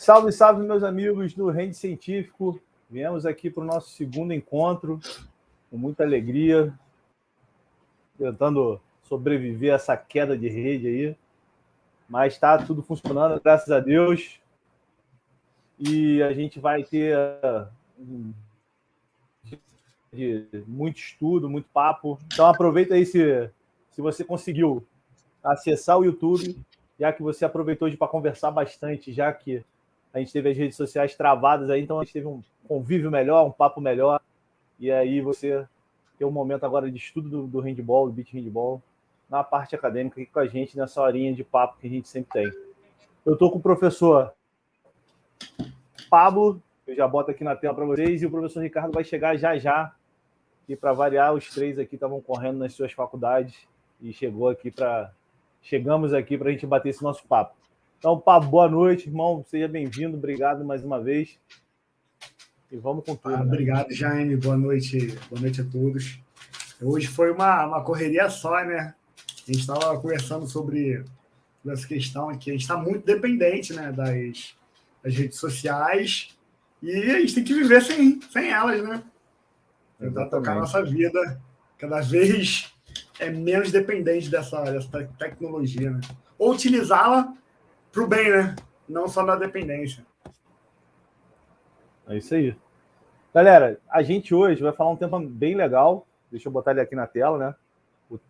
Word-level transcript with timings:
Salve, 0.00 0.32
salve, 0.32 0.66
meus 0.66 0.82
amigos 0.82 1.34
do 1.34 1.50
Rende 1.50 1.76
Científico. 1.76 2.58
Viemos 2.88 3.26
aqui 3.26 3.50
para 3.50 3.62
o 3.62 3.66
nosso 3.66 3.90
segundo 3.90 4.32
encontro, 4.32 4.98
com 5.68 5.76
muita 5.76 6.04
alegria, 6.04 6.72
tentando 8.16 8.80
sobreviver 9.02 9.72
a 9.72 9.74
essa 9.74 9.98
queda 9.98 10.38
de 10.38 10.48
rede 10.48 10.86
aí. 10.86 11.16
Mas 12.08 12.32
está 12.32 12.56
tudo 12.56 12.82
funcionando, 12.82 13.38
graças 13.42 13.70
a 13.70 13.78
Deus. 13.78 14.40
E 15.78 16.22
a 16.22 16.32
gente 16.32 16.58
vai 16.58 16.82
ter 16.82 17.14
um, 17.98 18.32
muito 20.66 20.96
estudo, 20.96 21.46
muito 21.46 21.68
papo. 21.74 22.18
Então 22.32 22.46
aproveita 22.46 22.94
aí 22.94 23.04
se, 23.04 23.50
se 23.90 24.00
você 24.00 24.24
conseguiu 24.24 24.82
acessar 25.44 25.98
o 25.98 26.04
YouTube, 26.06 26.58
já 26.98 27.12
que 27.12 27.22
você 27.22 27.44
aproveitou 27.44 27.94
para 27.98 28.08
conversar 28.08 28.50
bastante, 28.50 29.12
já 29.12 29.30
que 29.30 29.62
a 30.12 30.18
gente 30.18 30.32
teve 30.32 30.50
as 30.50 30.56
redes 30.56 30.76
sociais 30.76 31.14
travadas 31.14 31.70
aí, 31.70 31.82
então 31.82 31.98
a 31.98 32.04
gente 32.04 32.12
teve 32.12 32.26
um 32.26 32.42
convívio 32.66 33.10
melhor, 33.10 33.46
um 33.46 33.52
papo 33.52 33.80
melhor. 33.80 34.20
E 34.78 34.90
aí 34.90 35.20
você 35.20 35.66
tem 36.18 36.26
um 36.26 36.30
momento 36.30 36.64
agora 36.64 36.90
de 36.90 36.96
estudo 36.96 37.28
do, 37.28 37.46
do 37.46 37.60
handball, 37.60 38.06
do 38.06 38.12
beat 38.12 38.32
handball, 38.32 38.82
na 39.28 39.44
parte 39.44 39.74
acadêmica 39.74 40.20
aqui 40.20 40.30
com 40.30 40.40
a 40.40 40.46
gente, 40.46 40.76
nessa 40.76 41.00
horinha 41.00 41.32
de 41.32 41.44
papo 41.44 41.78
que 41.78 41.86
a 41.86 41.90
gente 41.90 42.08
sempre 42.08 42.32
tem. 42.32 42.52
Eu 43.24 43.34
estou 43.34 43.50
com 43.50 43.58
o 43.58 43.62
professor 43.62 44.32
Pablo, 46.08 46.60
eu 46.86 46.96
já 46.96 47.06
boto 47.06 47.30
aqui 47.30 47.44
na 47.44 47.54
tela 47.54 47.74
para 47.74 47.84
vocês, 47.84 48.22
e 48.22 48.26
o 48.26 48.30
professor 48.30 48.60
Ricardo 48.60 48.92
vai 48.92 49.04
chegar 49.04 49.36
já 49.36 49.56
já. 49.56 49.94
E 50.68 50.74
para 50.74 50.92
variar, 50.92 51.32
os 51.34 51.48
três 51.48 51.78
aqui 51.78 51.94
estavam 51.94 52.20
correndo 52.20 52.58
nas 52.58 52.74
suas 52.74 52.92
faculdades 52.92 53.68
e 54.00 54.12
chegou 54.12 54.48
aqui 54.48 54.70
para 54.70 55.12
chegamos 55.62 56.14
aqui 56.14 56.38
para 56.38 56.48
a 56.48 56.52
gente 56.52 56.66
bater 56.66 56.88
esse 56.88 57.02
nosso 57.02 57.26
papo. 57.26 57.59
Então, 58.00 58.18
Pablo, 58.18 58.48
boa 58.48 58.66
noite, 58.66 59.08
irmão. 59.10 59.44
Seja 59.46 59.68
bem-vindo. 59.68 60.16
Obrigado 60.16 60.64
mais 60.64 60.82
uma 60.82 60.98
vez. 60.98 61.38
E 62.72 62.76
vamos 62.78 63.04
com 63.04 63.14
tudo. 63.14 63.34
Ah, 63.34 63.40
né? 63.40 63.44
Obrigado, 63.44 63.92
Jaime. 63.92 64.38
Boa 64.38 64.56
noite. 64.56 65.18
Boa 65.28 65.42
noite 65.42 65.60
a 65.60 65.64
todos. 65.64 66.18
Hoje 66.80 67.06
foi 67.06 67.30
uma, 67.30 67.66
uma 67.66 67.84
correria 67.84 68.30
só, 68.30 68.64
né? 68.64 68.94
A 69.46 69.52
gente 69.52 69.60
estava 69.60 70.00
conversando 70.00 70.46
sobre 70.46 71.04
essa 71.68 71.86
questão 71.86 72.30
aqui. 72.30 72.48
A 72.48 72.52
gente 72.54 72.62
está 72.62 72.74
muito 72.74 73.04
dependente 73.04 73.74
né, 73.74 73.92
das, 73.92 74.56
das, 75.04 75.14
redes 75.14 75.38
sociais 75.38 76.34
e 76.82 76.90
a 76.90 77.20
gente 77.20 77.34
tem 77.34 77.44
que 77.44 77.52
viver 77.52 77.82
sem, 77.82 78.18
sem 78.32 78.48
elas, 78.48 78.82
né? 78.82 79.02
Tentar 79.98 80.24
tocar 80.30 80.54
nossa 80.54 80.82
vida 80.82 81.38
cada 81.76 82.00
vez 82.00 82.72
é 83.18 83.28
menos 83.28 83.70
dependente 83.70 84.30
dessa, 84.30 84.62
dessa 84.62 85.04
tecnologia, 85.18 85.90
né? 85.90 86.00
Ou 86.38 86.54
utilizá-la 86.54 87.36
para 87.92 88.02
o 88.02 88.06
bem, 88.06 88.30
né? 88.30 88.56
Não 88.88 89.08
só 89.08 89.22
na 89.22 89.36
dependência. 89.36 90.04
É 92.08 92.16
isso 92.16 92.34
aí. 92.34 92.56
Galera, 93.32 93.78
a 93.88 94.02
gente 94.02 94.34
hoje 94.34 94.62
vai 94.62 94.72
falar 94.72 94.90
um 94.90 94.96
tema 94.96 95.20
bem 95.24 95.54
legal. 95.54 96.06
Deixa 96.30 96.48
eu 96.48 96.52
botar 96.52 96.72
ele 96.72 96.80
aqui 96.80 96.94
na 96.94 97.06
tela, 97.06 97.38
né? 97.38 97.54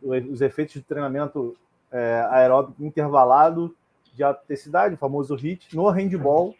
os 0.02 0.42
efeitos 0.42 0.74
de 0.74 0.82
treinamento 0.82 1.56
é, 1.90 2.26
aeróbico 2.30 2.84
intervalado 2.84 3.74
de 4.14 4.22
alta 4.22 4.42
intensidade, 4.44 4.94
o 4.94 4.98
famoso 4.98 5.34
HIT, 5.34 5.74
no 5.74 5.88
handball 5.88 6.54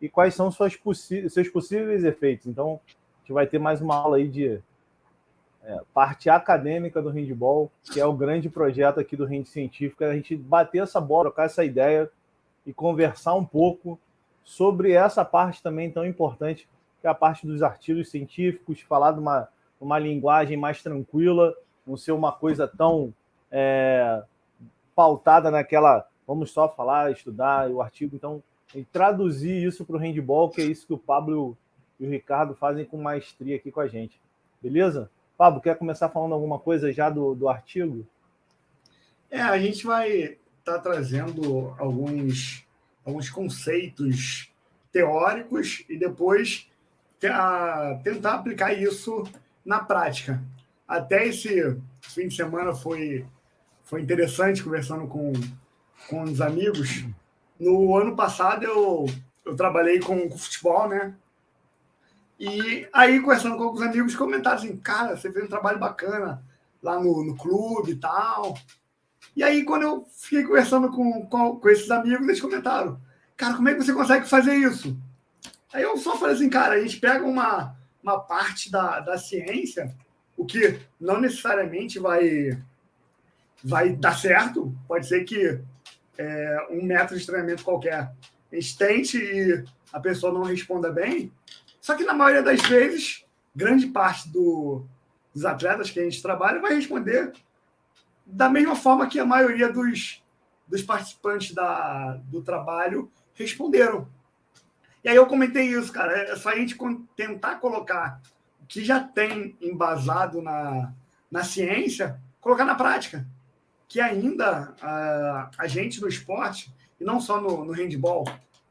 e 0.00 0.08
quais 0.08 0.34
são 0.34 0.50
seus 0.50 0.76
possíveis 0.76 2.04
efeitos. 2.04 2.46
Então, 2.46 2.78
a 2.84 3.20
gente 3.20 3.32
vai 3.32 3.46
ter 3.46 3.58
mais 3.58 3.80
uma 3.80 3.96
aula 3.96 4.18
aí 4.18 4.28
de 4.28 4.60
é, 5.62 5.80
parte 5.94 6.28
acadêmica 6.28 7.00
do 7.00 7.08
handball, 7.08 7.70
que 7.82 8.00
é 8.00 8.04
o 8.04 8.12
grande 8.12 8.50
projeto 8.50 9.00
aqui 9.00 9.16
do 9.16 9.24
Rende 9.24 9.48
Científico, 9.48 10.04
é 10.04 10.10
a 10.10 10.14
gente 10.14 10.36
bater 10.36 10.82
essa 10.82 11.00
bola, 11.00 11.24
trocar 11.24 11.46
essa 11.46 11.64
ideia 11.64 12.10
e 12.68 12.72
conversar 12.74 13.34
um 13.34 13.44
pouco 13.44 13.98
sobre 14.44 14.92
essa 14.92 15.24
parte 15.24 15.62
também 15.62 15.90
tão 15.90 16.06
importante, 16.06 16.68
que 17.00 17.06
é 17.06 17.10
a 17.10 17.14
parte 17.14 17.46
dos 17.46 17.62
artigos 17.62 18.10
científicos, 18.10 18.82
falar 18.82 19.12
de 19.12 19.20
uma, 19.20 19.48
uma 19.80 19.98
linguagem 19.98 20.56
mais 20.56 20.82
tranquila, 20.82 21.54
não 21.86 21.96
ser 21.96 22.12
uma 22.12 22.30
coisa 22.30 22.68
tão 22.68 23.12
é, 23.50 24.22
pautada 24.94 25.50
naquela 25.50 26.06
vamos 26.28 26.50
só 26.50 26.68
falar, 26.68 27.10
estudar 27.10 27.70
o 27.70 27.80
artigo. 27.80 28.14
Então, 28.14 28.42
traduzir 28.92 29.66
isso 29.66 29.82
para 29.86 29.96
o 29.96 29.98
handball, 29.98 30.50
que 30.50 30.60
é 30.60 30.64
isso 30.66 30.86
que 30.86 30.92
o 30.92 30.98
Pablo 30.98 31.56
e 31.98 32.06
o 32.06 32.10
Ricardo 32.10 32.54
fazem 32.54 32.84
com 32.84 32.98
maestria 32.98 33.56
aqui 33.56 33.72
com 33.72 33.80
a 33.80 33.88
gente. 33.88 34.20
Beleza? 34.60 35.10
Pablo, 35.38 35.62
quer 35.62 35.78
começar 35.78 36.10
falando 36.10 36.34
alguma 36.34 36.58
coisa 36.58 36.92
já 36.92 37.08
do, 37.08 37.34
do 37.34 37.48
artigo? 37.48 38.06
É, 39.30 39.40
a 39.40 39.58
gente 39.58 39.86
vai 39.86 40.36
está 40.68 40.78
trazendo 40.78 41.74
alguns, 41.78 42.64
alguns 43.04 43.30
conceitos 43.30 44.52
teóricos 44.92 45.84
e 45.88 45.98
depois 45.98 46.70
tentar 47.18 48.34
aplicar 48.34 48.72
isso 48.72 49.24
na 49.64 49.80
prática. 49.80 50.42
Até 50.86 51.26
esse 51.26 51.76
fim 52.00 52.28
de 52.28 52.36
semana 52.36 52.74
foi, 52.74 53.26
foi 53.84 54.02
interessante 54.02 54.62
conversando 54.62 55.06
com, 55.06 55.32
com 56.08 56.22
os 56.22 56.40
amigos. 56.40 57.04
No 57.58 57.96
ano 57.96 58.14
passado 58.14 58.64
eu, 58.64 59.06
eu 59.44 59.56
trabalhei 59.56 60.00
com, 60.00 60.28
com 60.28 60.38
futebol, 60.38 60.88
né? 60.88 61.14
E 62.38 62.86
aí, 62.92 63.20
conversando 63.20 63.56
com 63.56 63.64
alguns 63.64 63.82
amigos, 63.82 64.14
comentaram 64.14 64.56
assim: 64.56 64.76
cara, 64.76 65.16
você 65.16 65.32
fez 65.32 65.44
um 65.44 65.48
trabalho 65.48 65.78
bacana 65.78 66.40
lá 66.80 67.00
no, 67.00 67.24
no 67.24 67.36
clube 67.36 67.92
e 67.92 67.96
tal. 67.96 68.56
E 69.38 69.42
aí, 69.44 69.62
quando 69.62 69.82
eu 69.82 70.04
fiquei 70.16 70.42
conversando 70.42 70.90
com, 70.90 71.24
com, 71.26 71.60
com, 71.60 71.68
esses 71.68 71.88
amigos, 71.92 72.26
eles 72.26 72.40
comentaram: 72.40 73.00
Cara, 73.36 73.54
como 73.54 73.68
é 73.68 73.74
que 73.74 73.84
você 73.84 73.92
consegue 73.92 74.28
fazer 74.28 74.52
isso? 74.56 75.00
Aí 75.72 75.84
eu 75.84 75.96
só 75.96 76.18
falei 76.18 76.34
assim: 76.34 76.50
Cara, 76.50 76.74
a 76.74 76.80
gente 76.80 76.98
pega 76.98 77.24
uma, 77.24 77.72
uma 78.02 78.18
parte 78.18 78.68
da, 78.68 78.98
da 78.98 79.16
ciência, 79.16 79.94
o 80.36 80.44
que 80.44 80.80
não 81.00 81.20
necessariamente 81.20 82.00
vai, 82.00 82.60
vai 83.62 83.90
dar 83.90 84.18
certo, 84.18 84.76
pode 84.88 85.06
ser 85.06 85.22
que 85.22 85.60
é, 86.18 86.66
um 86.72 86.84
método 86.84 87.20
de 87.20 87.24
treinamento 87.24 87.62
qualquer 87.62 88.10
a 88.50 88.54
gente 88.56 88.76
tente 88.76 89.18
e 89.18 89.64
a 89.92 90.00
pessoa 90.00 90.32
não 90.32 90.42
responda 90.42 90.90
bem. 90.90 91.32
Só 91.80 91.94
que 91.94 92.02
na 92.02 92.12
maioria 92.12 92.42
das 92.42 92.60
vezes, 92.62 93.24
grande 93.54 93.86
parte 93.86 94.28
do, 94.30 94.84
dos 95.32 95.44
atletas 95.44 95.92
que 95.92 96.00
a 96.00 96.02
gente 96.02 96.20
trabalha 96.20 96.60
vai 96.60 96.74
responder 96.74 97.32
da 98.30 98.50
mesma 98.50 98.76
forma 98.76 99.06
que 99.08 99.18
a 99.18 99.24
maioria 99.24 99.72
dos, 99.72 100.22
dos 100.66 100.82
participantes 100.82 101.54
da, 101.54 102.20
do 102.24 102.42
trabalho 102.42 103.10
responderam. 103.34 104.06
E 105.02 105.08
aí 105.08 105.16
eu 105.16 105.26
comentei 105.26 105.66
isso, 105.66 105.90
cara. 105.90 106.12
É 106.12 106.36
só 106.36 106.50
a 106.50 106.56
gente 106.56 106.76
tentar 107.16 107.56
colocar 107.56 108.20
o 108.60 108.66
que 108.66 108.84
já 108.84 109.00
tem 109.00 109.56
embasado 109.62 110.42
na, 110.42 110.92
na 111.30 111.42
ciência, 111.42 112.20
colocar 112.40 112.66
na 112.66 112.74
prática. 112.74 113.26
Que 113.88 114.00
ainda 114.00 114.74
a, 114.82 115.50
a 115.56 115.66
gente 115.66 116.00
no 116.02 116.08
esporte, 116.08 116.70
e 117.00 117.04
não 117.04 117.20
só 117.20 117.40
no, 117.40 117.64
no 117.64 117.72
handball, 117.72 118.24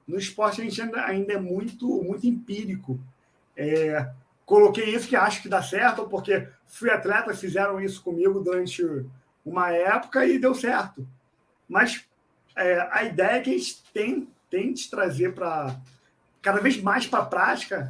no 0.08 0.20
esporte 0.20 0.62
a 0.62 0.64
gente 0.64 0.80
ainda, 0.80 1.04
ainda 1.04 1.34
é 1.34 1.40
muito, 1.40 1.88
muito 2.04 2.28
empírico. 2.28 3.00
É, 3.56 4.08
coloquei 4.46 4.94
isso 4.94 5.08
que 5.08 5.16
acho 5.16 5.42
que 5.42 5.50
dá 5.50 5.64
certo, 5.64 6.08
porque 6.08 6.48
fui 6.68 6.92
atleta, 6.92 7.34
fizeram 7.34 7.82
isso 7.82 8.04
comigo 8.04 8.40
durante 8.40 8.84
uma 9.48 9.72
época 9.72 10.26
e 10.26 10.38
deu 10.38 10.54
certo. 10.54 11.08
Mas 11.68 12.06
é, 12.56 12.88
a 12.92 13.04
ideia 13.04 13.38
é 13.38 13.40
que 13.40 13.50
a 13.50 13.58
gente 13.58 13.82
tem, 13.94 14.28
tente 14.50 14.90
trazer 14.90 15.34
para 15.34 15.76
cada 16.42 16.60
vez 16.60 16.82
mais 16.82 17.08
para 17.08 17.20
a 17.20 17.26
prática 17.26 17.90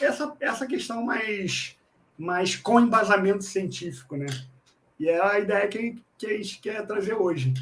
essa, 0.00 0.34
essa 0.40 0.66
questão 0.66 1.04
mais, 1.04 1.76
mais 2.18 2.56
com 2.56 2.80
embasamento 2.80 3.44
científico, 3.44 4.16
né? 4.16 4.26
E 4.98 5.08
é 5.08 5.22
a 5.22 5.38
ideia 5.38 5.68
que, 5.68 6.02
que 6.16 6.26
a 6.26 6.36
gente 6.36 6.60
quer 6.60 6.86
trazer 6.86 7.14
hoje. 7.14 7.52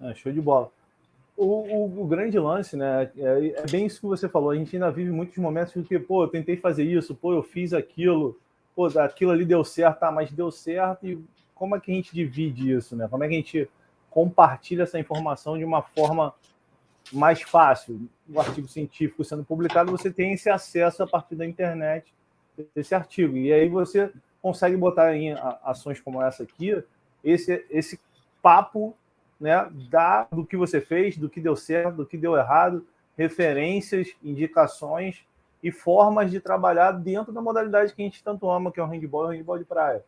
Ah, 0.00 0.12
show 0.14 0.32
de 0.32 0.40
bola. 0.40 0.70
O, 1.36 1.44
o, 1.44 2.02
o, 2.02 2.06
grande 2.06 2.36
lance, 2.36 2.76
né? 2.76 3.10
É, 3.16 3.54
é, 3.58 3.66
bem 3.70 3.86
isso 3.86 4.00
que 4.00 4.06
você 4.06 4.28
falou. 4.28 4.50
A 4.50 4.56
gente 4.56 4.74
ainda 4.74 4.90
vive 4.90 5.12
muitos 5.12 5.36
momentos 5.38 5.72
de 5.72 5.84
que, 5.84 5.98
pô, 6.00 6.24
eu 6.24 6.28
tentei 6.28 6.56
fazer 6.56 6.82
isso, 6.82 7.14
pô, 7.14 7.32
eu 7.32 7.44
fiz 7.44 7.72
aquilo, 7.72 8.36
pô, 8.74 8.86
aquilo 8.86 9.30
ali 9.30 9.44
deu 9.44 9.62
certo, 9.62 10.00
tá, 10.00 10.10
mas 10.10 10.32
deu 10.32 10.50
certo 10.50 11.06
e 11.06 11.24
como 11.58 11.76
é 11.76 11.80
que 11.80 11.90
a 11.90 11.94
gente 11.94 12.14
divide 12.14 12.72
isso, 12.72 12.94
né? 12.94 13.08
Como 13.08 13.24
é 13.24 13.28
que 13.28 13.34
a 13.34 13.36
gente 13.36 13.70
compartilha 14.10 14.84
essa 14.84 14.98
informação 14.98 15.58
de 15.58 15.64
uma 15.64 15.82
forma 15.82 16.34
mais 17.12 17.42
fácil? 17.42 18.08
O 18.28 18.40
artigo 18.40 18.68
científico 18.68 19.24
sendo 19.24 19.44
publicado, 19.44 19.90
você 19.90 20.10
tem 20.10 20.32
esse 20.32 20.48
acesso 20.48 21.02
a 21.02 21.06
partir 21.06 21.34
da 21.34 21.44
internet 21.44 22.12
desse 22.74 22.94
artigo. 22.94 23.36
E 23.36 23.52
aí 23.52 23.68
você 23.68 24.12
consegue 24.40 24.76
botar 24.76 25.14
em 25.16 25.32
ações 25.62 26.00
como 26.00 26.22
essa 26.22 26.44
aqui, 26.44 26.82
esse, 27.24 27.64
esse 27.70 28.00
papo 28.40 28.94
né, 29.40 29.68
da, 29.90 30.28
do 30.30 30.44
que 30.44 30.56
você 30.56 30.80
fez, 30.80 31.16
do 31.16 31.28
que 31.28 31.40
deu 31.40 31.56
certo, 31.56 31.96
do 31.96 32.06
que 32.06 32.16
deu 32.16 32.36
errado, 32.36 32.86
referências, 33.16 34.14
indicações 34.22 35.24
e 35.62 35.72
formas 35.72 36.30
de 36.30 36.40
trabalhar 36.40 36.92
dentro 36.92 37.32
da 37.32 37.40
modalidade 37.40 37.92
que 37.92 38.00
a 38.00 38.04
gente 38.04 38.22
tanto 38.22 38.48
ama, 38.48 38.70
que 38.70 38.78
é 38.78 38.82
o 38.82 38.86
handball 38.86 39.24
e 39.24 39.26
o 39.26 39.38
handball 39.38 39.58
de 39.58 39.64
praia. 39.64 40.04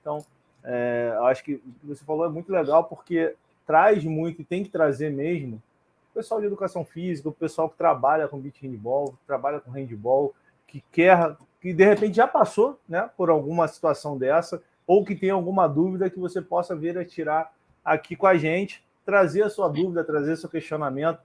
Então, 0.00 0.24
é, 0.64 1.16
acho 1.24 1.44
que 1.44 1.54
o 1.54 1.62
você 1.84 2.04
falou 2.04 2.24
é 2.24 2.28
muito 2.28 2.50
legal 2.50 2.84
porque 2.84 3.34
traz 3.66 4.04
muito 4.04 4.42
e 4.42 4.44
tem 4.44 4.64
que 4.64 4.70
trazer 4.70 5.10
mesmo 5.10 5.62
pessoal 6.14 6.40
de 6.40 6.46
educação 6.46 6.84
física, 6.84 7.28
o 7.28 7.32
pessoal 7.32 7.68
que 7.68 7.76
trabalha 7.76 8.28
com 8.28 8.38
beach 8.38 8.64
handball, 8.64 9.18
trabalha 9.26 9.60
com 9.60 9.72
handball, 9.72 10.32
que 10.66 10.82
quer, 10.92 11.36
que 11.60 11.72
de 11.72 11.84
repente 11.84 12.16
já 12.16 12.28
passou 12.28 12.78
né, 12.88 13.10
por 13.16 13.28
alguma 13.28 13.66
situação 13.66 14.16
dessa, 14.16 14.62
ou 14.86 15.04
que 15.04 15.16
tem 15.16 15.30
alguma 15.30 15.66
dúvida 15.66 16.08
que 16.08 16.18
você 16.18 16.40
possa 16.40 16.76
vir 16.76 16.96
a 16.96 17.04
tirar 17.04 17.52
aqui 17.84 18.14
com 18.14 18.26
a 18.26 18.36
gente, 18.36 18.84
trazer 19.04 19.42
a 19.42 19.50
sua 19.50 19.68
dúvida, 19.68 20.04
trazer 20.04 20.36
seu 20.36 20.48
questionamento. 20.48 21.18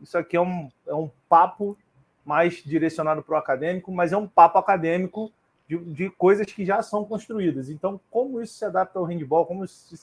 Isso 0.00 0.16
aqui 0.16 0.36
é 0.36 0.40
um, 0.40 0.70
é 0.86 0.94
um 0.94 1.10
papo 1.28 1.76
mais 2.24 2.62
direcionado 2.64 3.22
para 3.22 3.34
o 3.34 3.38
acadêmico, 3.38 3.92
mas 3.92 4.12
é 4.12 4.16
um 4.16 4.26
papo 4.26 4.58
acadêmico 4.58 5.30
de, 5.70 5.78
de, 5.94 6.10
coisas 6.10 6.46
que 6.46 6.64
já 6.64 6.82
são 6.82 7.04
construídas. 7.04 7.70
Então, 7.70 8.00
como 8.10 8.42
isso 8.42 8.54
se 8.54 8.64
adapta 8.64 8.98
ao 8.98 9.04
handball, 9.04 9.46
como 9.46 9.64
isso 9.64 9.96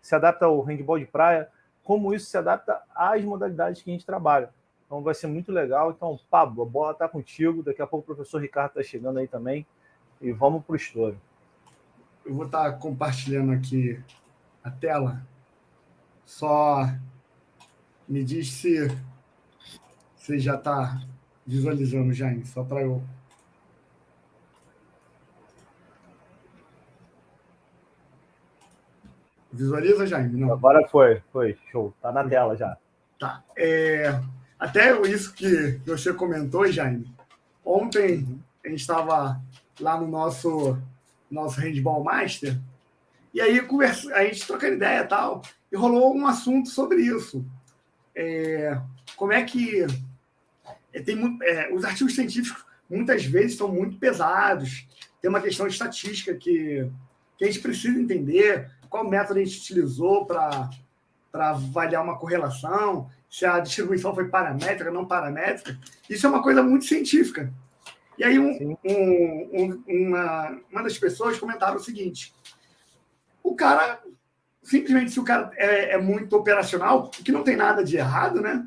se, 0.00 0.14
adapta 0.14 0.46
ao 0.46 0.62
handball 0.62 0.98
de 0.98 1.04
praia, 1.04 1.46
como 1.84 2.14
isso 2.14 2.30
se 2.30 2.38
adapta 2.38 2.80
às 2.94 3.22
modalidades 3.22 3.82
que 3.82 3.90
a 3.90 3.92
gente 3.92 4.06
trabalha. 4.06 4.48
Então 4.86 5.02
vai 5.02 5.14
ser 5.14 5.26
muito 5.26 5.52
legal. 5.52 5.90
Então, 5.90 6.18
Pablo, 6.30 6.62
a 6.62 6.66
bola 6.66 6.92
está 6.92 7.06
contigo. 7.06 7.62
Daqui 7.62 7.82
a 7.82 7.86
pouco 7.86 8.10
o 8.10 8.14
professor 8.14 8.40
Ricardo 8.40 8.70
está 8.70 8.82
chegando 8.82 9.18
aí 9.18 9.28
também. 9.28 9.66
E 10.22 10.32
vamos 10.32 10.64
para 10.64 10.72
o 10.72 10.76
estouro. 10.76 11.20
Eu 12.24 12.34
vou 12.34 12.46
estar 12.46 12.72
tá 12.72 12.78
compartilhando 12.78 13.52
aqui 13.52 14.02
a 14.64 14.70
tela. 14.70 15.20
Só 16.24 16.86
me 18.08 18.24
diz 18.24 18.52
se 18.52 18.88
você 20.16 20.38
já 20.38 20.54
está 20.54 21.02
visualizando, 21.46 22.12
Jaime, 22.12 22.46
só 22.46 22.64
para 22.64 22.82
eu 22.82 23.02
Visualiza, 29.52 30.06
Jaime? 30.06 30.40
Não. 30.40 30.52
Agora 30.52 30.86
foi, 30.88 31.22
foi, 31.32 31.56
show. 31.70 31.92
Tá 32.00 32.12
na 32.12 32.26
tela 32.28 32.56
já. 32.56 32.76
Tá. 33.18 33.42
É, 33.56 34.20
até 34.58 34.98
isso 35.08 35.34
que 35.34 35.80
você 35.84 36.12
comentou, 36.12 36.70
Jaime. 36.70 37.12
Ontem 37.64 38.40
a 38.64 38.68
gente 38.68 38.80
estava 38.80 39.40
lá 39.80 40.00
no 40.00 40.06
nosso, 40.06 40.78
nosso 41.30 41.60
Handball 41.60 42.04
Master, 42.04 42.58
e 43.32 43.40
aí 43.40 43.60
conversa, 43.62 44.12
a 44.14 44.24
gente 44.24 44.46
trocando 44.46 44.74
ideia 44.74 45.00
e 45.00 45.06
tal, 45.06 45.42
e 45.70 45.76
rolou 45.76 46.14
um 46.14 46.26
assunto 46.26 46.68
sobre 46.68 47.02
isso. 47.02 47.44
É, 48.14 48.80
como 49.16 49.32
é 49.32 49.42
que. 49.44 49.86
É, 50.92 51.00
tem, 51.00 51.38
é, 51.42 51.72
os 51.72 51.84
artigos 51.84 52.14
científicos 52.14 52.64
muitas 52.88 53.24
vezes 53.24 53.56
são 53.56 53.68
muito 53.68 53.96
pesados, 53.98 54.86
tem 55.22 55.28
uma 55.28 55.40
questão 55.40 55.66
estatística 55.66 56.34
que, 56.34 56.90
que 57.38 57.44
a 57.44 57.46
gente 57.46 57.60
precisa 57.60 57.98
entender 57.98 58.68
qual 58.90 59.08
método 59.08 59.38
a 59.38 59.44
gente 59.44 59.60
utilizou 59.60 60.26
para 60.26 60.68
avaliar 61.32 62.02
uma 62.02 62.18
correlação, 62.18 63.08
se 63.30 63.46
a 63.46 63.60
distribuição 63.60 64.12
foi 64.12 64.28
paramétrica, 64.28 64.90
não 64.90 65.06
paramétrica. 65.06 65.78
Isso 66.08 66.26
é 66.26 66.28
uma 66.28 66.42
coisa 66.42 66.62
muito 66.62 66.84
científica. 66.84 67.52
E 68.18 68.24
aí 68.24 68.38
um, 68.38 68.76
um, 68.84 69.84
uma, 69.88 70.60
uma 70.70 70.82
das 70.82 70.98
pessoas 70.98 71.38
comentaram 71.38 71.76
o 71.76 71.80
seguinte: 71.80 72.34
o 73.42 73.54
cara, 73.54 74.02
simplesmente 74.62 75.12
se 75.12 75.20
o 75.20 75.24
cara 75.24 75.52
é, 75.54 75.92
é 75.92 75.98
muito 75.98 76.36
operacional, 76.36 77.04
o 77.04 77.08
que 77.08 77.32
não 77.32 77.44
tem 77.44 77.56
nada 77.56 77.84
de 77.84 77.96
errado, 77.96 78.40
né? 78.42 78.66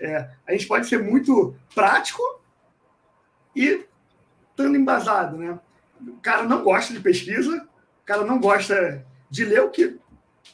É, 0.00 0.30
a 0.46 0.52
gente 0.52 0.66
pode 0.66 0.86
ser 0.86 1.02
muito 1.02 1.54
prático 1.74 2.22
e 3.54 3.86
estando 4.50 4.76
embasado, 4.76 5.36
né? 5.36 5.60
O 6.00 6.20
cara 6.20 6.44
não 6.44 6.62
gosta 6.62 6.94
de 6.94 7.00
pesquisa, 7.00 7.68
o 8.02 8.06
cara 8.06 8.24
não 8.24 8.40
gosta 8.40 9.04
de 9.30 9.44
ler 9.44 9.60
o 9.60 9.70
que 9.70 9.98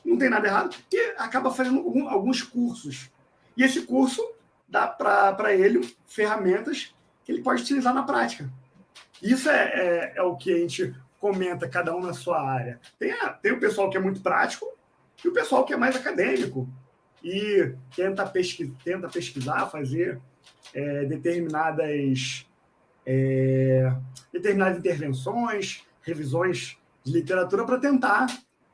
não 0.04 0.18
tem 0.18 0.28
nada 0.28 0.46
errado, 0.46 0.76
e 0.92 1.14
acaba 1.16 1.50
fazendo 1.50 1.78
alguns 2.08 2.42
cursos. 2.42 3.10
E 3.56 3.62
esse 3.62 3.82
curso 3.82 4.22
dá 4.68 4.86
para 4.86 5.54
ele 5.54 5.96
ferramentas 6.06 6.94
que 7.24 7.32
ele 7.32 7.42
pode 7.42 7.62
utilizar 7.62 7.94
na 7.94 8.02
prática. 8.02 8.50
Isso 9.22 9.48
é, 9.48 9.62
é, 9.64 10.12
é, 10.16 10.22
o 10.22 10.36
que 10.36 10.52
a 10.52 10.58
gente 10.58 10.94
comenta, 11.18 11.68
cada 11.68 11.96
um 11.96 12.00
na 12.00 12.12
sua 12.12 12.42
área. 12.42 12.80
Tem, 12.98 13.12
a, 13.12 13.30
tem 13.30 13.52
o 13.52 13.60
pessoal 13.60 13.88
que 13.88 13.96
é 13.96 14.00
muito 14.00 14.20
prático 14.20 14.66
e 15.24 15.28
o 15.28 15.32
pessoal 15.32 15.64
que 15.64 15.72
é 15.72 15.76
mais 15.76 15.96
acadêmico 15.96 16.68
e 17.22 17.74
tenta, 17.96 18.26
pesqui, 18.26 18.74
tenta 18.84 19.08
pesquisar, 19.08 19.66
fazer 19.70 20.20
é, 20.74 21.04
determinadas, 21.06 22.46
é, 23.06 23.90
determinadas 24.30 24.78
intervenções, 24.78 25.86
revisões 26.02 26.76
de 27.02 27.12
literatura 27.12 27.64
para 27.64 27.78
tentar 27.78 28.26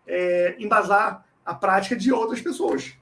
é, 0.06 0.56
embasar 0.58 1.25
a 1.44 1.55
prática 1.55 1.97
de 1.97 2.12
outras 2.12 2.41
pessoas. 2.41 2.94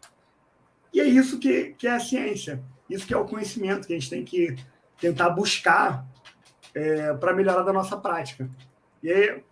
E 0.93 1.01
é 1.01 1.05
isso 1.05 1.39
que, 1.39 1.75
que 1.77 1.87
é 1.87 1.93
a 1.93 2.01
ciência, 2.01 2.63
isso 2.89 3.07
que 3.07 3.15
é 3.15 3.17
o 3.17 3.27
conhecimento 3.27 3.87
que 3.87 3.93
a 3.93 3.99
gente 3.99 4.11
tem 4.11 4.25
que 4.25 4.57
tentar 5.01 5.31
buscar 5.31 6.07
é, 6.75 7.15
para 7.15 7.35
melhorar 7.35 7.63
da 7.63 7.73
nossa 7.73 7.97
prática. 7.97 8.49
E 9.03 9.11
aí, 9.11 9.43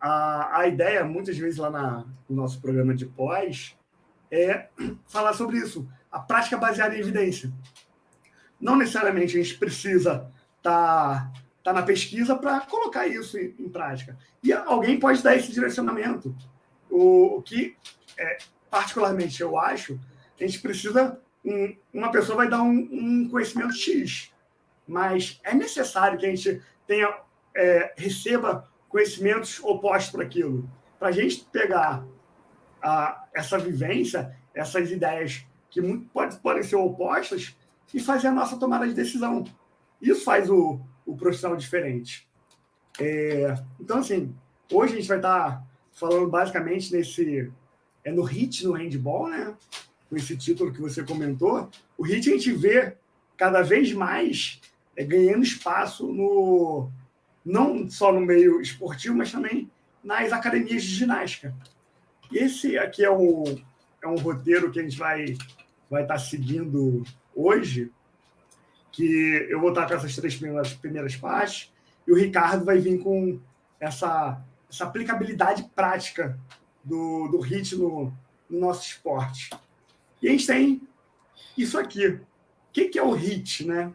a, 0.00 0.60
a 0.60 0.66
ideia, 0.66 1.04
muitas 1.04 1.36
vezes 1.36 1.58
lá 1.58 1.70
na, 1.70 2.04
no 2.28 2.36
nosso 2.36 2.60
programa 2.60 2.94
de 2.94 3.06
pós, 3.06 3.76
é 4.30 4.68
falar 5.06 5.32
sobre 5.32 5.58
isso, 5.58 5.88
a 6.10 6.18
prática 6.18 6.56
baseada 6.56 6.96
em 6.96 7.00
evidência. 7.00 7.52
Não 8.60 8.76
necessariamente 8.76 9.38
a 9.38 9.42
gente 9.42 9.58
precisa 9.58 10.30
estar 10.58 11.30
tá, 11.32 11.32
tá 11.62 11.72
na 11.72 11.82
pesquisa 11.82 12.36
para 12.36 12.60
colocar 12.60 13.06
isso 13.06 13.38
em, 13.38 13.54
em 13.58 13.68
prática. 13.68 14.18
E 14.42 14.52
alguém 14.52 14.98
pode 14.98 15.22
dar 15.22 15.36
esse 15.36 15.52
direcionamento. 15.52 16.34
O, 16.90 17.42
que, 17.42 17.76
é, 18.18 18.38
particularmente, 18.70 19.40
eu 19.40 19.58
acho, 19.58 19.98
a 20.38 20.44
gente 20.44 20.60
precisa. 20.60 21.20
Um, 21.44 21.76
uma 21.92 22.10
pessoa 22.10 22.36
vai 22.36 22.48
dar 22.48 22.62
um, 22.62 22.88
um, 22.92 23.28
conhecimento 23.30 23.72
X, 23.72 24.30
mas 24.86 25.40
é 25.42 25.54
necessário 25.54 26.18
que 26.18 26.26
a 26.26 26.28
gente 26.28 26.60
tenha, 26.86 27.14
é, 27.56 27.94
receba 27.96 28.68
conhecimentos 28.88 29.58
opostos 29.62 30.10
para 30.10 30.24
aquilo. 30.24 30.68
Para 30.98 31.08
a 31.08 31.12
gente 31.12 31.46
pegar 31.50 32.04
a, 32.82 33.24
essa 33.32 33.58
vivência, 33.58 34.36
essas 34.52 34.90
ideias 34.90 35.46
que 35.70 35.80
muito, 35.80 36.08
pode, 36.10 36.36
podem 36.38 36.62
ser 36.62 36.76
opostas, 36.76 37.56
e 37.92 38.00
fazer 38.00 38.28
a 38.28 38.32
nossa 38.32 38.56
tomada 38.56 38.86
de 38.86 38.94
decisão. 38.94 39.44
Isso 40.00 40.24
faz 40.24 40.48
o, 40.48 40.80
o 41.04 41.16
profissional 41.16 41.56
diferente. 41.56 42.28
É, 42.98 43.54
então, 43.78 43.98
assim, 43.98 44.34
hoje 44.72 44.94
a 44.94 44.96
gente 44.96 45.08
vai 45.08 45.18
estar 45.18 45.64
falando 46.00 46.28
basicamente 46.28 46.90
nesse. 46.92 47.52
É 48.02 48.10
no 48.10 48.24
HIT, 48.24 48.64
no 48.64 48.72
handball, 48.72 49.28
né? 49.28 49.54
Com 50.08 50.16
esse 50.16 50.34
título 50.36 50.72
que 50.72 50.80
você 50.80 51.04
comentou. 51.04 51.68
O 51.98 52.02
HIT 52.02 52.30
a 52.30 52.32
gente 52.32 52.52
vê 52.52 52.94
cada 53.36 53.60
vez 53.60 53.92
mais 53.92 54.58
é, 54.96 55.04
ganhando 55.04 55.44
espaço 55.44 56.10
no. 56.10 56.90
Não 57.44 57.88
só 57.88 58.12
no 58.12 58.20
meio 58.20 58.60
esportivo, 58.60 59.16
mas 59.16 59.30
também 59.30 59.70
nas 60.02 60.32
academias 60.32 60.82
de 60.82 60.88
ginástica. 60.88 61.54
E 62.32 62.38
esse 62.38 62.78
aqui 62.78 63.04
é 63.04 63.10
um, 63.10 63.44
é 64.02 64.08
um 64.08 64.16
roteiro 64.16 64.70
que 64.70 64.80
a 64.80 64.82
gente 64.82 64.98
vai 64.98 65.36
vai 65.90 66.02
estar 66.02 66.18
seguindo 66.18 67.02
hoje, 67.34 67.90
que 68.92 69.46
eu 69.50 69.60
vou 69.60 69.70
estar 69.70 69.86
com 69.88 69.94
essas 69.94 70.14
três 70.14 70.36
primeiras, 70.36 70.72
primeiras 70.72 71.16
partes, 71.16 71.72
e 72.06 72.12
o 72.12 72.16
Ricardo 72.16 72.64
vai 72.64 72.78
vir 72.78 72.98
com 73.00 73.40
essa 73.80 74.40
essa 74.70 74.84
aplicabilidade 74.84 75.64
prática 75.74 76.38
do, 76.82 77.28
do 77.28 77.40
HIT 77.40 77.76
no, 77.76 78.12
no 78.48 78.60
nosso 78.60 78.86
esporte. 78.86 79.50
E 80.22 80.28
a 80.28 80.30
gente 80.30 80.46
tem 80.46 80.82
isso 81.58 81.78
aqui. 81.78 82.06
O 82.06 82.20
que, 82.72 82.88
que 82.88 82.98
é 82.98 83.02
o 83.02 83.12
HIT? 83.12 83.66
Né? 83.66 83.92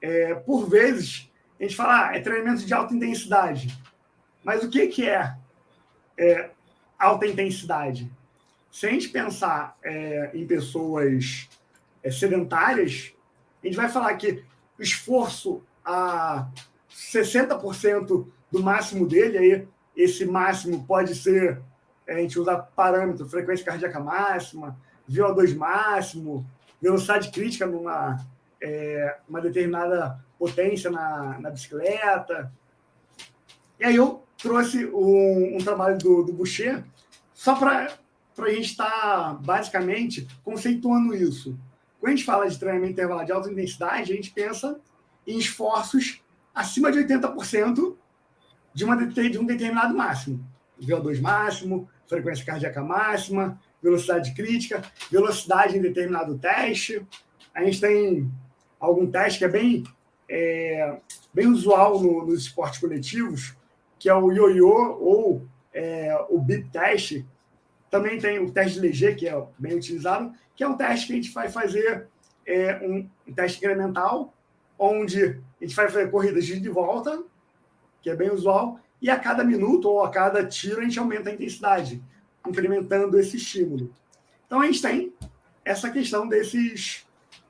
É, 0.00 0.34
por 0.34 0.68
vezes, 0.68 1.30
a 1.60 1.62
gente 1.62 1.76
fala, 1.76 2.08
ah, 2.08 2.16
é 2.16 2.20
treinamento 2.20 2.64
de 2.64 2.72
alta 2.72 2.94
intensidade. 2.94 3.76
Mas 4.42 4.64
o 4.64 4.70
que, 4.70 4.86
que 4.86 5.08
é, 5.08 5.36
é 6.16 6.50
alta 6.98 7.26
intensidade? 7.26 8.10
Se 8.70 8.86
a 8.86 8.90
gente 8.90 9.08
pensar 9.08 9.76
é, 9.82 10.30
em 10.34 10.46
pessoas 10.46 11.48
é, 12.02 12.10
sedentárias, 12.10 13.12
a 13.62 13.66
gente 13.66 13.76
vai 13.76 13.88
falar 13.88 14.14
que 14.16 14.44
o 14.78 14.82
esforço 14.82 15.62
a 15.84 16.48
60% 16.90 18.26
do 18.50 18.62
máximo 18.62 19.06
dele, 19.06 19.38
aí 19.38 19.68
esse 19.98 20.24
máximo 20.24 20.84
pode 20.86 21.12
ser, 21.16 21.60
a 22.08 22.14
gente 22.14 22.38
usa 22.38 22.56
parâmetro, 22.56 23.28
frequência 23.28 23.66
cardíaca 23.66 23.98
máxima, 23.98 24.78
VO2 25.10 25.56
máximo, 25.56 26.46
velocidade 26.80 27.32
crítica 27.32 27.66
numa 27.66 28.24
é, 28.62 29.16
uma 29.28 29.40
determinada 29.40 30.24
potência 30.38 30.88
na, 30.88 31.40
na 31.40 31.50
bicicleta. 31.50 32.52
E 33.80 33.84
aí 33.84 33.96
eu 33.96 34.22
trouxe 34.36 34.86
um, 34.86 35.56
um 35.56 35.58
trabalho 35.58 35.98
do, 35.98 36.22
do 36.22 36.32
Boucher 36.32 36.84
só 37.34 37.56
para 37.56 37.88
a 38.38 38.50
gente 38.50 38.70
estar 38.70 38.88
tá, 38.88 39.34
basicamente 39.34 40.28
conceituando 40.44 41.14
isso. 41.14 41.58
Quando 41.98 42.12
a 42.12 42.16
gente 42.16 42.24
fala 42.24 42.48
de 42.48 42.58
treinamento 42.58 42.92
intervalado 42.92 43.26
de 43.26 43.32
alta 43.32 43.50
intensidade, 43.50 44.12
a 44.12 44.16
gente 44.16 44.30
pensa 44.30 44.78
em 45.26 45.38
esforços 45.38 46.22
acima 46.54 46.92
de 46.92 46.98
80% 46.98 47.96
de, 48.78 48.84
uma, 48.84 48.96
de 48.96 49.38
um 49.38 49.44
determinado 49.44 49.92
máximo. 49.92 50.46
VO2 50.80 51.20
máximo, 51.20 51.88
frequência 52.06 52.46
cardíaca 52.46 52.80
máxima, 52.80 53.60
velocidade 53.82 54.32
crítica, 54.34 54.82
velocidade 55.10 55.76
em 55.76 55.82
determinado 55.82 56.38
teste, 56.38 57.04
a 57.52 57.64
gente 57.64 57.80
tem 57.80 58.30
algum 58.78 59.10
teste 59.10 59.40
que 59.40 59.44
é 59.44 59.48
bem, 59.48 59.82
é, 60.30 60.96
bem 61.34 61.48
usual 61.48 62.00
no, 62.00 62.24
nos 62.24 62.42
esportes 62.42 62.78
coletivos, 62.78 63.56
que 63.98 64.08
é 64.08 64.14
o 64.14 64.30
ioiô 64.30 64.96
ou 65.00 65.46
é, 65.74 66.16
o 66.30 66.38
bip 66.38 66.70
teste. 66.70 67.26
Também 67.90 68.20
tem 68.20 68.38
o 68.38 68.52
teste 68.52 68.74
de 68.74 68.86
Leger, 68.86 69.16
que 69.16 69.28
é 69.28 69.44
bem 69.58 69.74
utilizado, 69.74 70.32
que 70.54 70.62
é 70.62 70.68
um 70.68 70.76
teste 70.76 71.08
que 71.08 71.12
a 71.14 71.16
gente 71.16 71.32
vai 71.32 71.48
fazer 71.48 72.06
é, 72.46 72.76
um, 72.76 73.08
teste 73.34 73.58
incremental, 73.58 74.32
onde 74.78 75.40
a 75.60 75.64
gente 75.64 75.74
vai 75.74 75.88
fazer 75.88 76.12
corridas 76.12 76.46
de 76.46 76.68
volta, 76.68 77.24
que 78.02 78.10
é 78.10 78.16
bem 78.16 78.30
usual, 78.30 78.80
e 79.00 79.10
a 79.10 79.18
cada 79.18 79.44
minuto 79.44 79.88
ou 79.88 80.04
a 80.04 80.10
cada 80.10 80.44
tiro 80.44 80.80
a 80.80 80.84
gente 80.84 80.98
aumenta 80.98 81.30
a 81.30 81.32
intensidade, 81.32 82.02
incrementando 82.46 83.18
esse 83.18 83.36
estímulo. 83.36 83.92
Então 84.46 84.60
a 84.60 84.66
gente 84.66 84.82
tem 84.82 85.12
essa 85.64 85.90
questão 85.90 86.26
desses, 86.26 87.06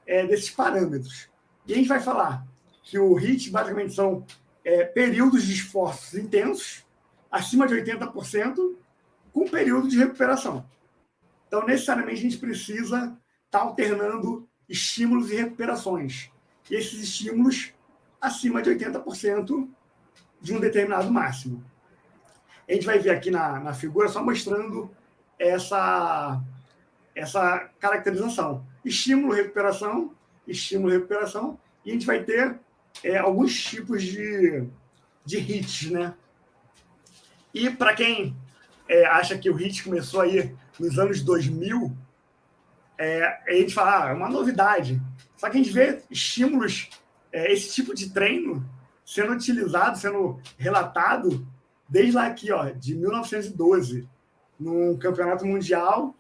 é, 0.07 0.27
desses 0.27 0.51
parâmetros. 0.51 1.29
E 1.67 1.73
a 1.73 1.77
gente 1.77 1.89
vai 1.89 2.01
falar 2.01 2.47
que 2.83 2.99
o 2.99 3.15
HIT 3.15 3.51
basicamente 3.51 3.95
são 3.95 4.27
é, 4.65 4.85
períodos 4.85 5.45
de 5.45 5.53
esforços 5.53 6.15
intensos, 6.15 6.85
acima 7.31 7.67
de 7.67 7.75
80%, 7.75 8.77
com 9.33 9.49
período 9.49 9.89
de 9.89 9.99
recuperação. 9.99 10.67
Então, 11.47 11.65
necessariamente, 11.65 12.19
a 12.19 12.23
gente 12.23 12.39
precisa 12.39 12.97
estar 13.47 13.59
tá 13.59 13.61
alternando 13.61 14.49
estímulos 14.69 15.31
e 15.31 15.37
recuperações. 15.37 16.31
E 16.71 16.75
esses 16.75 17.01
estímulos 17.01 17.73
acima 18.21 18.61
de 18.61 18.71
80% 18.71 19.69
de 20.41 20.55
um 20.55 20.61
determinado 20.61 21.11
máximo. 21.11 21.65
A 22.69 22.73
gente 22.73 22.87
vai 22.87 22.99
ver 22.99 23.11
aqui 23.11 23.31
na, 23.31 23.61
na 23.61 23.73
figura 23.73 24.09
só 24.09 24.23
mostrando 24.23 24.91
essa, 25.39 26.41
essa 27.15 27.71
caracterização. 27.81 28.67
Estímulo, 28.85 29.35
recuperação, 29.35 30.15
estímulo, 30.47 30.93
recuperação, 30.93 31.59
e 31.85 31.91
a 31.91 31.93
gente 31.93 32.07
vai 32.07 32.23
ter 32.23 32.59
é, 33.03 33.17
alguns 33.17 33.59
tipos 33.63 34.03
de, 34.03 34.65
de 35.25 35.39
hits, 35.39 35.91
né? 35.91 36.15
E 37.55 37.71
para 37.71 37.95
quem 37.95 38.37
é, 38.89 39.07
acha 39.07 39.39
que 39.39 39.51
o 39.51 39.55
hit 39.55 39.83
começou 39.83 40.21
aí 40.21 40.55
nos 40.79 40.99
anos 40.99 41.23
2000, 41.23 41.97
é, 42.99 43.25
a 43.47 43.53
gente 43.53 43.75
fala, 43.75 44.07
ah, 44.07 44.11
é 44.11 44.13
uma 44.13 44.29
novidade. 44.29 45.01
Só 45.37 45.49
que 45.49 45.57
a 45.57 45.63
gente 45.63 45.73
vê 45.73 46.03
estímulos, 46.11 46.91
é, 47.33 47.53
esse 47.53 47.73
tipo 47.73 47.95
de 47.95 48.11
treino 48.11 48.69
sendo 49.09 49.33
utilizado, 49.33 49.97
sendo 49.97 50.39
relatado 50.59 51.47
desde 51.89 52.13
lá 52.13 52.27
aqui, 52.27 52.53
ó, 52.53 52.67
de 52.67 52.95
1912, 52.95 54.07
num 54.61 54.99
campeonato 54.99 55.47
mundial, 55.47 56.15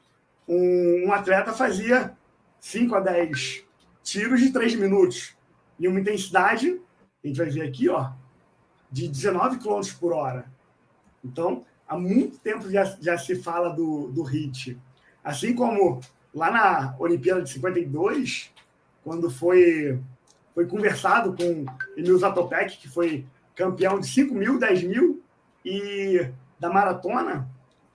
um, 0.48 1.04
um 1.06 1.12
atleta 1.12 1.52
fazia 1.52 2.16
5 2.58 2.94
a 2.94 3.00
10 3.00 3.62
tiros 4.02 4.40
de 4.40 4.50
3 4.50 4.76
minutos 4.76 5.36
e 5.78 5.86
uma 5.86 6.00
intensidade, 6.00 6.80
a 7.22 7.26
gente 7.26 7.36
vai 7.36 7.50
ver 7.50 7.68
aqui, 7.68 7.90
ó, 7.90 8.10
de 8.90 9.06
19 9.06 9.58
km 9.58 9.82
por 10.00 10.14
hora. 10.14 10.50
Então, 11.22 11.66
há 11.86 11.98
muito 11.98 12.38
tempo 12.38 12.70
já, 12.70 12.84
já 13.02 13.18
se 13.18 13.34
fala 13.36 13.68
do, 13.68 14.08
do 14.08 14.22
HIT. 14.22 14.78
Assim 15.22 15.54
como 15.54 16.00
lá 16.34 16.50
na 16.50 16.96
Olimpíada 16.98 17.42
de 17.42 17.50
52, 17.50 18.50
quando 19.04 19.30
foi 19.30 20.00
foi 20.58 20.66
conversado 20.66 21.36
com 21.36 21.64
Emil 21.96 22.18
Zatopek, 22.18 22.78
que 22.78 22.88
foi 22.88 23.24
campeão 23.54 24.00
de 24.00 24.08
5 24.08 24.34
mil, 24.34 24.58
10 24.58 24.82
mil 24.82 25.22
e 25.64 26.30
da 26.58 26.68
maratona, 26.68 27.48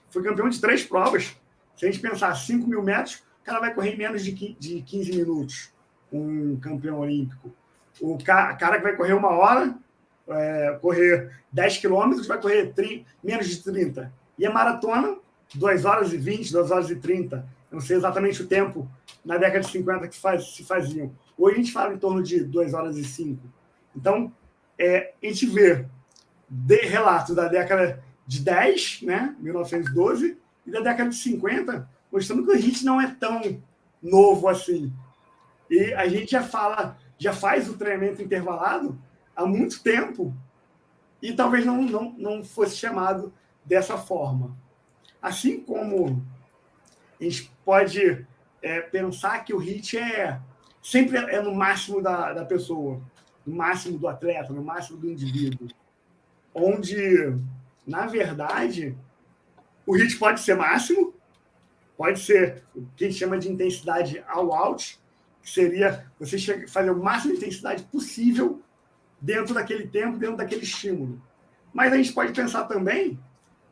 foi 0.09 0.23
campeão 0.23 0.47
de 0.47 0.61
três 0.61 0.81
provas. 0.81 1.35
Se 1.75 1.85
a 1.85 1.91
gente 1.91 1.99
pensar 1.99 2.33
5 2.33 2.65
mil 2.65 2.81
metros, 2.81 3.15
o 3.41 3.43
cara 3.43 3.59
vai 3.59 3.73
correr 3.73 3.89
em 3.89 3.97
menos 3.97 4.23
de 4.23 4.31
15 4.31 5.13
minutos, 5.13 5.73
um 6.09 6.57
campeão 6.57 6.99
olímpico. 6.99 7.51
O 7.99 8.17
cara 8.23 8.55
que 8.55 8.83
vai 8.83 8.95
correr 8.95 9.11
uma 9.11 9.31
hora, 9.31 9.75
é, 10.29 10.79
correr 10.81 11.31
10 11.51 11.79
quilômetros, 11.79 12.27
vai 12.27 12.39
correr 12.39 12.67
30, 12.67 13.05
menos 13.21 13.49
de 13.49 13.61
30. 13.61 14.09
E 14.39 14.45
a 14.45 14.51
maratona, 14.53 15.17
2 15.53 15.83
horas 15.83 16.13
e 16.13 16.17
20, 16.17 16.53
2 16.53 16.71
horas 16.71 16.89
e 16.89 16.95
30. 16.95 17.45
Eu 17.69 17.75
não 17.75 17.81
sei 17.81 17.97
exatamente 17.97 18.41
o 18.41 18.47
tempo 18.47 18.89
na 19.25 19.37
década 19.37 19.65
de 19.65 19.69
50 19.69 20.07
que 20.07 20.17
faz, 20.17 20.55
se 20.55 20.63
faziam. 20.63 21.11
Hoje 21.37 21.55
a 21.55 21.57
gente 21.57 21.71
fala 21.71 21.93
em 21.93 21.97
torno 21.97 22.21
de 22.21 22.43
2 22.43 22.73
horas 22.73 22.97
e 22.97 23.03
5. 23.03 23.41
Então, 23.95 24.31
é, 24.77 25.13
a 25.21 25.25
gente 25.25 25.45
vê 25.47 25.85
de 26.49 26.85
relatos 26.85 27.35
da 27.35 27.47
década 27.47 28.03
de 28.25 28.39
10, 28.39 29.01
né, 29.03 29.35
1912, 29.39 30.37
e 30.65 30.71
da 30.71 30.79
década 30.79 31.09
de 31.09 31.15
50, 31.15 31.89
mostrando 32.11 32.45
que 32.45 32.51
o 32.51 32.55
HIT 32.55 32.85
não 32.85 33.01
é 33.01 33.13
tão 33.19 33.61
novo 34.01 34.47
assim. 34.47 34.93
E 35.69 35.93
a 35.93 36.07
gente 36.07 36.31
já 36.31 36.43
fala, 36.43 36.97
já 37.17 37.33
faz 37.33 37.69
o 37.69 37.77
treinamento 37.77 38.21
intervalado 38.21 38.97
há 39.35 39.45
muito 39.45 39.81
tempo 39.81 40.33
e 41.21 41.33
talvez 41.33 41.65
não, 41.65 41.81
não, 41.81 42.15
não 42.17 42.43
fosse 42.43 42.75
chamado 42.77 43.33
dessa 43.65 43.97
forma. 43.97 44.55
Assim 45.21 45.61
como 45.61 46.23
a 47.19 47.23
gente 47.23 47.51
pode 47.63 48.25
é, 48.61 48.81
pensar 48.81 49.43
que 49.43 49.53
o 49.53 49.57
HIT 49.57 49.97
é 49.97 50.39
sempre 50.83 51.17
é 51.17 51.41
no 51.41 51.55
máximo 51.55 52.01
da, 52.01 52.33
da 52.33 52.45
pessoa, 52.45 53.01
no 53.45 53.55
máximo 53.55 53.97
do 53.97 54.07
atleta, 54.07 54.51
no 54.51 54.61
máximo 54.61 54.97
do 54.97 55.09
indivíduo. 55.09 55.69
Onde, 56.53 57.33
na 57.87 58.05
verdade, 58.05 58.95
o 59.87 59.95
HIT 59.95 60.17
pode 60.17 60.41
ser 60.41 60.55
máximo, 60.55 61.13
pode 61.97 62.19
ser 62.19 62.63
o 62.75 62.85
que 62.97 63.05
a 63.05 63.07
gente 63.07 63.17
chama 63.17 63.39
de 63.39 63.49
intensidade 63.49 64.23
all 64.27 64.53
out, 64.53 64.99
que 65.41 65.49
seria 65.49 66.05
você 66.19 66.67
fazer 66.67 66.91
o 66.91 67.01
máximo 67.01 67.33
de 67.33 67.39
intensidade 67.39 67.83
possível 67.83 68.61
dentro 69.21 69.53
daquele 69.53 69.87
tempo, 69.87 70.17
dentro 70.17 70.37
daquele 70.37 70.63
estímulo. 70.63 71.21
Mas 71.73 71.93
a 71.93 71.97
gente 71.97 72.13
pode 72.13 72.33
pensar 72.33 72.65
também 72.65 73.17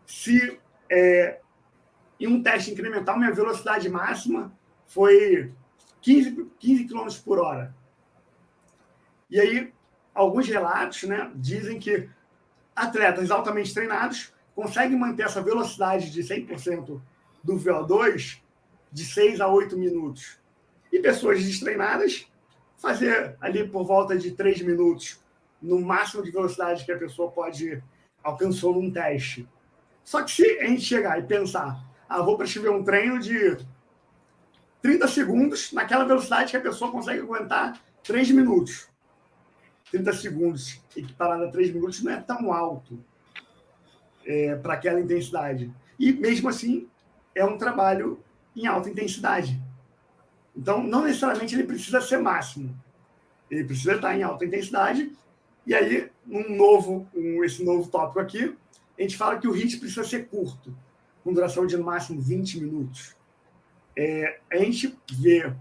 se 0.05 0.59
é, 0.89 1.39
em 2.19 2.27
um 2.27 2.41
teste 2.41 2.71
incremental 2.71 3.17
minha 3.17 3.33
velocidade 3.33 3.87
máxima 3.89 4.51
foi 4.87 5.53
15, 6.01 6.49
15 6.59 6.85
km 6.85 7.07
por 7.23 7.39
hora. 7.39 7.75
E 9.29 9.39
aí, 9.39 9.73
alguns 10.13 10.47
relatos 10.47 11.03
né, 11.03 11.31
dizem 11.35 11.79
que 11.79 12.09
atletas 12.75 13.31
altamente 13.31 13.73
treinados 13.73 14.33
conseguem 14.55 14.97
manter 14.97 15.23
essa 15.23 15.41
velocidade 15.41 16.11
de 16.11 16.21
100% 16.21 17.01
do 17.43 17.53
VO2 17.55 18.41
de 18.91 19.05
6 19.05 19.39
a 19.39 19.47
8 19.47 19.77
minutos. 19.77 20.39
E 20.91 20.99
pessoas 20.99 21.43
destreinadas 21.43 22.27
fazer 22.77 23.37
ali 23.39 23.67
por 23.67 23.85
volta 23.85 24.17
de 24.17 24.31
3 24.31 24.63
minutos, 24.63 25.23
no 25.61 25.79
máximo 25.79 26.23
de 26.23 26.31
velocidade 26.31 26.83
que 26.83 26.91
a 26.91 26.97
pessoa 26.97 27.31
pode 27.31 27.81
alcançar 28.23 28.67
num 28.67 28.91
teste. 28.91 29.47
Só 30.03 30.23
que 30.23 30.31
se 30.31 30.59
a 30.59 30.65
gente 30.65 30.81
chegar 30.81 31.19
e 31.19 31.23
pensar, 31.23 31.85
ah, 32.09 32.21
vou 32.21 32.37
prescrever 32.37 32.71
um 32.71 32.83
treino 32.83 33.19
de 33.19 33.57
30 34.81 35.07
segundos 35.07 35.71
naquela 35.71 36.05
velocidade 36.05 36.51
que 36.51 36.57
a 36.57 36.61
pessoa 36.61 36.91
consegue 36.91 37.21
aguentar 37.21 37.79
3 38.03 38.31
minutos. 38.31 38.89
30 39.91 40.13
segundos 40.13 40.81
equiparado 40.95 41.43
a 41.43 41.51
3 41.51 41.73
minutos 41.73 42.01
não 42.01 42.11
é 42.11 42.19
tão 42.19 42.51
alto 42.51 42.99
é, 44.25 44.55
para 44.55 44.73
aquela 44.73 44.99
intensidade. 44.99 45.71
E 45.99 46.11
mesmo 46.11 46.49
assim, 46.49 46.87
é 47.35 47.45
um 47.45 47.57
trabalho 47.57 48.19
em 48.55 48.65
alta 48.65 48.89
intensidade. 48.89 49.61
Então, 50.55 50.83
não 50.83 51.03
necessariamente 51.03 51.53
ele 51.53 51.63
precisa 51.63 52.01
ser 52.01 52.17
máximo. 52.17 52.75
Ele 53.49 53.63
precisa 53.63 53.95
estar 53.95 54.17
em 54.17 54.23
alta 54.23 54.45
intensidade. 54.45 55.11
E 55.65 55.75
aí, 55.75 56.09
um 56.27 56.55
novo, 56.55 57.07
um, 57.13 57.43
esse 57.43 57.63
novo 57.63 57.89
tópico 57.89 58.19
aqui, 58.19 58.57
a 58.97 59.01
gente 59.01 59.15
fala 59.15 59.37
que 59.37 59.47
o 59.47 59.55
HIT 59.55 59.77
precisa 59.77 60.03
ser 60.03 60.27
curto, 60.27 60.75
com 61.23 61.33
duração 61.33 61.67
de 61.67 61.77
no 61.77 61.83
máximo 61.83 62.19
20 62.19 62.59
minutos 62.59 63.15
é, 63.95 64.39
a 64.51 64.57
gente 64.57 64.97
vê 65.13 65.51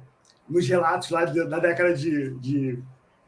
nos 0.49 0.67
relatos 0.69 1.11
lá 1.11 1.25
da 1.25 1.59
década 1.59 1.95
de, 1.95 2.31
de 2.39 2.79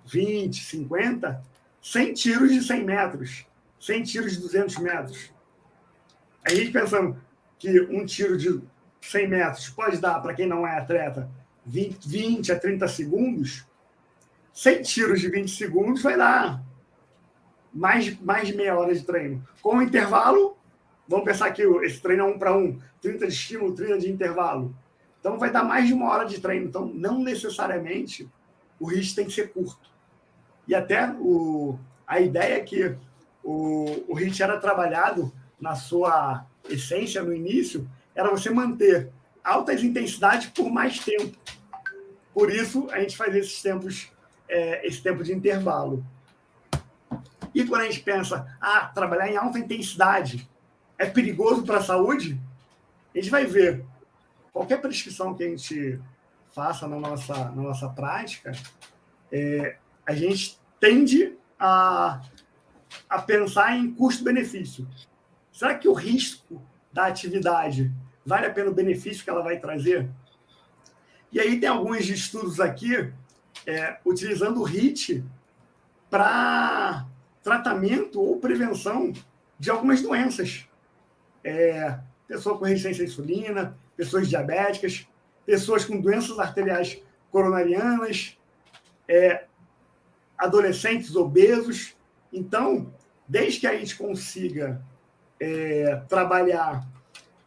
20, 0.06 0.64
50, 0.64 1.42
100 1.80 2.14
tiros 2.14 2.52
de 2.52 2.62
100 2.62 2.84
metros, 2.84 3.46
100 3.80 4.02
tiros 4.02 4.32
de 4.32 4.40
200 4.40 4.76
metros. 4.78 5.32
A 6.44 6.54
gente 6.54 6.70
pensando 6.72 7.16
que 7.58 7.80
um 7.82 8.04
tiro 8.04 8.36
de 8.36 8.60
100 9.00 9.28
metros 9.28 9.70
pode 9.70 9.98
dar, 9.98 10.20
para 10.20 10.34
quem 10.34 10.46
não 10.46 10.66
é 10.66 10.78
atleta, 10.78 11.30
20, 11.64 12.08
20 12.08 12.52
a 12.52 12.58
30 12.58 12.88
segundos, 12.88 13.64
100 14.52 14.82
tiros 14.82 15.20
de 15.20 15.28
20 15.28 15.48
segundos 15.48 16.02
vai 16.02 16.16
dar 16.16 16.62
mais, 17.72 18.18
mais 18.20 18.48
de 18.48 18.56
meia 18.56 18.76
hora 18.76 18.94
de 18.94 19.02
treino. 19.02 19.46
Com 19.62 19.78
o 19.78 19.82
intervalo, 19.82 20.56
vamos 21.08 21.24
pensar 21.24 21.50
que 21.52 21.62
esse 21.62 22.00
treino 22.00 22.24
é 22.24 22.26
um 22.26 22.38
para 22.38 22.56
um, 22.56 22.78
30 23.00 23.26
de 23.26 23.32
estímulo, 23.32 23.74
30 23.74 23.98
de 23.98 24.10
intervalo. 24.10 24.74
Então 25.22 25.38
vai 25.38 25.52
dar 25.52 25.62
mais 25.62 25.86
de 25.86 25.94
uma 25.94 26.10
hora 26.10 26.26
de 26.26 26.40
treino. 26.40 26.66
Então, 26.66 26.84
não 26.84 27.22
necessariamente 27.22 28.28
o 28.80 28.90
HIT 28.90 29.14
tem 29.14 29.26
que 29.26 29.32
ser 29.32 29.52
curto. 29.52 29.88
E 30.66 30.74
até 30.74 31.12
o, 31.12 31.78
a 32.04 32.20
ideia 32.20 32.56
é 32.56 32.60
que 32.60 32.96
o, 33.44 33.84
o 34.08 34.18
era 34.40 34.58
trabalhado 34.58 35.32
na 35.60 35.76
sua 35.76 36.44
essência 36.68 37.22
no 37.22 37.32
início, 37.32 37.88
era 38.16 38.30
você 38.30 38.50
manter 38.50 39.12
altas 39.44 39.84
intensidades 39.84 40.48
por 40.48 40.68
mais 40.68 40.98
tempo. 40.98 41.38
Por 42.34 42.50
isso, 42.50 42.88
a 42.90 42.98
gente 42.98 43.16
faz 43.16 43.32
esses 43.36 43.62
tempos, 43.62 44.10
é, 44.48 44.84
esse 44.84 45.00
tempo 45.00 45.22
de 45.22 45.32
intervalo. 45.32 46.04
E 47.54 47.64
quando 47.64 47.82
a 47.82 47.84
gente 47.84 48.00
pensa, 48.00 48.56
ah, 48.60 48.90
trabalhar 48.92 49.30
em 49.30 49.36
alta 49.36 49.60
intensidade 49.60 50.50
é 50.98 51.06
perigoso 51.06 51.62
para 51.62 51.78
a 51.78 51.82
saúde, 51.82 52.40
a 53.14 53.18
gente 53.18 53.30
vai 53.30 53.46
ver 53.46 53.84
qualquer 54.52 54.80
prescrição 54.80 55.34
que 55.34 55.42
a 55.42 55.48
gente 55.48 55.98
faça 56.54 56.86
na 56.86 56.98
nossa, 56.98 57.34
na 57.50 57.62
nossa 57.62 57.88
prática, 57.88 58.52
é, 59.30 59.76
a 60.06 60.14
gente 60.14 60.60
tende 60.78 61.36
a, 61.58 62.20
a 63.08 63.22
pensar 63.22 63.76
em 63.76 63.92
custo-benefício. 63.92 64.86
Será 65.50 65.76
que 65.76 65.88
o 65.88 65.94
risco 65.94 66.62
da 66.92 67.06
atividade 67.06 67.90
vale 68.24 68.46
a 68.46 68.52
pena 68.52 68.70
o 68.70 68.74
benefício 68.74 69.24
que 69.24 69.30
ela 69.30 69.42
vai 69.42 69.58
trazer? 69.58 70.08
E 71.30 71.40
aí 71.40 71.58
tem 71.58 71.68
alguns 71.68 72.06
estudos 72.08 72.60
aqui 72.60 73.10
é, 73.66 73.98
utilizando 74.04 74.60
o 74.60 74.64
HIT 74.64 75.24
para 76.10 77.06
tratamento 77.42 78.20
ou 78.20 78.38
prevenção 78.38 79.12
de 79.58 79.70
algumas 79.70 80.02
doenças. 80.02 80.68
É, 81.42 81.98
pessoa 82.26 82.58
com 82.58 82.64
resistência 82.64 83.02
à 83.02 83.06
insulina, 83.06 83.76
pessoas 84.02 84.28
diabéticas, 84.28 85.06
pessoas 85.46 85.84
com 85.84 86.00
doenças 86.00 86.36
arteriais 86.40 87.00
coronarianas, 87.30 88.36
é, 89.06 89.44
adolescentes 90.36 91.14
obesos. 91.14 91.94
Então, 92.32 92.92
desde 93.28 93.60
que 93.60 93.66
a 93.68 93.76
gente 93.76 93.96
consiga 93.96 94.82
é, 95.38 96.02
trabalhar 96.08 96.84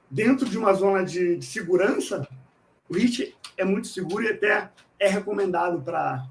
dentro 0.10 0.48
de 0.48 0.58
uma 0.58 0.74
zona 0.74 1.04
de, 1.04 1.36
de 1.36 1.46
segurança, 1.46 2.26
o 2.88 2.96
HIT 2.96 3.36
é 3.58 3.66
muito 3.66 3.88
seguro 3.88 4.24
e 4.24 4.30
até 4.30 4.70
é 4.98 5.10
recomendado 5.10 5.82
para 5.82 6.26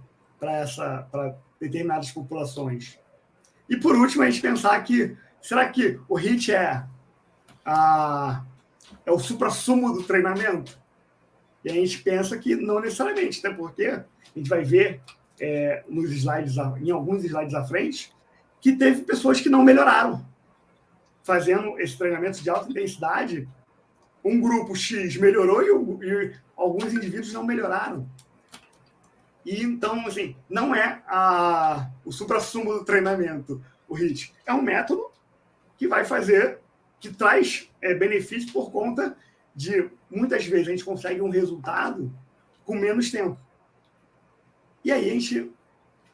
determinadas 1.61 2.11
populações. 2.11 2.99
E 3.69 3.77
por 3.77 3.95
último, 3.95 4.23
a 4.23 4.31
gente 4.31 4.41
pensar 4.41 4.83
que 4.85 5.15
será 5.43 5.69
que 5.69 6.01
o 6.09 6.17
HIT 6.17 6.51
é, 6.53 6.83
a, 7.63 8.43
é 9.07 9.13
o 9.13 9.19
supra-sumo 9.19 9.93
do 9.93 10.03
treinamento? 10.03 10.79
E 11.65 11.71
a 11.71 11.75
gente 11.75 12.03
pensa 12.03 12.37
que 12.37 12.55
não 12.55 12.81
necessariamente, 12.81 13.39
até 13.39 13.55
porque 13.55 13.87
a 13.87 14.05
gente 14.37 14.49
vai 14.49 14.63
ver 14.63 15.01
é, 15.41 15.83
nos 15.89 16.13
slides, 16.13 16.57
em 16.81 16.91
alguns 16.91 17.25
slides 17.25 17.55
à 17.55 17.65
frente, 17.65 18.13
que 18.61 18.77
teve 18.77 19.03
pessoas 19.03 19.41
que 19.41 19.49
não 19.49 19.63
melhoraram. 19.63 20.25
Fazendo 21.23 21.79
esse 21.81 21.97
treinamento 21.97 22.43
de 22.43 22.51
alta 22.51 22.71
intensidade, 22.71 23.49
um 24.23 24.41
grupo 24.41 24.75
X 24.75 25.17
melhorou 25.17 25.63
e, 25.63 26.07
e 26.07 26.33
alguns 26.57 26.93
indivíduos 26.93 27.33
não 27.33 27.45
melhoraram. 27.45 28.09
E 29.45 29.63
então, 29.63 30.07
assim, 30.07 30.35
não 30.49 30.75
é 30.75 31.03
a, 31.07 31.91
o 32.05 32.11
supra-sumo 32.11 32.73
do 32.73 32.85
treinamento, 32.85 33.63
o 33.87 33.95
HIT. 33.95 34.35
É 34.47 34.55
um 34.55 34.63
método 34.63 35.11
que 35.77 35.87
vai 35.87 36.05
fazer, 36.05 36.61
que 37.05 37.15
traz 37.15 37.69
é, 37.83 37.95
benefício 37.95 38.51
por 38.51 38.71
conta 38.71 39.15
de, 39.55 39.91
muitas 40.11 40.47
vezes, 40.47 40.67
a 40.67 40.71
gente 40.71 40.85
consegue 40.85 41.21
um 41.21 41.29
resultado 41.29 42.11
com 42.65 42.75
menos 42.75 43.11
tempo. 43.11 43.39
E 44.83 44.91
aí 44.91 45.11
a 45.11 45.13
gente 45.13 45.53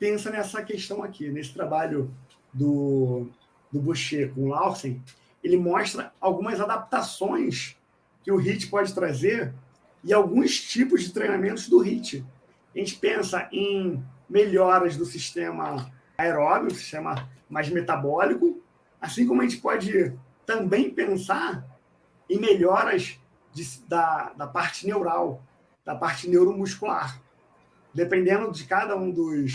pensa 0.00 0.30
nessa 0.30 0.64
questão 0.64 1.04
aqui, 1.04 1.28
nesse 1.28 1.54
trabalho 1.54 2.12
do, 2.52 3.28
do 3.70 3.80
Boucher 3.80 4.34
com 4.34 4.46
o 4.46 4.48
Lausen, 4.48 5.00
ele 5.44 5.56
mostra 5.56 6.12
algumas 6.20 6.60
adaptações 6.60 7.76
que 8.24 8.32
o 8.32 8.36
HIT 8.36 8.66
pode 8.66 8.92
trazer 8.92 9.54
e 10.02 10.12
alguns 10.12 10.60
tipos 10.60 11.04
de 11.04 11.12
treinamentos 11.12 11.68
do 11.68 11.78
HIT 11.78 12.24
a 12.74 12.78
gente 12.78 12.96
pensa 12.96 13.48
em 13.52 14.02
melhoras 14.28 14.96
do 14.96 15.04
sistema 15.04 15.90
aeróbio, 16.18 16.74
sistema 16.74 17.28
mais 17.48 17.68
metabólico, 17.68 18.60
assim 19.00 19.26
como 19.26 19.40
a 19.40 19.44
gente 19.44 19.60
pode 19.60 20.12
também 20.50 20.90
pensar 20.90 21.64
em 22.28 22.40
melhoras 22.40 23.20
de, 23.52 23.64
da, 23.86 24.32
da 24.36 24.48
parte 24.48 24.84
neural, 24.84 25.40
da 25.84 25.94
parte 25.94 26.28
neuromuscular. 26.28 27.22
Dependendo 27.94 28.50
de 28.50 28.64
cada 28.64 28.96
um 28.96 29.12
dos, 29.12 29.52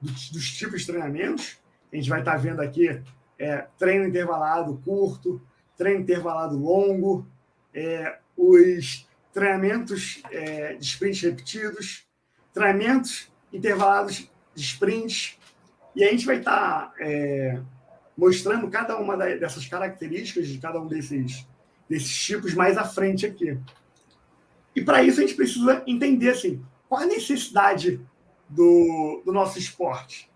dos, 0.00 0.30
dos 0.30 0.50
tipos 0.56 0.80
de 0.80 0.86
treinamentos, 0.86 1.58
a 1.92 1.96
gente 1.96 2.08
vai 2.08 2.20
estar 2.20 2.38
vendo 2.38 2.62
aqui 2.62 3.02
é, 3.38 3.66
treino 3.78 4.06
intervalado 4.06 4.80
curto, 4.82 5.38
treino 5.76 6.00
intervalado 6.00 6.56
longo, 6.56 7.26
é, 7.74 8.18
os 8.34 9.06
treinamentos 9.34 10.22
é, 10.30 10.74
de 10.74 10.84
sprints 10.84 11.20
repetidos, 11.20 12.06
treinamentos 12.54 13.30
intervalados 13.52 14.30
de 14.54 14.62
sprints. 14.62 15.38
E 15.94 16.04
a 16.04 16.10
gente 16.10 16.24
vai 16.24 16.38
estar 16.38 16.90
tá, 16.90 16.94
é, 17.00 17.60
mostrando 18.18 18.68
cada 18.68 18.98
uma 18.98 19.16
dessas 19.16 19.64
características 19.66 20.48
de 20.48 20.58
cada 20.58 20.80
um 20.80 20.88
desses, 20.88 21.46
desses 21.88 22.12
tipos 22.24 22.52
mais 22.52 22.76
à 22.76 22.84
frente 22.84 23.24
aqui. 23.24 23.56
E 24.74 24.82
para 24.82 25.04
isso 25.04 25.20
a 25.20 25.22
gente 25.22 25.36
precisa 25.36 25.84
entender 25.86 26.30
assim, 26.30 26.60
qual 26.88 27.02
a 27.02 27.06
necessidade 27.06 28.00
do, 28.48 29.22
do 29.24 29.32
nosso 29.32 29.56
esporte. 29.56 30.28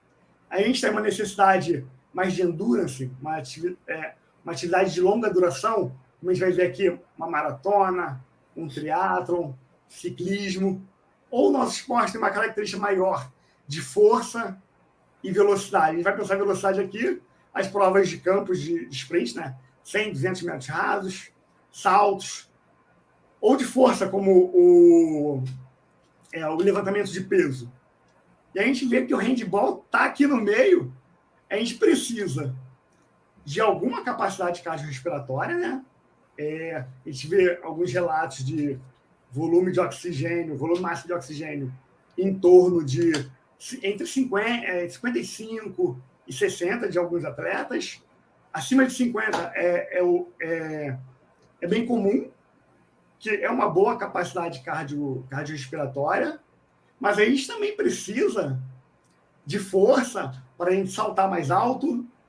A 0.48 0.62
gente 0.62 0.80
tem 0.80 0.90
uma 0.90 1.00
necessidade 1.00 1.84
mais 2.14 2.34
de 2.34 2.42
endurance, 2.42 3.10
uma 3.20 3.36
atividade, 3.38 3.78
é, 3.88 4.14
uma 4.44 4.52
atividade 4.52 4.94
de 4.94 5.00
longa 5.00 5.28
duração, 5.28 5.92
como 6.20 6.30
a 6.30 6.34
gente 6.34 6.42
vai 6.42 6.52
ver 6.52 6.66
aqui, 6.68 6.96
uma 7.18 7.28
maratona, 7.28 8.24
um 8.56 8.68
triatlon, 8.68 9.52
ciclismo 9.88 10.86
ou 11.32 11.48
o 11.48 11.52
nosso 11.52 11.80
esporte 11.80 12.12
tem 12.12 12.20
uma 12.20 12.30
característica 12.30 12.80
maior 12.80 13.28
de 13.66 13.80
força 13.80 14.60
e 15.24 15.32
velocidade. 15.32 15.92
A 15.92 15.94
gente 15.94 16.04
vai 16.04 16.16
pensar 16.16 16.36
velocidade 16.36 16.80
aqui, 16.80 17.20
as 17.52 17.66
provas 17.66 18.08
de 18.08 18.18
campos 18.18 18.60
de, 18.60 18.86
de 18.86 18.96
sprint, 18.96 19.36
né? 19.36 19.56
100, 19.84 20.12
200 20.12 20.42
metros 20.42 20.66
rasos, 20.68 21.30
saltos, 21.70 22.50
ou 23.40 23.56
de 23.56 23.64
força, 23.64 24.08
como 24.08 24.30
o, 24.54 25.42
é, 26.32 26.46
o 26.46 26.56
levantamento 26.56 27.10
de 27.10 27.20
peso. 27.22 27.70
E 28.54 28.60
a 28.60 28.62
gente 28.62 28.86
vê 28.86 29.04
que 29.04 29.14
o 29.14 29.18
handball 29.18 29.82
está 29.84 30.04
aqui 30.04 30.26
no 30.26 30.36
meio, 30.40 30.94
a 31.50 31.56
gente 31.56 31.74
precisa 31.74 32.54
de 33.44 33.60
alguma 33.60 34.04
capacidade 34.04 34.62
cardiorrespiratória, 34.62 35.56
né? 35.56 35.84
É, 36.38 36.84
a 37.04 37.10
gente 37.10 37.26
vê 37.26 37.58
alguns 37.62 37.92
relatos 37.92 38.44
de 38.44 38.78
volume 39.30 39.72
de 39.72 39.80
oxigênio, 39.80 40.56
volume 40.56 40.80
máximo 40.80 41.08
de 41.08 41.14
oxigênio 41.14 41.72
em 42.16 42.38
torno 42.38 42.84
de 42.84 43.12
entre 43.82 44.06
50, 44.06 44.48
é, 44.48 44.88
55 44.88 46.00
e 46.26 46.32
60 46.32 46.88
de 46.88 46.98
alguns 46.98 47.24
atletas. 47.24 48.02
Acima 48.52 48.86
de 48.86 48.92
50 48.92 49.52
é, 49.54 50.00
é, 50.00 50.24
é, 50.42 50.98
é 51.60 51.66
bem 51.66 51.86
comum, 51.86 52.30
que 53.18 53.30
é 53.30 53.50
uma 53.50 53.68
boa 53.68 53.96
capacidade 53.96 54.62
cardio, 54.62 55.26
cardiorrespiratória, 55.30 56.40
mas 57.00 57.18
a 57.18 57.24
gente 57.24 57.46
também 57.46 57.76
precisa 57.76 58.60
de 59.44 59.58
força 59.58 60.32
para 60.56 60.70
a 60.70 60.74
gente 60.74 60.92
saltar 60.92 61.28
mais 61.28 61.50
alto, 61.50 61.86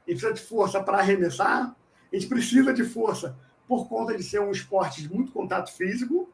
a 0.07 0.11
gente 0.11 0.21
precisa 0.21 0.33
de 0.33 0.41
força 0.41 0.81
para 0.81 0.99
arremessar, 0.99 1.75
a 2.11 2.15
gente 2.15 2.27
precisa 2.27 2.73
de 2.73 2.83
força 2.83 3.37
por 3.67 3.87
conta 3.87 4.15
de 4.15 4.23
ser 4.23 4.39
um 4.39 4.51
esporte 4.51 5.01
de 5.01 5.13
muito 5.13 5.31
contato 5.31 5.71
físico, 5.71 6.33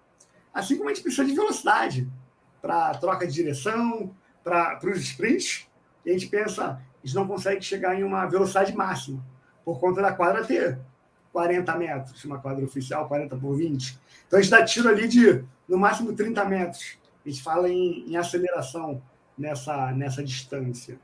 Assim 0.53 0.77
como 0.77 0.89
a 0.89 0.93
gente 0.93 1.03
precisa 1.03 1.25
de 1.25 1.33
velocidade 1.33 2.07
para 2.61 2.93
troca 2.95 3.25
de 3.25 3.33
direção, 3.33 4.15
para 4.43 4.79
os 4.83 4.99
sprints, 4.99 5.67
a 6.05 6.09
gente 6.09 6.27
pensa, 6.27 6.81
gente 7.05 7.15
não 7.15 7.27
consegue 7.27 7.61
chegar 7.63 7.99
em 7.99 8.03
uma 8.03 8.25
velocidade 8.25 8.75
máxima, 8.75 9.23
por 9.63 9.79
conta 9.79 10.01
da 10.01 10.11
quadra 10.11 10.43
ter 10.45 10.79
40 11.31 11.75
metros, 11.77 12.25
uma 12.25 12.39
quadra 12.39 12.65
oficial, 12.65 13.07
40 13.07 13.37
por 13.37 13.55
20. 13.55 13.99
Então 14.27 14.39
a 14.39 14.41
gente 14.41 14.51
dá 14.51 14.63
tiro 14.63 14.89
ali 14.89 15.07
de, 15.07 15.43
no 15.67 15.77
máximo, 15.77 16.13
30 16.13 16.45
metros. 16.45 16.97
A 17.25 17.29
gente 17.29 17.41
fala 17.41 17.69
em, 17.69 18.09
em 18.09 18.17
aceleração 18.17 19.01
nessa, 19.37 19.91
nessa 19.91 20.23
distância. 20.23 20.99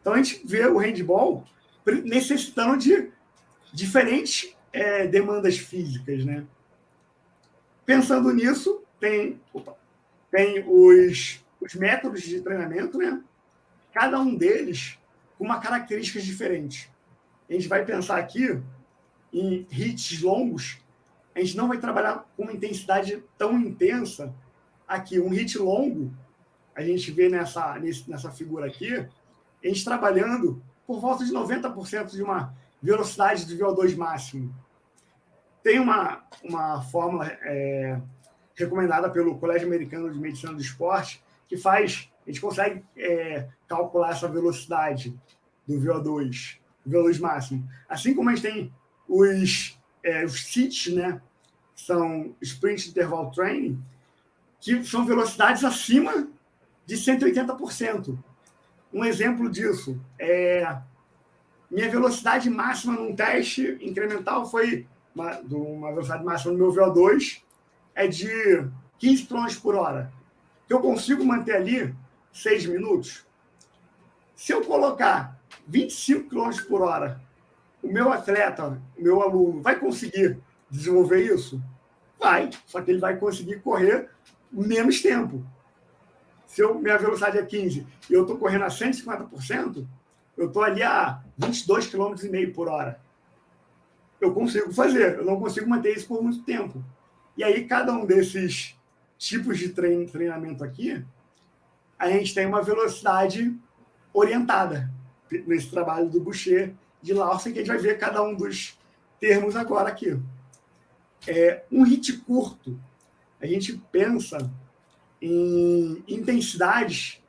Então 0.00 0.12
a 0.12 0.16
gente 0.16 0.42
vê 0.46 0.66
o 0.66 0.78
handball 0.78 1.44
necessitando 2.04 2.76
de 2.76 3.10
diferentes 3.72 4.56
é, 4.72 5.06
demandas 5.06 5.58
físicas, 5.58 6.24
né? 6.24 6.44
Pensando 7.84 8.32
nisso, 8.32 8.82
tem, 8.98 9.40
opa, 9.52 9.76
tem 10.30 10.64
os, 10.66 11.44
os 11.60 11.74
métodos 11.74 12.22
de 12.22 12.40
treinamento, 12.40 12.98
né? 12.98 13.22
Cada 13.92 14.18
um 14.20 14.34
deles 14.34 14.98
com 15.38 15.44
uma 15.44 15.60
característica 15.60 16.20
diferente. 16.20 16.90
A 17.48 17.52
gente 17.52 17.68
vai 17.68 17.84
pensar 17.84 18.18
aqui 18.18 18.60
em 19.32 19.66
hits 19.70 20.22
longos, 20.22 20.78
a 21.34 21.40
gente 21.40 21.56
não 21.56 21.68
vai 21.68 21.78
trabalhar 21.78 22.26
com 22.36 22.44
uma 22.44 22.52
intensidade 22.52 23.22
tão 23.36 23.58
intensa 23.58 24.34
aqui. 24.88 25.20
Um 25.20 25.28
hit 25.28 25.58
longo, 25.58 26.12
a 26.74 26.82
gente 26.82 27.10
vê 27.10 27.28
nessa, 27.28 27.78
nessa 28.08 28.30
figura 28.30 28.66
aqui, 28.66 28.94
a 28.94 29.68
gente 29.68 29.84
trabalhando 29.84 30.62
por 30.86 31.00
volta 31.00 31.24
de 31.24 31.32
90% 31.32 32.12
de 32.12 32.22
uma 32.22 32.54
velocidade 32.82 33.44
de 33.44 33.56
VO2 33.56 33.96
máximo. 33.96 34.54
Tem 35.62 35.78
uma, 35.78 36.22
uma 36.42 36.80
fórmula 36.82 37.26
é, 37.26 38.00
recomendada 38.54 39.10
pelo 39.10 39.38
Colégio 39.38 39.66
Americano 39.66 40.10
de 40.10 40.18
Medicina 40.18 40.52
do 40.52 40.60
Esporte, 40.60 41.22
que 41.48 41.56
faz, 41.56 42.10
a 42.26 42.30
gente 42.30 42.40
consegue 42.40 42.84
é, 42.96 43.48
calcular 43.68 44.10
essa 44.10 44.26
velocidade 44.26 45.16
do 45.66 45.74
VO2, 45.74 46.58
VO2 46.86 47.20
máximo. 47.20 47.68
Assim 47.88 48.14
como 48.14 48.28
a 48.28 48.34
gente 48.34 48.42
tem 48.42 48.74
os, 49.08 49.78
é, 50.02 50.24
os 50.24 50.44
CITs, 50.44 50.92
né? 50.92 51.20
São 51.74 52.34
Sprint 52.40 52.88
Interval 52.88 53.30
Training, 53.30 53.80
que 54.60 54.82
são 54.84 55.04
velocidades 55.04 55.62
acima 55.62 56.26
de 56.84 56.96
180%. 56.96 58.18
Um 58.92 59.04
exemplo 59.04 59.50
disso 59.50 60.00
é 60.18 60.78
minha 61.70 61.90
velocidade 61.90 62.48
máxima 62.48 62.94
num 62.94 63.14
teste 63.14 63.76
incremental 63.80 64.48
foi 64.48 64.86
uma, 65.14 65.38
uma 65.40 65.90
velocidade 65.90 66.24
máxima 66.24 66.52
no 66.52 66.58
meu 66.58 66.72
VO2 66.72 67.42
é 67.94 68.06
de 68.06 68.66
15 68.98 69.26
km 69.26 69.46
por 69.62 69.74
hora. 69.74 70.12
Eu 70.68 70.80
consigo 70.80 71.24
manter 71.24 71.56
ali 71.56 71.94
6 72.36 72.66
minutos. 72.66 73.26
Se 74.34 74.52
eu 74.52 74.62
colocar 74.62 75.40
25 75.66 76.28
km 76.28 76.50
por 76.68 76.82
hora, 76.82 77.20
o 77.82 77.88
meu 77.88 78.12
atleta, 78.12 78.80
o 78.96 79.02
meu 79.02 79.22
aluno, 79.22 79.62
vai 79.62 79.78
conseguir 79.78 80.38
desenvolver 80.70 81.22
isso? 81.22 81.62
Vai, 82.18 82.50
só 82.66 82.82
que 82.82 82.90
ele 82.90 83.00
vai 83.00 83.16
conseguir 83.16 83.60
correr 83.60 84.10
menos 84.52 85.00
tempo. 85.00 85.44
Se 86.46 86.60
eu, 86.62 86.78
minha 86.78 86.98
velocidade 86.98 87.38
é 87.38 87.44
15 87.44 87.86
e 88.10 88.12
eu 88.12 88.22
estou 88.22 88.36
correndo 88.36 88.64
a 88.64 88.68
150%, 88.68 89.86
eu 90.36 90.48
estou 90.48 90.62
ali 90.62 90.82
a 90.82 91.22
22,5 91.40 92.20
km 92.20 92.54
por 92.54 92.68
hora. 92.68 93.00
Eu 94.20 94.34
consigo 94.34 94.72
fazer, 94.72 95.16
eu 95.16 95.24
não 95.24 95.40
consigo 95.40 95.68
manter 95.68 95.96
isso 95.96 96.06
por 96.06 96.22
muito 96.22 96.42
tempo. 96.42 96.84
E 97.36 97.42
aí, 97.42 97.66
cada 97.66 97.92
um 97.92 98.04
desses 98.04 98.78
tipos 99.18 99.58
de 99.58 99.70
treino, 99.70 100.06
treinamento 100.06 100.62
aqui, 100.62 101.04
a 101.98 102.10
gente 102.10 102.34
tem 102.34 102.46
uma 102.46 102.62
velocidade 102.62 103.54
orientada 104.12 104.90
nesse 105.46 105.70
trabalho 105.70 106.08
do 106.08 106.20
Boucher 106.20 106.74
de 107.02 107.12
Lawson, 107.12 107.52
que 107.52 107.58
a 107.58 107.62
gente 107.62 107.68
vai 107.68 107.78
ver 107.78 107.98
cada 107.98 108.22
um 108.22 108.34
dos 108.34 108.78
termos 109.20 109.56
agora 109.56 109.88
aqui. 109.88 110.18
É, 111.26 111.64
um 111.70 111.82
hit 111.82 112.12
curto, 112.18 112.78
a 113.40 113.46
gente 113.46 113.76
pensa 113.90 114.50
em 115.20 116.02
intensidades 116.06 117.22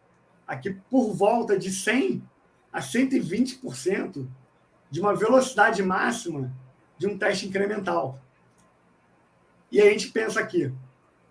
aqui 0.45 0.73
por 0.89 1.13
volta 1.13 1.57
de 1.57 1.71
100 1.71 2.23
a 2.71 2.79
120% 2.79 4.27
de 4.89 5.01
uma 5.01 5.15
velocidade 5.15 5.81
máxima 5.83 6.53
de 6.97 7.07
um 7.07 7.17
teste 7.17 7.47
incremental. 7.47 8.19
E 9.71 9.81
a 9.81 9.89
gente 9.89 10.09
pensa 10.09 10.39
aqui, 10.39 10.71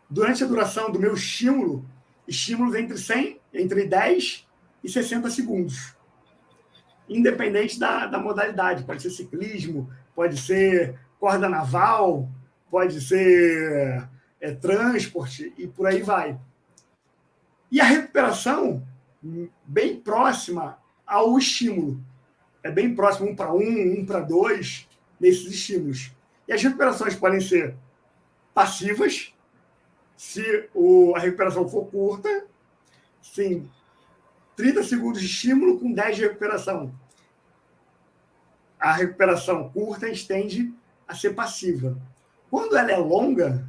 durante 0.08 0.44
a 0.44 0.46
duração 0.46 0.90
do 0.90 1.00
meu 1.00 1.14
estímulo, 1.14 1.84
estímulos 2.26 2.74
entre 2.74 2.96
100, 2.98 3.40
entre 3.54 3.86
10 3.86 4.46
e 4.82 4.88
60 4.88 5.30
segundos. 5.30 5.94
Independente 7.08 7.78
da, 7.78 8.06
da 8.06 8.18
modalidade, 8.18 8.84
pode 8.84 9.02
ser 9.02 9.10
ciclismo, 9.10 9.90
pode 10.14 10.36
ser 10.36 10.98
corda 11.20 11.48
naval, 11.48 12.28
pode 12.70 13.00
ser 13.00 14.08
é, 14.40 14.52
transporte 14.52 15.52
e 15.56 15.66
por 15.66 15.86
aí 15.86 16.02
vai. 16.02 16.38
E 17.70 17.80
a 17.80 17.84
recuperação, 17.84 18.86
bem 19.64 20.00
próxima 20.00 20.78
ao 21.06 21.38
estímulo. 21.38 22.00
É 22.62 22.70
bem 22.70 22.94
próximo, 22.94 23.30
um 23.30 23.36
para 23.36 23.52
um, 23.52 24.00
um 24.00 24.04
para 24.04 24.20
dois, 24.20 24.88
nesses 25.20 25.46
estímulos. 25.52 26.12
E 26.48 26.52
as 26.52 26.62
recuperações 26.62 27.14
podem 27.14 27.40
ser 27.40 27.76
passivas, 28.52 29.32
se 30.16 30.68
o, 30.74 31.14
a 31.14 31.18
recuperação 31.18 31.68
for 31.68 31.86
curta, 31.86 32.46
sim, 33.20 33.68
30 34.56 34.82
segundos 34.84 35.20
de 35.20 35.26
estímulo 35.26 35.78
com 35.78 35.92
10 35.92 36.16
de 36.16 36.22
recuperação. 36.22 36.92
A 38.80 38.92
recuperação 38.92 39.68
curta 39.70 40.08
estende 40.08 40.72
a 41.06 41.14
ser 41.14 41.34
passiva. 41.34 41.96
Quando 42.50 42.76
ela 42.76 42.90
é 42.90 42.96
longa, 42.96 43.66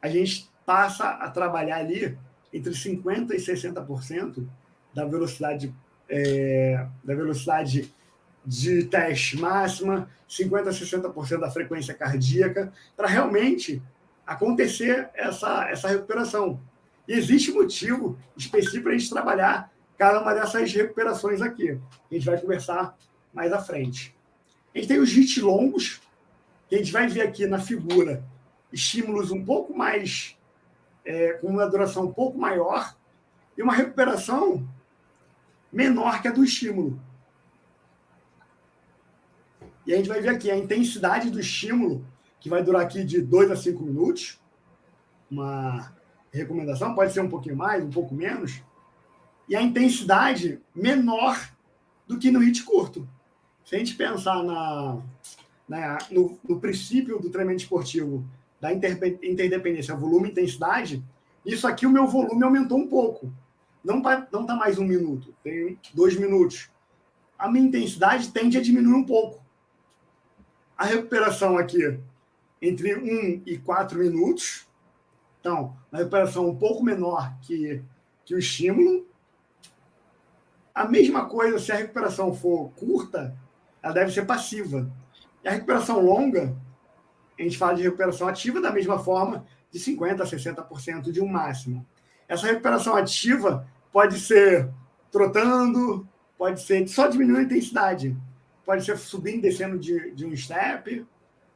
a 0.00 0.08
gente 0.08 0.50
passa 0.64 1.08
a 1.08 1.30
trabalhar 1.30 1.78
ali 1.78 2.16
entre 2.52 2.72
50% 2.72 3.32
e 3.32 3.36
60% 3.36 4.46
da 4.94 5.04
velocidade, 5.04 5.74
é, 6.08 6.86
da 7.02 7.14
velocidade 7.14 7.92
de 8.44 8.84
teste 8.84 9.38
máxima, 9.38 10.08
50% 10.28 10.68
a 10.68 10.70
60% 10.70 11.40
da 11.40 11.50
frequência 11.50 11.94
cardíaca, 11.94 12.72
para 12.96 13.08
realmente 13.08 13.82
acontecer 14.26 15.10
essa, 15.14 15.68
essa 15.68 15.88
recuperação. 15.88 16.60
E 17.06 17.12
existe 17.12 17.52
motivo 17.52 18.18
específico 18.36 18.84
para 18.84 18.92
a 18.92 18.98
gente 18.98 19.10
trabalhar 19.10 19.72
cada 19.98 20.20
uma 20.20 20.34
dessas 20.34 20.72
recuperações 20.72 21.40
aqui. 21.40 21.78
A 22.10 22.14
gente 22.14 22.26
vai 22.26 22.40
conversar 22.40 22.96
mais 23.32 23.52
à 23.52 23.60
frente. 23.60 24.14
A 24.74 24.78
gente 24.78 24.88
tem 24.88 24.98
os 24.98 25.14
hits 25.16 25.42
longos, 25.42 26.00
que 26.68 26.74
a 26.74 26.78
gente 26.78 26.92
vai 26.92 27.06
ver 27.06 27.22
aqui 27.22 27.46
na 27.46 27.58
figura 27.58 28.24
estímulos 28.72 29.30
um 29.30 29.44
pouco 29.44 29.76
mais, 29.76 30.36
é, 31.04 31.34
com 31.34 31.48
uma 31.48 31.68
duração 31.68 32.04
um 32.06 32.12
pouco 32.12 32.38
maior, 32.38 32.96
e 33.56 33.62
uma 33.62 33.74
recuperação 33.74 34.66
menor 35.70 36.22
que 36.22 36.28
a 36.28 36.32
do 36.32 36.42
estímulo. 36.42 36.98
E 39.86 39.92
a 39.92 39.96
gente 39.96 40.08
vai 40.08 40.20
ver 40.20 40.30
aqui 40.30 40.50
a 40.50 40.56
intensidade 40.56 41.30
do 41.30 41.40
estímulo, 41.40 42.04
que 42.42 42.48
vai 42.48 42.62
durar 42.62 42.82
aqui 42.82 43.04
de 43.04 43.22
2 43.22 43.52
a 43.52 43.56
5 43.56 43.82
minutos. 43.84 44.40
Uma 45.30 45.92
recomendação, 46.32 46.92
pode 46.92 47.12
ser 47.12 47.20
um 47.20 47.28
pouquinho 47.28 47.56
mais, 47.56 47.84
um 47.84 47.90
pouco 47.90 48.12
menos. 48.12 48.60
E 49.48 49.54
a 49.54 49.62
intensidade 49.62 50.60
menor 50.74 51.38
do 52.06 52.18
que 52.18 52.32
no 52.32 52.40
hit 52.40 52.64
curto. 52.64 53.08
Se 53.64 53.76
a 53.76 53.78
gente 53.78 53.94
pensar 53.94 54.42
na, 54.42 55.00
na 55.68 55.98
no, 56.10 56.36
no 56.46 56.58
princípio 56.58 57.20
do 57.20 57.30
treinamento 57.30 57.62
esportivo 57.62 58.26
da 58.60 58.72
interdependência 58.72 59.94
volume 59.94 60.30
intensidade, 60.30 61.02
isso 61.46 61.66
aqui 61.66 61.86
o 61.86 61.90
meu 61.90 62.08
volume 62.08 62.42
aumentou 62.42 62.76
um 62.76 62.88
pouco. 62.88 63.32
Não 63.84 63.98
está 63.98 64.26
não 64.32 64.44
tá 64.44 64.56
mais 64.56 64.78
um 64.78 64.84
minuto, 64.84 65.32
tem 65.44 65.78
dois 65.94 66.16
minutos. 66.16 66.68
A 67.38 67.48
minha 67.48 67.66
intensidade 67.66 68.32
tende 68.32 68.58
a 68.58 68.62
diminuir 68.62 68.94
um 68.94 69.04
pouco. 69.04 69.40
A 70.76 70.84
recuperação 70.84 71.56
aqui 71.56 71.98
entre 72.62 72.94
1 72.94 73.42
e 73.44 73.58
4 73.58 73.98
minutos. 73.98 74.68
Então, 75.40 75.76
uma 75.90 75.98
recuperação 75.98 76.48
um 76.48 76.56
pouco 76.56 76.84
menor 76.84 77.36
que, 77.42 77.82
que 78.24 78.34
o 78.34 78.38
estímulo. 78.38 79.04
A 80.72 80.86
mesma 80.86 81.26
coisa, 81.26 81.58
se 81.58 81.72
a 81.72 81.76
recuperação 81.76 82.32
for 82.32 82.70
curta, 82.70 83.36
ela 83.82 83.92
deve 83.92 84.12
ser 84.12 84.24
passiva. 84.24 84.88
E 85.42 85.48
a 85.48 85.50
recuperação 85.50 86.00
longa, 86.00 86.56
a 87.36 87.42
gente 87.42 87.58
fala 87.58 87.74
de 87.74 87.82
recuperação 87.82 88.28
ativa 88.28 88.60
da 88.60 88.70
mesma 88.70 88.98
forma, 89.00 89.44
de 89.70 89.80
50% 89.80 90.20
a 90.20 90.24
60% 90.24 91.10
de 91.10 91.20
um 91.20 91.26
máximo. 91.26 91.84
Essa 92.28 92.46
recuperação 92.46 92.94
ativa 92.94 93.66
pode 93.92 94.20
ser 94.20 94.70
trotando, 95.10 96.08
pode 96.38 96.62
ser 96.62 96.86
só 96.88 97.08
diminuindo 97.08 97.40
a 97.40 97.42
intensidade, 97.42 98.16
pode 98.64 98.84
ser 98.84 98.96
subindo 98.96 99.38
e 99.38 99.42
descendo 99.42 99.78
de, 99.78 100.12
de 100.12 100.24
um 100.24 100.34
step. 100.36 101.04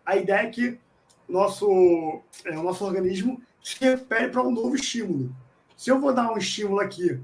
A 0.04 0.16
ideia 0.16 0.46
é 0.46 0.50
que 0.50 0.80
nosso, 1.28 2.20
é, 2.44 2.58
o 2.58 2.62
nosso 2.62 2.84
organismo 2.84 3.40
se 3.62 3.76
recupere 3.80 4.30
para 4.30 4.42
um 4.42 4.50
novo 4.50 4.76
estímulo. 4.76 5.34
Se 5.76 5.90
eu 5.90 6.00
vou 6.00 6.12
dar 6.12 6.32
um 6.32 6.38
estímulo 6.38 6.80
aqui 6.80 7.20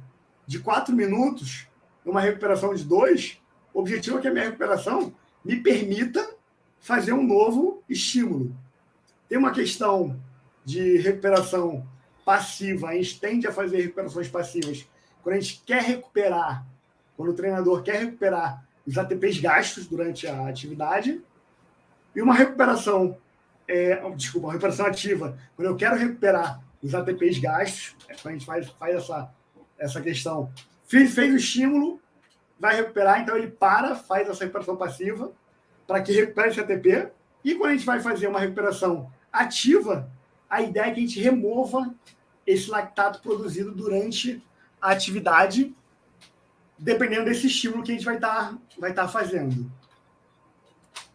de 0.46 0.58
4 0.58 0.94
minutos, 0.94 1.66
numa 2.04 2.20
recuperação 2.20 2.74
de 2.74 2.84
2, 2.84 3.40
o 3.72 3.80
objetivo 3.80 4.18
é 4.18 4.20
que 4.20 4.28
a 4.28 4.32
minha 4.32 4.44
recuperação 4.44 5.14
me 5.44 5.56
permita 5.56 6.34
fazer 6.80 7.12
um 7.12 7.22
novo 7.22 7.82
estímulo. 7.88 8.54
Tem 9.28 9.38
uma 9.38 9.52
questão 9.52 10.20
de 10.64 10.98
recuperação 10.98 11.86
passiva, 12.24 12.88
a 12.88 12.94
gente 12.94 13.18
tende 13.18 13.46
a 13.46 13.52
fazer 13.52 13.80
recuperações 13.82 14.28
passivas 14.28 14.86
quando 15.22 15.36
a 15.36 15.40
gente 15.40 15.62
quer 15.64 15.82
recuperar, 15.82 16.66
quando 17.16 17.30
o 17.30 17.34
treinador 17.34 17.82
quer 17.82 18.00
recuperar 18.00 18.66
os 18.86 18.98
ATPs 18.98 19.38
gastos 19.38 19.86
durante 19.86 20.26
a 20.26 20.48
atividade, 20.48 21.22
e 22.14 22.20
uma 22.20 22.34
recuperação, 22.34 23.16
é, 23.72 24.10
desculpa, 24.10 24.48
uma 24.48 24.52
recuperação 24.52 24.84
ativa, 24.84 25.38
quando 25.56 25.68
eu 25.68 25.76
quero 25.76 25.96
recuperar 25.96 26.62
os 26.82 26.94
ATPs 26.94 27.38
gastos, 27.38 27.96
é 28.06 28.12
a 28.12 28.32
gente 28.32 28.44
faz, 28.44 28.68
faz 28.68 28.96
essa, 28.96 29.34
essa 29.78 30.00
questão, 30.02 30.52
fez, 30.84 31.14
fez 31.14 31.32
o 31.32 31.36
estímulo, 31.36 32.00
vai 32.60 32.76
recuperar, 32.76 33.20
então 33.20 33.34
ele 33.34 33.48
para, 33.48 33.94
faz 33.94 34.28
essa 34.28 34.44
recuperação 34.44 34.76
passiva, 34.76 35.32
para 35.86 36.02
que 36.02 36.12
recupere 36.12 36.50
esse 36.50 36.60
ATP. 36.60 37.10
E 37.42 37.54
quando 37.54 37.70
a 37.70 37.74
gente 37.74 37.86
vai 37.86 37.98
fazer 37.98 38.28
uma 38.28 38.38
recuperação 38.38 39.10
ativa, 39.32 40.10
a 40.50 40.60
ideia 40.60 40.90
é 40.90 40.90
que 40.90 41.00
a 41.00 41.02
gente 41.02 41.20
remova 41.20 41.94
esse 42.46 42.70
lactato 42.70 43.22
produzido 43.22 43.72
durante 43.72 44.44
a 44.80 44.90
atividade, 44.90 45.74
dependendo 46.78 47.24
desse 47.24 47.46
estímulo 47.46 47.82
que 47.82 47.92
a 47.92 47.94
gente 47.94 48.04
vai 48.04 48.16
estar 48.16 48.50
tá, 48.50 48.58
vai 48.78 48.92
tá 48.92 49.08
fazendo. 49.08 49.72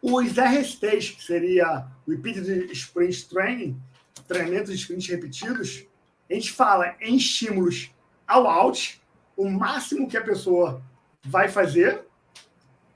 Os 0.02 0.38
RSTs, 0.38 1.12
que 1.12 1.24
seria 1.24 1.86
Repeated 2.08 2.72
Sprint 2.72 3.28
Training, 3.28 3.82
treinamentos 4.28 4.72
de 4.72 4.78
sprints 4.78 5.08
repetidos, 5.08 5.86
a 6.30 6.34
gente 6.34 6.52
fala 6.52 6.96
em 7.02 7.16
estímulos 7.18 7.92
ao 8.28 8.48
out, 8.48 9.02
o 9.36 9.50
máximo 9.50 10.08
que 10.08 10.18
a 10.18 10.24
pessoa 10.24 10.82
vai 11.24 11.50
fazer, 11.50 12.06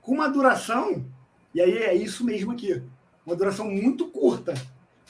com 0.00 0.12
uma 0.12 0.28
duração, 0.28 1.04
e 1.54 1.60
aí 1.60 1.78
é 1.78 1.94
isso 1.94 2.24
mesmo 2.24 2.52
aqui, 2.52 2.82
uma 3.24 3.36
duração 3.36 3.70
muito 3.70 4.08
curta, 4.08 4.54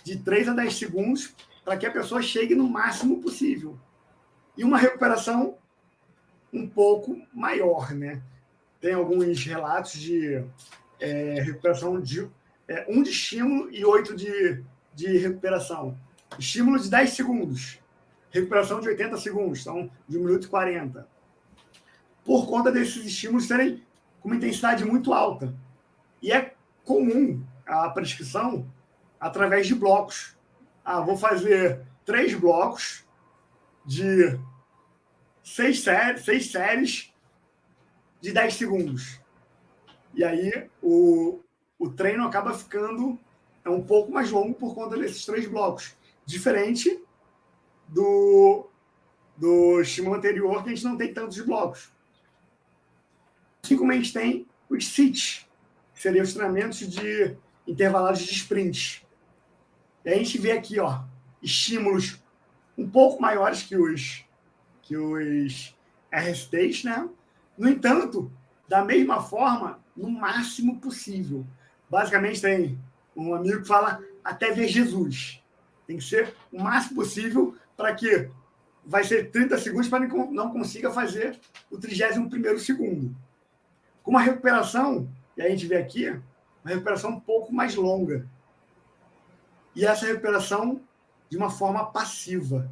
de 0.05 0.19
3 0.19 0.49
a 0.49 0.55
10 0.55 0.75
segundos, 0.75 1.35
para 1.65 1.77
que 1.77 1.87
a 1.87 1.91
pessoa 1.91 2.21
chegue 2.21 2.55
no 2.55 2.69
máximo 2.69 3.21
possível. 3.21 3.79
E 4.57 4.65
uma 4.65 4.79
recuperação 4.79 5.57
um 6.53 6.69
pouco 6.69 7.21
maior, 7.33 7.93
né? 7.93 8.21
Tem 8.81 8.95
alguns 8.95 9.45
relatos 9.45 9.93
de 9.93 10.45
é, 11.01 11.41
recuperação 11.41 12.01
de 12.01 12.29
é, 12.73 12.87
um 12.89 13.03
de 13.03 13.11
estímulo 13.11 13.71
e 13.71 13.85
oito 13.85 14.17
de, 14.17 14.65
de 14.95 15.19
recuperação. 15.19 15.99
Estímulo 16.39 16.79
de 16.79 16.89
10 16.89 17.11
segundos, 17.11 17.79
recuperação 18.31 18.81
de 18.81 18.89
80 18.89 19.19
segundos, 19.19 19.61
então 19.61 19.91
de 20.09 20.17
1 20.17 20.25
minuto 20.25 20.45
e 20.47 20.49
40. 20.49 21.07
Por 22.25 22.49
conta 22.49 22.73
desses 22.73 23.05
estímulos 23.05 23.47
serem 23.47 23.83
com 24.21 24.29
uma 24.29 24.37
intensidade 24.37 24.85
muito 24.85 25.13
alta. 25.13 25.55
E 26.23 26.33
é 26.33 26.55
comum 26.83 27.45
a 27.67 27.91
prescrição 27.91 28.67
através 29.21 29.67
de 29.67 29.75
blocos. 29.75 30.35
Ah, 30.83 31.01
vou 31.01 31.17
fazer 31.17 31.83
três 32.07 32.35
blocos 32.35 33.05
de 33.85 34.39
seis 35.45 35.83
séries, 35.83 36.25
seis 36.25 36.51
séries 36.51 37.13
de 38.21 38.33
10 38.33 38.55
segundos. 38.55 39.21
E 40.15 40.25
aí 40.25 40.71
o, 40.81 41.41
o 41.83 41.91
treino 41.91 42.25
acaba 42.25 42.55
ficando 42.55 43.19
é 43.65 43.69
um 43.69 43.83
pouco 43.83 44.13
mais 44.13 44.31
longo 44.31 44.55
por 44.55 44.73
conta 44.73 44.97
desses 44.97 45.27
três 45.27 45.49
blocos. 45.49 45.97
Diferente 46.25 47.03
do, 47.89 48.69
do 49.37 49.81
estímulo 49.81 50.15
anterior, 50.15 50.63
que 50.63 50.71
a 50.71 50.75
gente 50.75 50.85
não 50.85 50.97
tem 50.97 51.13
tantos 51.13 51.41
blocos. 51.41 51.93
Assim 53.65 53.77
como 53.77 53.91
a 53.91 53.97
gente 53.97 54.13
tem 54.13 54.47
os 54.71 54.87
SITs, 54.87 55.49
que 55.93 56.03
seriam 56.03 56.23
os 56.23 56.33
treinamentos 56.33 56.79
de 56.79 57.37
intervalados 57.67 58.21
de 58.21 58.33
sprint. 58.33 59.05
E 60.05 60.11
a 60.11 60.17
gente 60.17 60.39
vê 60.39 60.53
aqui, 60.53 60.79
ó, 60.79 61.01
estímulos 61.43 62.23
um 62.79 62.89
pouco 62.89 63.21
maiores 63.21 63.63
que 63.65 63.77
os 63.77 64.25
que 64.83 64.97
os 64.97 65.77
RSTs, 66.13 66.85
né? 66.85 67.09
No 67.59 67.69
entanto, 67.69 68.33
da 68.69 68.85
mesma 68.85 69.21
forma, 69.21 69.81
no 69.97 70.11
máximo 70.11 70.81
possível. 70.81 71.47
Basicamente 71.93 72.41
tem 72.41 72.79
um 73.15 73.35
amigo 73.35 73.61
que 73.61 73.69
fala 73.69 74.03
até 74.25 74.51
ver 74.51 74.67
Jesus. 74.67 75.45
Tem 75.87 75.99
que 75.99 76.03
ser 76.03 76.35
o 76.51 76.59
máximo 76.59 76.95
possível 76.95 77.55
para 77.77 77.95
que 77.95 78.31
vai 78.83 79.05
ser 79.05 79.31
30 79.31 79.59
segundos 79.59 79.89
para 79.91 80.09
não 80.09 80.51
consiga 80.51 80.91
fazer 80.91 81.39
o 81.71 81.77
31 81.77 82.59
segundo. 82.59 83.15
Com 84.03 84.11
uma 84.11 84.23
recuperação, 84.23 85.07
e 85.37 85.43
a 85.43 85.51
gente 85.51 85.67
vê 85.67 85.77
aqui, 85.77 86.09
uma 86.65 86.71
recuperação 86.71 87.11
um 87.11 87.21
pouco 87.21 87.53
mais 87.53 87.75
longa. 87.75 88.27
E 89.77 89.85
essa 89.85 90.07
recuperação 90.07 90.81
de 91.29 91.37
uma 91.37 91.51
forma 91.51 91.85
passiva. 91.93 92.71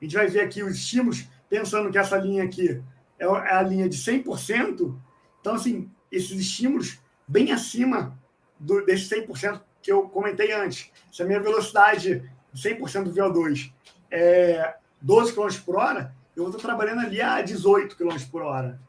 A 0.00 0.04
gente 0.04 0.14
vai 0.14 0.28
ver 0.28 0.42
aqui 0.42 0.62
os 0.62 0.76
estímulos, 0.76 1.28
pensando 1.48 1.90
que 1.90 1.98
essa 1.98 2.16
linha 2.16 2.44
aqui 2.44 2.80
é, 3.18 3.24
é 3.24 3.54
a 3.56 3.62
linha 3.62 3.88
de 3.88 3.98
100%. 3.98 4.96
Então, 5.40 5.54
assim, 5.54 5.90
esses 6.12 6.38
estímulos 6.38 7.00
bem 7.26 7.50
acima 7.50 8.19
do, 8.60 8.84
desse 8.84 9.08
100% 9.14 9.60
que 9.82 9.90
eu 9.90 10.08
comentei 10.08 10.52
antes. 10.52 10.90
Se 11.10 11.22
a 11.22 11.26
minha 11.26 11.40
velocidade 11.40 12.30
de 12.52 12.68
100% 12.68 13.04
do 13.04 13.14
VO2 13.14 13.72
é 14.10 14.74
12 15.00 15.32
km 15.32 15.48
por 15.64 15.76
hora, 15.76 16.14
eu 16.36 16.44
vou 16.44 16.54
estar 16.54 16.68
trabalhando 16.68 17.00
ali 17.00 17.20
a 17.20 17.40
18 17.40 17.96
km 17.96 18.16
por 18.30 18.42
hora. 18.42 18.80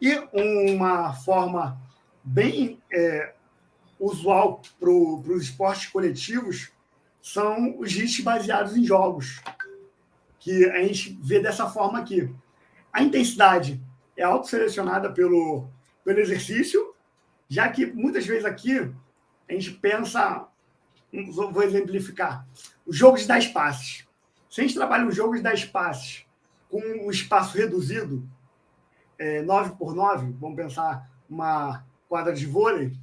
E 0.00 0.14
uma 0.32 1.12
forma 1.12 1.80
bem 2.22 2.80
é, 2.92 3.34
usual 3.98 4.62
para 4.78 4.90
os 4.90 5.42
esportes 5.42 5.86
coletivos 5.90 6.70
são 7.22 7.78
os 7.78 7.92
hits 7.94 8.20
baseados 8.20 8.76
em 8.76 8.84
jogos, 8.84 9.42
que 10.38 10.64
a 10.70 10.82
gente 10.82 11.18
vê 11.22 11.38
dessa 11.38 11.68
forma 11.68 11.98
aqui. 11.98 12.34
A 12.92 13.02
intensidade 13.02 13.80
é 14.16 14.22
autoselecionada 14.22 15.12
pelo, 15.12 15.68
pelo 16.02 16.18
exercício, 16.18 16.89
já 17.50 17.68
que 17.68 17.84
muitas 17.84 18.24
vezes 18.24 18.44
aqui 18.44 18.78
a 19.48 19.52
gente 19.52 19.72
pensa, 19.72 20.46
vou 21.32 21.62
exemplificar, 21.64 22.46
os 22.86 22.96
jogos 22.96 23.22
de 23.22 23.26
10 23.26 23.48
passes. 23.48 24.06
Se 24.48 24.60
a 24.60 24.64
gente 24.64 24.76
trabalha 24.76 25.04
um 25.04 25.10
jogo 25.10 25.34
de 25.34 25.42
10 25.42 25.64
passes 25.66 26.24
com 26.70 26.78
um 26.78 27.10
espaço 27.10 27.58
reduzido, 27.58 28.26
é, 29.18 29.42
9 29.42 29.72
por 29.76 29.96
9, 29.96 30.32
vamos 30.38 30.56
pensar 30.56 31.10
uma 31.28 31.84
quadra 32.08 32.32
de 32.32 32.46
vôlei, 32.46 32.96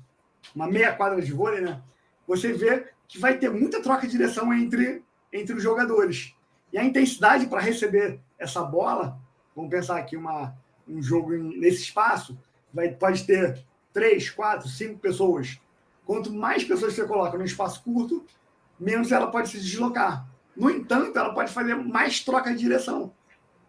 uma 0.56 0.68
meia 0.68 0.96
quadra 0.96 1.22
de 1.22 1.34
vôlei, 1.34 1.60
né? 1.60 1.82
Você 2.26 2.54
vê 2.54 2.88
que 3.06 3.20
vai 3.20 3.38
ter 3.38 3.50
muita 3.50 3.82
troca 3.82 4.08
de 4.08 4.14
direção 4.14 4.54
entre, 4.54 5.04
entre 5.32 5.56
os 5.56 5.64
jogadores. 5.64 6.34
E 6.72 6.78
a 6.78 6.84
intensidade 6.84 7.48
para 7.48 7.60
receber 7.60 8.22
essa 8.40 8.64
bola, 8.64 9.20
vamos 9.54 9.70
pensar 9.70 9.98
aqui 9.98 10.16
uma, 10.16 10.56
um 10.88 11.02
jogo 11.02 11.36
nesse 11.36 11.84
espaço, 11.84 12.38
vai, 12.74 12.90
pode 12.90 13.26
ter 13.26 13.66
três, 13.98 14.30
quatro, 14.30 14.70
cinco 14.70 15.00
pessoas. 15.00 15.60
Quanto 16.06 16.32
mais 16.32 16.64
pessoas 16.64 16.94
você 16.94 17.04
coloca 17.04 17.36
no 17.36 17.44
espaço 17.44 17.82
curto, 17.84 18.24
menos 18.80 19.12
ela 19.12 19.32
pode 19.32 19.50
se 19.50 19.60
deslocar. 19.60 20.24
No 20.56 20.70
entanto, 20.70 21.18
ela 21.18 21.34
pode 21.34 21.52
fazer 21.52 21.74
mais 21.74 22.24
troca 22.24 22.52
de 22.52 22.60
direção. 22.60 23.12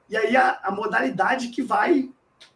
E 0.06 0.14
aí 0.18 0.36
a, 0.36 0.60
a 0.62 0.70
modalidade 0.70 1.48
que 1.48 1.62
vai 1.62 2.10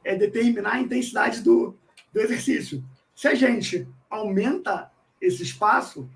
é 0.05 0.15
determinar 0.15 0.75
a 0.75 0.81
intensidade 0.81 1.41
do, 1.41 1.75
do 2.13 2.21
exercício. 2.21 2.85
Se 3.15 3.27
a 3.27 3.35
gente 3.35 3.89
aumenta 4.11 4.93
esse 5.19 5.43
espaço, 5.43 6.07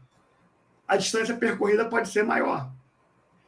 a 0.86 0.98
distância 0.98 1.34
percorrida 1.38 1.88
pode 1.88 2.10
ser 2.10 2.22
maior, 2.22 2.70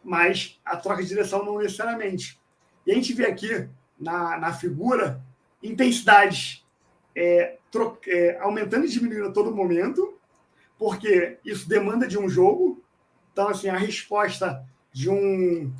mas 0.03 0.59
a 0.65 0.79
troca 0.79 1.03
de 1.03 1.11
direção 1.11 1.45
não 1.45 1.59
necessariamente. 1.59 2.41
E 2.87 2.91
a 2.91 2.95
gente 2.95 3.13
vê 3.13 3.27
aqui 3.27 3.69
na, 4.01 4.39
na 4.39 4.53
figura 4.55 5.23
intensidades 5.63 6.67
é, 7.19 7.59
é, 8.07 8.39
aumentando 8.39 8.87
e 8.87 8.89
diminuindo 8.89 9.27
a 9.27 9.33
todo 9.33 9.55
momento, 9.55 10.17
porque 10.79 11.39
isso 11.45 11.69
demanda 11.69 12.07
de 12.07 12.17
um 12.17 12.29
jogo. 12.29 12.81
Então, 13.33 13.49
assim, 13.49 13.69
a 13.69 13.77
resposta 13.77 14.65
de 14.93 15.11
um, 15.11 15.73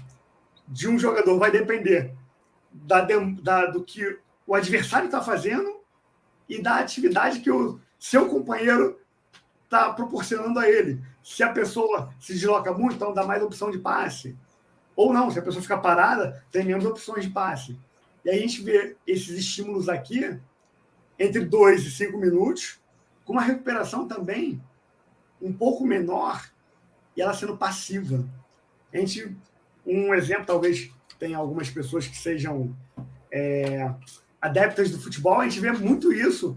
de 0.67 0.89
um 0.89 0.99
jogador 0.99 1.39
vai 1.39 1.53
depender 1.53 2.13
da, 2.73 3.07
da 3.41 3.67
do 3.67 3.85
que 3.85 4.19
o 4.45 4.55
adversário 4.55 5.07
está 5.07 5.23
fazendo 5.23 5.81
e 6.49 6.61
da 6.61 6.79
atividade 6.79 7.41
que 7.41 7.51
o 7.51 7.79
seu 8.01 8.29
companheiro 8.29 8.99
está 9.65 9.93
proporcionando 9.93 10.59
a 10.59 10.69
ele. 10.69 11.01
Se 11.23 11.45
a 11.45 11.53
pessoa 11.53 12.13
se 12.19 12.33
desloca 12.33 12.73
muito, 12.73 12.97
então 12.97 13.15
dá 13.15 13.25
mais 13.25 13.43
opção 13.43 13.71
de 13.71 13.79
passe. 13.79 14.37
Ou 14.97 15.13
não, 15.13 15.31
se 15.31 15.39
a 15.39 15.43
pessoa 15.43 15.63
fica 15.63 15.79
parada, 15.79 16.45
tem 16.51 16.65
menos 16.65 16.85
opções 16.85 17.25
de 17.25 17.31
passe. 17.31 17.79
E 18.25 18.31
a 18.31 18.35
gente 18.35 18.61
vê 18.61 18.97
esses 19.07 19.39
estímulos 19.39 19.89
aqui, 19.89 20.41
entre 21.19 21.45
2 21.45 21.85
e 21.85 21.91
5 21.91 22.17
minutos, 22.17 22.81
com 23.25 23.33
uma 23.33 23.43
recuperação 23.43 24.07
também 24.07 24.61
um 25.41 25.53
pouco 25.53 25.87
menor 25.87 26.49
e 27.17 27.23
ela 27.23 27.35
sendo 27.35 27.57
passiva. 27.57 28.29
A 28.93 28.97
gente, 28.97 29.37
um 29.85 30.15
exemplo, 30.15 30.47
talvez 30.47 30.91
tenha 31.19 31.37
algumas 31.37 31.69
pessoas 31.69 32.07
que 32.07 32.17
sejam 32.17 32.75
é, 33.33 33.93
adeptas 34.41 34.91
do 34.91 35.01
futebol, 35.01 35.41
a 35.41 35.45
gente 35.45 35.61
vê 35.61 35.73
muito 35.73 36.13
isso 36.13 36.57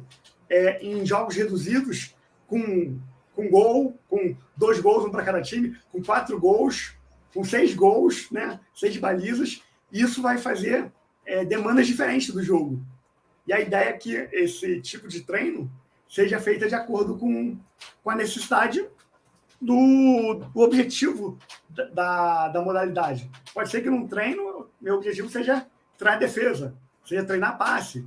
é, 0.49 0.83
em 0.85 1.05
jogos 1.05 1.35
reduzidos, 1.35 2.15
com, 2.47 2.99
com 3.35 3.49
gol, 3.49 3.97
com 4.07 4.35
dois 4.55 4.79
gols, 4.79 5.05
um 5.05 5.09
para 5.09 5.23
cada 5.23 5.41
time, 5.41 5.77
com 5.91 6.03
quatro 6.03 6.39
gols, 6.39 6.93
com 7.33 7.43
seis 7.43 7.73
gols, 7.73 8.29
né? 8.31 8.59
seis 8.75 8.97
balizas. 8.97 9.63
Isso 9.91 10.21
vai 10.21 10.37
fazer 10.37 10.91
é, 11.25 11.45
demandas 11.45 11.87
diferentes 11.87 12.33
do 12.33 12.43
jogo. 12.43 12.85
E 13.47 13.53
a 13.53 13.59
ideia 13.59 13.89
é 13.89 13.93
que 13.93 14.15
esse 14.31 14.81
tipo 14.81 15.07
de 15.07 15.21
treino 15.21 15.71
seja 16.07 16.39
feita 16.39 16.67
de 16.67 16.75
acordo 16.75 17.17
com, 17.17 17.57
com 18.03 18.09
a 18.09 18.15
necessidade 18.15 18.85
do, 19.59 20.41
do 20.53 20.59
objetivo 20.61 21.37
da, 21.93 22.49
da 22.49 22.61
modalidade. 22.61 23.29
Pode 23.53 23.69
ser 23.69 23.81
que 23.81 23.89
num 23.89 24.07
treino, 24.07 24.67
meu 24.79 24.95
objetivo 24.95 25.29
seja 25.29 25.65
treinar 25.97 26.19
defesa, 26.19 26.75
seja 27.05 27.23
treinar 27.23 27.57
passe, 27.57 28.05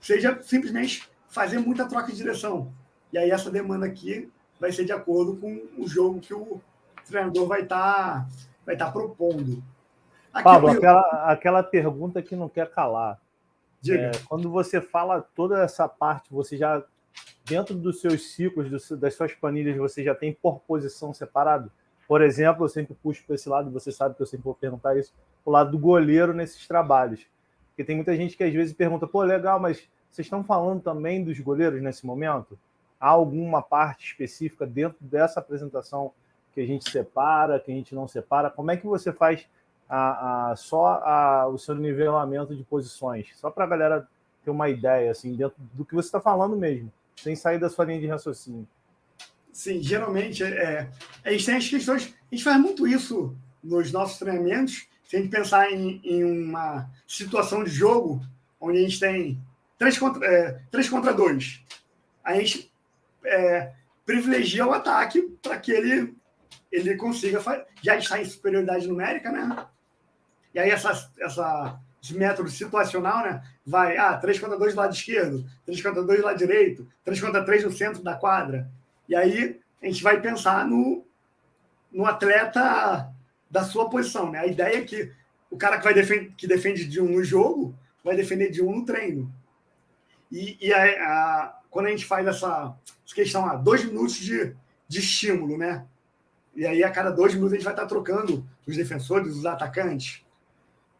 seja 0.00 0.40
simplesmente 0.42 1.08
fazer 1.28 1.58
muita 1.58 1.86
troca 1.86 2.06
de 2.06 2.16
direção. 2.16 2.72
E 3.12 3.18
aí 3.18 3.30
essa 3.30 3.50
demanda 3.50 3.86
aqui 3.86 4.30
vai 4.58 4.72
ser 4.72 4.84
de 4.84 4.92
acordo 4.92 5.36
com 5.36 5.62
o 5.78 5.86
jogo 5.86 6.20
que 6.20 6.34
o 6.34 6.60
treinador 7.06 7.46
vai 7.46 7.62
estar 7.62 8.24
tá, 8.24 8.26
vai 8.64 8.76
tá 8.76 8.90
propondo. 8.90 9.62
Aqui 10.32 10.44
Pablo, 10.44 10.70
eu... 10.70 10.78
aquela, 10.78 11.30
aquela 11.30 11.62
pergunta 11.62 12.22
que 12.22 12.34
não 12.34 12.48
quer 12.48 12.70
calar. 12.70 13.20
É, 13.92 14.10
quando 14.28 14.50
você 14.50 14.80
fala 14.80 15.20
toda 15.34 15.62
essa 15.62 15.88
parte, 15.88 16.32
você 16.32 16.56
já, 16.56 16.82
dentro 17.44 17.74
dos 17.74 18.00
seus 18.00 18.32
ciclos, 18.32 18.88
das 18.98 19.14
suas 19.14 19.32
planilhas, 19.34 19.76
você 19.76 20.02
já 20.02 20.14
tem 20.14 20.32
por 20.32 20.60
posição 20.60 21.12
separado? 21.12 21.70
Por 22.06 22.22
exemplo, 22.22 22.64
eu 22.64 22.68
sempre 22.68 22.94
puxo 22.94 23.24
para 23.26 23.34
esse 23.34 23.48
lado, 23.48 23.70
você 23.70 23.90
sabe 23.90 24.14
que 24.14 24.22
eu 24.22 24.26
sempre 24.26 24.44
vou 24.44 24.54
perguntar 24.54 24.96
isso, 24.96 25.12
o 25.44 25.50
lado 25.50 25.70
do 25.70 25.78
goleiro 25.78 26.32
nesses 26.32 26.66
trabalhos. 26.66 27.26
Porque 27.68 27.84
tem 27.84 27.96
muita 27.96 28.14
gente 28.16 28.36
que 28.36 28.44
às 28.44 28.52
vezes 28.52 28.72
pergunta, 28.72 29.06
pô, 29.06 29.22
legal, 29.22 29.58
mas 29.58 29.88
vocês 30.10 30.26
estão 30.26 30.44
falando 30.44 30.80
também 30.80 31.24
dos 31.24 31.38
goleiros 31.40 31.82
nesse 31.82 32.06
momento? 32.06 32.58
Há 33.00 33.08
alguma 33.08 33.60
parte 33.60 34.06
específica 34.06 34.64
dentro 34.64 34.98
dessa 35.00 35.40
apresentação 35.40 36.12
que 36.52 36.60
a 36.60 36.66
gente 36.66 36.88
separa, 36.88 37.58
que 37.58 37.72
a 37.72 37.74
gente 37.74 37.94
não 37.94 38.06
separa? 38.06 38.48
Como 38.48 38.70
é 38.70 38.76
que 38.76 38.86
você 38.86 39.12
faz 39.12 39.46
a, 39.88 40.50
a 40.50 40.56
só 40.56 41.00
a, 41.04 41.46
o 41.48 41.58
seu 41.58 41.74
nivelamento 41.74 42.54
de 42.54 42.64
posições? 42.64 43.28
Só 43.36 43.50
para 43.50 43.64
a 43.64 43.68
galera 43.68 44.08
ter 44.44 44.50
uma 44.50 44.68
ideia, 44.68 45.10
assim, 45.10 45.34
dentro 45.34 45.56
do 45.72 45.84
que 45.84 45.94
você 45.94 46.08
está 46.08 46.20
falando 46.20 46.56
mesmo, 46.56 46.92
sem 47.16 47.34
sair 47.34 47.58
da 47.58 47.68
sua 47.68 47.84
linha 47.84 48.00
de 48.00 48.06
raciocínio. 48.06 48.66
Sim, 49.52 49.80
geralmente 49.80 50.42
é, 50.42 50.90
a 51.24 51.30
gente 51.30 51.46
tem 51.46 51.56
as 51.56 51.68
questões. 51.68 52.14
A 52.30 52.34
gente 52.34 52.44
faz 52.44 52.60
muito 52.60 52.86
isso 52.86 53.36
nos 53.62 53.92
nossos 53.92 54.18
treinamentos. 54.18 54.88
A 55.12 55.16
gente 55.16 55.28
pensar 55.28 55.70
em, 55.70 56.00
em 56.02 56.24
uma 56.24 56.90
situação 57.06 57.62
de 57.62 57.70
jogo 57.70 58.20
onde 58.60 58.78
a 58.78 58.82
gente 58.82 58.98
tem 58.98 59.40
três 59.78 59.98
contra, 59.98 60.26
é, 60.26 60.60
contra 60.90 61.12
dois, 61.12 61.62
a 62.22 62.34
gente 62.34 62.72
é, 63.24 63.72
privilegia 64.04 64.66
o 64.66 64.72
ataque 64.72 65.22
para 65.42 65.58
que 65.58 65.70
ele, 65.70 66.14
ele 66.70 66.96
consiga. 66.96 67.40
Já 67.82 67.96
está 67.96 68.20
em 68.20 68.24
superioridade 68.24 68.88
numérica, 68.88 69.30
né? 69.30 69.66
E 70.52 70.58
aí, 70.58 70.70
essa, 70.70 71.10
essa, 71.20 71.80
esse 72.02 72.14
método 72.14 72.50
situacional, 72.50 73.24
né? 73.24 73.42
Vai, 73.66 73.96
ah, 73.96 74.16
3 74.16 74.38
contra 74.38 74.58
2 74.58 74.74
do 74.74 74.80
lado 74.80 74.94
esquerdo, 74.94 75.44
3 75.66 75.82
contra 75.82 76.02
2 76.02 76.20
do 76.20 76.26
lado 76.26 76.38
direito, 76.38 76.86
3 77.04 77.20
contra 77.20 77.44
3 77.44 77.64
no 77.64 77.72
centro 77.72 78.02
da 78.02 78.14
quadra. 78.14 78.70
E 79.08 79.14
aí 79.14 79.60
a 79.82 79.86
gente 79.86 80.02
vai 80.02 80.20
pensar 80.20 80.66
no, 80.66 81.06
no 81.92 82.06
atleta 82.06 83.10
da 83.50 83.64
sua 83.64 83.88
posição, 83.88 84.30
né? 84.30 84.40
A 84.40 84.46
ideia 84.46 84.78
é 84.78 84.82
que 84.82 85.12
o 85.50 85.56
cara 85.56 85.78
que, 85.78 85.84
vai 85.84 85.94
defend, 85.94 86.34
que 86.36 86.46
defende 86.46 86.84
de 86.84 87.00
um 87.00 87.08
no 87.08 87.24
jogo 87.24 87.74
vai 88.02 88.16
defender 88.16 88.50
de 88.50 88.62
um 88.62 88.76
no 88.76 88.84
treino. 88.84 89.32
E, 90.30 90.58
e 90.60 90.72
a, 90.72 90.82
a, 90.84 91.60
quando 91.70 91.86
a 91.86 91.90
gente 91.90 92.04
faz 92.04 92.26
essa, 92.26 92.76
essa 93.06 93.14
questão, 93.14 93.46
ah, 93.46 93.54
dois 93.54 93.84
minutos 93.84 94.16
de, 94.16 94.54
de 94.88 94.98
estímulo, 94.98 95.56
né? 95.56 95.86
E 96.56 96.66
aí, 96.66 96.84
a 96.84 96.90
cada 96.90 97.10
dois 97.10 97.34
minutos, 97.34 97.52
a 97.52 97.56
gente 97.56 97.64
vai 97.64 97.72
estar 97.72 97.86
trocando 97.86 98.46
os 98.66 98.76
defensores, 98.76 99.36
os 99.36 99.46
atacantes, 99.46 100.24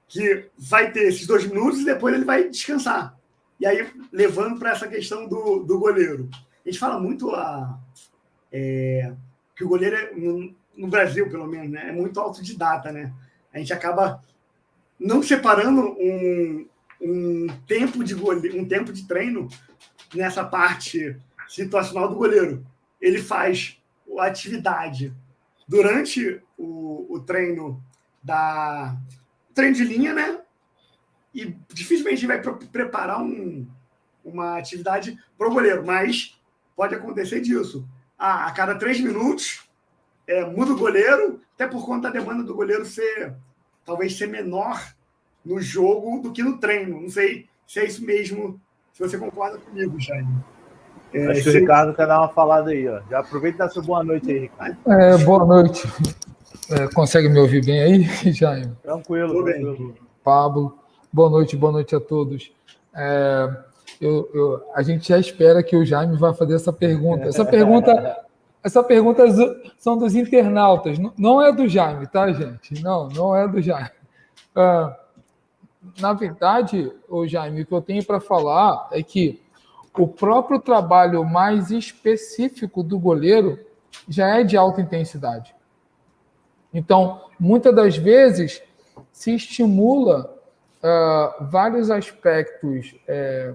que 0.09 0.49
vai 0.57 0.91
ter 0.91 1.05
esses 1.05 1.27
dois 1.27 1.47
minutos 1.47 1.81
e 1.81 1.85
depois 1.85 2.15
ele 2.15 2.25
vai 2.25 2.49
descansar. 2.49 3.17
E 3.59 3.67
aí, 3.67 3.89
levando 4.13 4.59
para 4.59 4.73
essa 4.73 4.89
questão 4.89 5.29
do, 5.29 5.63
do 5.63 5.79
goleiro. 5.79 6.29
A 6.65 6.69
gente 6.69 6.79
fala 6.79 6.99
muito 6.99 7.31
a, 7.31 7.79
é, 8.53 9.15
que 9.57 9.65
o 9.65 9.69
goleiro, 9.69 9.97
é, 9.97 10.13
no, 10.15 10.55
no, 10.77 10.89
Brasil, 10.89 11.29
pelo 11.29 11.47
menos, 11.47 11.71
né, 11.71 11.89
é 11.89 11.93
muito 11.93 12.19
autodidata, 12.19 12.91
né? 12.91 13.13
A 13.53 13.59
gente 13.59 13.73
acaba 13.73 14.23
não 14.99 15.23
separando 15.23 15.81
um, 15.81 16.67
um 17.01 17.47
tempo 17.67 18.03
de 18.03 18.15
um 18.15 18.67
tempo 18.67 18.93
de 18.93 19.07
treino 19.07 19.49
nessa 20.15 20.45
parte 20.45 21.17
situacional 21.49 22.09
do 22.09 22.17
goleiro. 22.17 22.67
Ele 23.01 23.19
faz 23.19 23.81
a 24.19 24.27
atividade 24.27 25.15
durante 25.67 26.43
o, 26.57 27.07
o 27.09 27.21
treino 27.21 27.83
da 28.23 28.97
treino 29.55 29.75
de 29.75 29.85
linha, 29.85 30.13
né? 30.13 30.41
E 31.35 31.57
dificilmente 31.73 32.27
vai 32.27 32.41
preparar 32.41 33.23
um, 33.23 33.67
uma 34.25 34.59
atividade 34.59 35.19
para 35.37 35.49
o 35.49 35.53
goleiro, 35.53 35.85
mas 35.85 36.39
pode 36.77 36.95
acontecer 36.95 37.41
disso. 37.41 37.87
Ah, 38.19 38.47
a 38.47 38.53
cada 38.53 38.75
três 38.77 39.01
minutos 39.01 39.69
é, 40.27 40.45
muda 40.45 40.73
o 40.73 40.79
goleiro, 40.79 41.41
até 41.55 41.67
por 41.67 41.85
conta 41.85 42.09
da 42.09 42.19
demanda 42.19 42.43
do 42.43 42.55
goleiro 42.55 42.85
ser 42.85 43.35
talvez 43.85 44.17
ser 44.17 44.29
menor 44.29 44.95
no 45.45 45.61
jogo 45.61 46.21
do 46.21 46.33
que 46.33 46.43
no 46.43 46.59
treino. 46.59 47.01
Não 47.01 47.11
sei 47.11 47.49
se 47.67 47.81
é 47.81 47.85
isso 47.85 48.05
mesmo, 48.05 48.61
se 48.93 49.01
você 49.01 49.19
concorda 49.19 49.59
comigo, 49.59 50.01
Jaime. 50.01 50.35
É, 51.15 51.29
Acho 51.29 51.45
que 51.45 51.49
o 51.49 51.53
Ricardo 51.53 51.95
quer 51.95 52.09
dar 52.09 52.19
uma 52.19 52.29
falada 52.29 52.71
aí, 52.71 52.89
ó. 52.89 53.01
Já 53.09 53.21
aproveita 53.21 53.57
e 53.57 53.59
dá 53.59 53.69
sua 53.69 53.83
boa 53.85 54.03
noite 54.03 54.29
aí, 54.29 54.39
Ricardo. 54.41 54.77
É, 54.89 55.17
boa 55.19 55.45
noite. 55.45 55.87
É, 56.71 56.89
consegue 56.93 57.29
me 57.29 57.39
ouvir 57.39 57.65
bem 57.65 57.81
aí, 57.81 58.03
Jaime? 58.35 58.73
Tranquilo, 58.83 59.45
tranquilo. 59.45 59.95
Pablo, 60.25 60.77
boa 61.13 61.31
noite, 61.31 61.57
boa 61.57 61.73
noite 61.73 61.95
a 61.95 62.01
todos. 62.01 62.53
É, 62.93 63.49
eu, 64.01 64.29
eu, 64.35 64.63
a 64.75 64.83
gente 64.83 65.09
já 65.09 65.17
espera 65.17 65.63
que 65.63 65.77
o 65.77 65.85
Jaime 65.85 66.17
vá 66.17 66.35
fazer 66.35 66.57
essa 66.57 66.73
pergunta. 66.73 67.29
Essa 67.29 67.45
pergunta, 67.45 68.25
essa 68.65 68.83
pergunta 68.83 69.25
são 69.79 69.97
dos 69.97 70.17
internautas, 70.17 70.99
não 71.17 71.41
é 71.41 71.53
do 71.53 71.69
Jaime, 71.69 72.09
tá, 72.09 72.33
gente? 72.33 72.83
Não, 72.83 73.09
não 73.09 73.37
é 73.37 73.47
do 73.47 73.63
Jaime. 73.63 73.91
Ah, 74.57 74.97
na 76.01 76.13
verdade, 76.13 76.91
o 77.09 77.25
Jaime, 77.25 77.63
o 77.63 77.67
que 77.67 77.73
eu 77.73 77.83
tenho 77.83 78.05
para 78.05 78.19
falar 78.19 78.89
é 78.91 79.01
que 79.01 79.44
o 79.97 80.09
próprio 80.09 80.59
trabalho 80.59 81.25
mais 81.25 81.71
específico 81.71 82.83
do 82.83 82.99
goleiro 82.99 83.59
já 84.09 84.39
é 84.39 84.43
de 84.43 84.57
alta 84.57 84.81
intensidade. 84.81 85.55
Então, 86.73 87.23
muitas 87.39 87.75
das 87.75 87.97
vezes 87.97 88.61
se 89.13 89.35
estimula 89.35 90.35
uh, 90.83 91.45
vários 91.45 91.91
aspectos 91.91 92.95
é, 93.07 93.55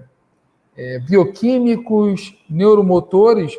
é, 0.76 0.98
bioquímicos, 1.00 2.42
neuromotores 2.48 3.58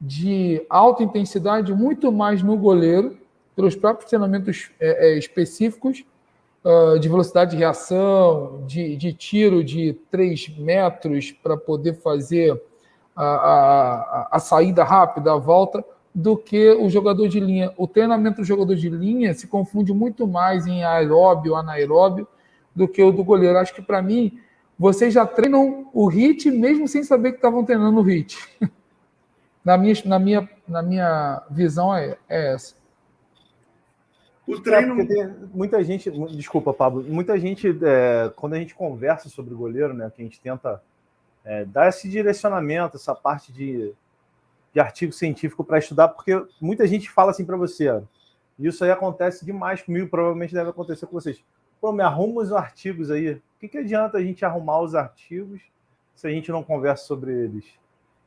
de 0.00 0.64
alta 0.68 1.04
intensidade, 1.04 1.72
muito 1.72 2.10
mais 2.10 2.42
no 2.42 2.56
goleiro, 2.56 3.16
pelos 3.54 3.76
próprios 3.76 4.08
treinamentos 4.08 4.70
é, 4.80 5.10
é 5.10 5.18
específicos, 5.18 6.04
uh, 6.64 6.98
de 6.98 7.08
velocidade 7.08 7.52
de 7.52 7.56
reação, 7.56 8.64
de, 8.66 8.96
de 8.96 9.12
tiro 9.12 9.62
de 9.64 9.94
3 10.10 10.58
metros 10.58 11.32
para 11.32 11.56
poder 11.56 11.94
fazer 11.94 12.60
a, 13.14 13.24
a, 13.24 14.28
a 14.32 14.38
saída 14.38 14.84
rápida, 14.84 15.32
a 15.32 15.36
volta, 15.36 15.84
do 16.14 16.36
que 16.36 16.70
o 16.72 16.88
jogador 16.88 17.28
de 17.28 17.38
linha. 17.38 17.72
O 17.76 17.86
treinamento 17.86 18.40
do 18.40 18.44
jogador 18.44 18.74
de 18.74 18.88
linha 18.88 19.32
se 19.34 19.46
confunde 19.46 19.92
muito 19.92 20.26
mais 20.26 20.66
em 20.66 20.84
aeróbio, 20.84 21.54
anaeróbio, 21.54 22.26
do 22.74 22.88
que 22.88 23.02
o 23.02 23.12
do 23.12 23.22
goleiro. 23.22 23.58
Acho 23.58 23.74
que 23.74 23.82
para 23.82 24.02
mim 24.02 24.38
vocês 24.78 25.12
já 25.12 25.26
treinam 25.26 25.88
o 25.92 26.08
HIT 26.08 26.50
mesmo 26.50 26.88
sem 26.88 27.04
saber 27.04 27.32
que 27.32 27.36
estavam 27.36 27.64
treinando 27.64 28.00
o 28.00 28.02
HIT. 28.02 28.38
na, 29.64 29.76
minha, 29.76 29.94
na, 30.04 30.18
minha, 30.18 30.48
na 30.66 30.82
minha 30.82 31.42
visão 31.50 31.94
é, 31.94 32.16
é 32.28 32.54
essa. 32.54 32.79
O 34.54 34.60
treino. 34.60 35.00
É 35.00 35.04
tem 35.04 35.26
muita 35.52 35.82
gente, 35.84 36.10
desculpa, 36.34 36.72
Pablo, 36.72 37.02
muita 37.02 37.38
gente, 37.38 37.68
é, 37.82 38.30
quando 38.34 38.54
a 38.54 38.58
gente 38.58 38.74
conversa 38.74 39.28
sobre 39.28 39.54
o 39.54 39.56
goleiro, 39.56 39.94
né, 39.94 40.10
que 40.14 40.20
a 40.20 40.24
gente 40.24 40.40
tenta 40.40 40.82
é, 41.44 41.64
dar 41.64 41.88
esse 41.88 42.08
direcionamento, 42.08 42.96
essa 42.96 43.14
parte 43.14 43.52
de, 43.52 43.92
de 44.72 44.80
artigo 44.80 45.12
científico 45.12 45.64
para 45.64 45.78
estudar, 45.78 46.08
porque 46.08 46.44
muita 46.60 46.86
gente 46.86 47.10
fala 47.10 47.30
assim 47.30 47.44
para 47.44 47.56
você, 47.56 47.88
ó, 47.88 48.02
isso 48.58 48.84
aí 48.84 48.90
acontece 48.90 49.44
demais 49.44 49.80
comigo, 49.82 50.08
provavelmente 50.08 50.52
deve 50.52 50.70
acontecer 50.70 51.06
com 51.06 51.12
vocês. 51.12 51.42
Pô, 51.80 51.92
me 51.92 52.02
arruma 52.02 52.42
os 52.42 52.52
artigos 52.52 53.10
aí. 53.10 53.32
O 53.32 53.42
que, 53.58 53.68
que 53.68 53.78
adianta 53.78 54.18
a 54.18 54.22
gente 54.22 54.44
arrumar 54.44 54.80
os 54.80 54.94
artigos 54.94 55.62
se 56.14 56.26
a 56.26 56.30
gente 56.30 56.50
não 56.50 56.62
conversa 56.62 57.04
sobre 57.04 57.32
eles? 57.32 57.64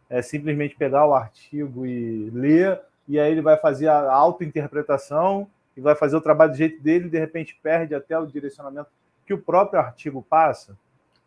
É 0.10 0.22
simplesmente 0.24 0.76
pegar 0.76 1.06
o 1.06 1.14
artigo 1.14 1.86
e 1.86 2.32
ler, 2.32 2.82
e 3.08 3.20
aí 3.20 3.32
ele 3.32 3.42
vai 3.42 3.58
fazer 3.58 3.88
a 3.88 4.12
autointerpretação 4.12 5.48
e 5.76 5.82
vai 5.82 5.96
fazer 5.96 6.16
o 6.16 6.22
trabalho 6.22 6.52
do 6.52 6.58
jeito 6.58 6.82
dele, 6.82 7.10
de 7.10 7.20
repente 7.20 7.60
perde 7.62 7.96
até 7.96 8.18
o 8.18 8.26
direcionamento 8.26 8.90
que 9.26 9.34
o 9.34 9.42
próprio 9.42 9.80
artigo 9.80 10.22
passa. 10.22 10.78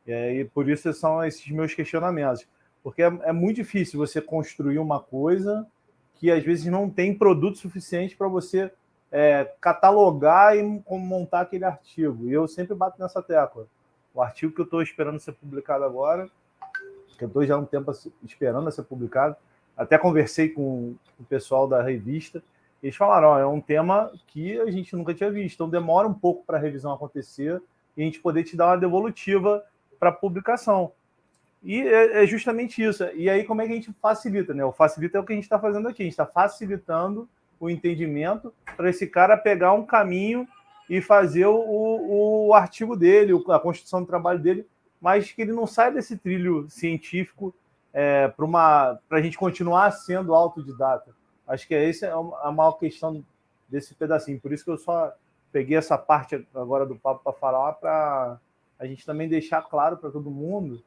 E 0.06 0.48
por 0.54 0.68
isso 0.68 0.92
são 0.92 1.24
esses 1.24 1.48
meus 1.48 1.74
questionamentos. 1.74 2.46
Porque 2.82 3.02
é, 3.02 3.06
é 3.24 3.32
muito 3.32 3.56
difícil 3.56 3.98
você 3.98 4.20
construir 4.20 4.78
uma 4.78 5.00
coisa 5.00 5.66
que 6.14 6.30
às 6.30 6.42
vezes 6.44 6.66
não 6.66 6.88
tem 6.88 7.12
produto 7.12 7.58
suficiente 7.58 8.16
para 8.16 8.28
você 8.28 8.70
é, 9.10 9.52
catalogar 9.60 10.56
e 10.56 10.62
montar 10.62 11.40
aquele 11.40 11.64
artigo. 11.64 12.28
E 12.28 12.32
eu 12.32 12.46
sempre 12.46 12.74
bato 12.74 13.00
nessa 13.00 13.22
tecla. 13.22 13.66
O 14.14 14.22
artigo 14.22 14.52
que 14.52 14.60
eu 14.60 14.64
estou 14.64 14.80
esperando 14.80 15.20
ser 15.20 15.32
publicado 15.32 15.84
agora, 15.84 16.28
que 17.18 17.24
eu 17.24 17.28
estou 17.28 17.44
já 17.44 17.54
há 17.54 17.58
um 17.58 17.66
tempo 17.66 17.90
esperando 18.22 18.70
ser 18.70 18.84
publicado, 18.84 19.36
até 19.76 19.98
conversei 19.98 20.48
com 20.48 20.94
o 21.18 21.24
pessoal 21.24 21.68
da 21.68 21.82
revista, 21.82 22.42
eles 22.82 22.96
falaram: 22.96 23.28
ó, 23.28 23.38
é 23.38 23.46
um 23.46 23.60
tema 23.60 24.12
que 24.26 24.58
a 24.60 24.70
gente 24.70 24.94
nunca 24.94 25.14
tinha 25.14 25.30
visto, 25.30 25.54
então 25.54 25.68
demora 25.68 26.06
um 26.06 26.14
pouco 26.14 26.44
para 26.44 26.58
a 26.58 26.60
revisão 26.60 26.92
acontecer 26.92 27.62
e 27.96 28.02
a 28.02 28.04
gente 28.04 28.20
poder 28.20 28.44
te 28.44 28.56
dar 28.56 28.68
uma 28.68 28.78
devolutiva 28.78 29.64
para 29.98 30.12
publicação. 30.12 30.92
E 31.62 31.80
é, 31.80 32.22
é 32.22 32.26
justamente 32.26 32.82
isso. 32.82 33.04
E 33.14 33.28
aí, 33.28 33.44
como 33.44 33.62
é 33.62 33.66
que 33.66 33.72
a 33.72 33.76
gente 33.76 33.92
facilita? 34.00 34.54
Né? 34.54 34.64
O 34.64 34.72
facilita 34.72 35.18
é 35.18 35.20
o 35.20 35.24
que 35.24 35.32
a 35.32 35.36
gente 35.36 35.44
está 35.44 35.58
fazendo 35.58 35.88
aqui, 35.88 36.02
a 36.02 36.04
gente 36.04 36.12
está 36.12 36.26
facilitando 36.26 37.28
o 37.58 37.70
entendimento 37.70 38.52
para 38.76 38.90
esse 38.90 39.06
cara 39.06 39.36
pegar 39.36 39.72
um 39.72 39.84
caminho 39.84 40.46
e 40.88 41.00
fazer 41.00 41.46
o, 41.46 42.46
o 42.48 42.54
artigo 42.54 42.94
dele, 42.94 43.32
a 43.48 43.58
construção 43.58 44.02
do 44.02 44.06
trabalho 44.06 44.38
dele, 44.38 44.66
mas 45.00 45.32
que 45.32 45.42
ele 45.42 45.52
não 45.52 45.66
saia 45.66 45.90
desse 45.90 46.16
trilho 46.16 46.68
científico 46.68 47.54
é, 47.92 48.28
para 48.28 49.00
a 49.10 49.20
gente 49.22 49.38
continuar 49.38 49.90
sendo 49.90 50.34
autodidata. 50.34 51.15
Acho 51.46 51.66
que 51.66 51.74
essa 51.74 52.06
é 52.06 52.10
a 52.10 52.50
maior 52.50 52.72
questão 52.72 53.24
desse 53.68 53.94
pedacinho. 53.94 54.40
Por 54.40 54.52
isso 54.52 54.64
que 54.64 54.70
eu 54.70 54.78
só 54.78 55.12
peguei 55.52 55.76
essa 55.76 55.96
parte 55.96 56.46
agora 56.54 56.84
do 56.84 56.96
papo 56.96 57.22
para 57.22 57.32
falar, 57.32 57.72
para 57.74 58.38
a 58.78 58.86
gente 58.86 59.06
também 59.06 59.28
deixar 59.28 59.62
claro 59.62 59.96
para 59.96 60.10
todo 60.10 60.30
mundo 60.30 60.82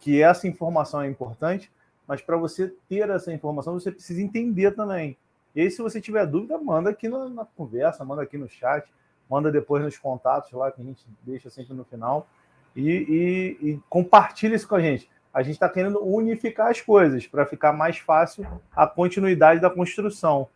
que 0.00 0.22
essa 0.22 0.46
informação 0.46 1.02
é 1.02 1.08
importante, 1.08 1.70
mas 2.06 2.22
para 2.22 2.36
você 2.36 2.72
ter 2.88 3.10
essa 3.10 3.32
informação, 3.32 3.74
você 3.74 3.90
precisa 3.90 4.22
entender 4.22 4.70
também. 4.72 5.16
E 5.54 5.60
aí, 5.60 5.70
se 5.70 5.82
você 5.82 6.00
tiver 6.00 6.24
dúvida, 6.26 6.56
manda 6.56 6.90
aqui 6.90 7.08
na, 7.08 7.28
na 7.28 7.44
conversa, 7.44 8.04
manda 8.04 8.22
aqui 8.22 8.38
no 8.38 8.48
chat, 8.48 8.88
manda 9.28 9.50
depois 9.50 9.82
nos 9.82 9.98
contatos 9.98 10.52
lá 10.52 10.70
que 10.70 10.80
a 10.80 10.84
gente 10.84 11.04
deixa 11.22 11.50
sempre 11.50 11.74
no 11.74 11.84
final 11.84 12.26
e, 12.74 12.88
e, 12.90 13.70
e 13.70 13.80
compartilha 13.88 14.54
isso 14.54 14.68
com 14.68 14.76
a 14.76 14.80
gente. 14.80 15.10
A 15.32 15.42
gente 15.42 15.54
está 15.54 15.68
querendo 15.68 16.02
unificar 16.02 16.68
as 16.68 16.80
coisas 16.80 17.26
para 17.26 17.46
ficar 17.46 17.72
mais 17.72 17.98
fácil 17.98 18.46
a 18.74 18.86
continuidade 18.86 19.60
da 19.60 19.70
construção. 19.70 20.48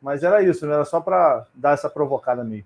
Mas 0.00 0.22
era 0.22 0.42
isso, 0.42 0.64
era 0.64 0.84
só 0.84 1.00
para 1.00 1.46
dar 1.54 1.72
essa 1.72 1.90
provocada 1.90 2.44
meio. 2.44 2.64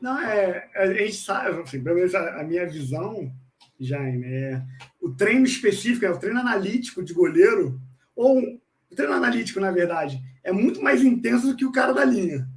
Não, 0.00 0.18
é, 0.18 0.68
a 0.74 0.86
gente 0.86 1.14
sabe, 1.14 1.60
assim, 1.60 1.82
pelo 1.82 1.96
menos 1.96 2.14
a, 2.14 2.40
a, 2.40 2.42
minha 2.42 2.66
visão, 2.66 3.30
Jaime, 3.78 4.26
é 4.26 4.62
o 5.00 5.10
treino 5.10 5.44
específico, 5.44 6.06
é 6.06 6.10
o 6.10 6.18
treino 6.18 6.40
analítico 6.40 7.02
de 7.02 7.12
goleiro, 7.12 7.78
ou 8.16 8.40
o 8.40 8.94
treino 8.96 9.12
analítico, 9.12 9.60
na 9.60 9.70
verdade, 9.70 10.18
é 10.42 10.50
muito 10.50 10.82
mais 10.82 11.02
intenso 11.02 11.48
do 11.48 11.56
que 11.56 11.66
o 11.66 11.72
cara 11.72 11.92
da 11.92 12.04
linha. 12.04 12.48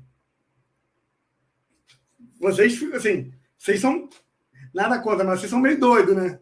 Vocês, 2.39 2.81
assim, 2.93 3.33
vocês 3.57 3.79
são 3.79 4.09
nada 4.73 4.99
contra, 4.99 5.25
mas 5.25 5.39
vocês 5.39 5.49
são 5.49 5.59
meio 5.59 5.79
doidos, 5.79 6.15
né? 6.15 6.39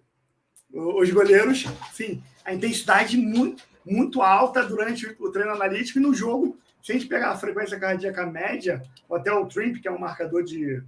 Os 0.74 1.10
goleiros, 1.12 1.66
sim, 1.94 2.24
a 2.46 2.54
intensidade 2.54 3.18
muito, 3.18 3.64
muito 3.86 4.22
alta 4.22 4.64
durante 4.64 5.06
o 5.20 5.32
treino 5.32 5.52
analítico 5.52 6.00
e 6.00 6.02
no 6.02 6.14
jogo 6.14 6.58
se 6.82 6.92
a 6.92 6.96
gente 6.96 7.08
pegar 7.08 7.32
a 7.32 7.38
frequência 7.38 7.80
cardíaca 7.80 8.26
média, 8.26 8.82
ou 9.08 9.16
até 9.16 9.32
o 9.32 9.46
TRIMP, 9.46 9.80
que 9.80 9.88
é 9.88 9.92
um 9.92 10.00
marcador 10.00 10.44
de, 10.44 10.84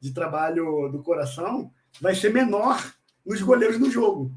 de 0.00 0.12
trabalho 0.12 0.88
do 0.88 1.02
coração, 1.02 1.72
vai 2.00 2.14
ser 2.14 2.32
menor 2.32 2.94
nos 3.26 3.42
goleiros 3.42 3.78
do 3.78 3.90
jogo. 3.90 4.32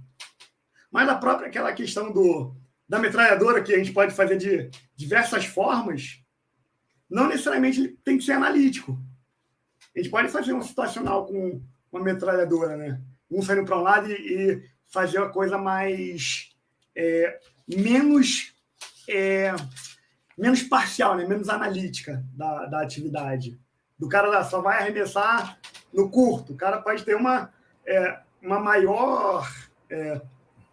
Mas 0.92 1.08
a 1.08 1.16
própria 1.16 1.48
aquela 1.48 1.72
questão 1.74 2.12
do, 2.12 2.56
da 2.90 2.98
metralhadora, 2.98 3.62
que 3.62 3.74
a 3.74 3.78
gente 3.78 3.94
pode 3.94 4.14
fazer 4.14 4.38
de 4.38 4.72
diversas 4.96 5.46
formas, 5.46 6.20
não 7.10 7.28
necessariamente 7.28 7.90
tem 8.04 8.18
que 8.18 8.24
ser 8.24 8.34
analítico. 8.34 8.98
A 9.96 10.00
gente 10.00 10.10
pode 10.10 10.30
fazer 10.30 10.54
um 10.54 10.62
situacional 10.62 11.26
com 11.28 11.62
uma 11.92 12.04
metralhadora, 12.04 12.76
né? 12.76 13.02
Um 13.30 13.42
saindo 13.42 13.66
para 13.66 13.78
um 13.78 13.84
lado 13.84 14.12
e, 14.12 14.64
fazer 14.88 15.20
uma 15.20 15.30
coisa 15.30 15.58
mais. 15.58 16.52
É, 16.96 17.40
menos. 17.68 18.54
É, 19.10 19.54
menos 20.38 20.62
parcial, 20.64 21.16
né? 21.16 21.26
menos 21.26 21.50
analítica 21.50 22.24
da, 22.34 22.66
da 22.66 22.82
atividade. 22.82 23.60
Do 23.98 24.08
cara 24.08 24.44
só 24.44 24.62
vai 24.62 24.80
arremessar 24.80 25.58
no 25.92 26.10
curto. 26.12 26.54
O 26.54 26.58
cara 26.58 26.80
pode 26.82 27.04
ter 27.04 27.16
uma, 27.16 27.52
é, 27.86 28.20
uma 28.42 28.60
maior, 28.60 29.50
é, 29.90 30.22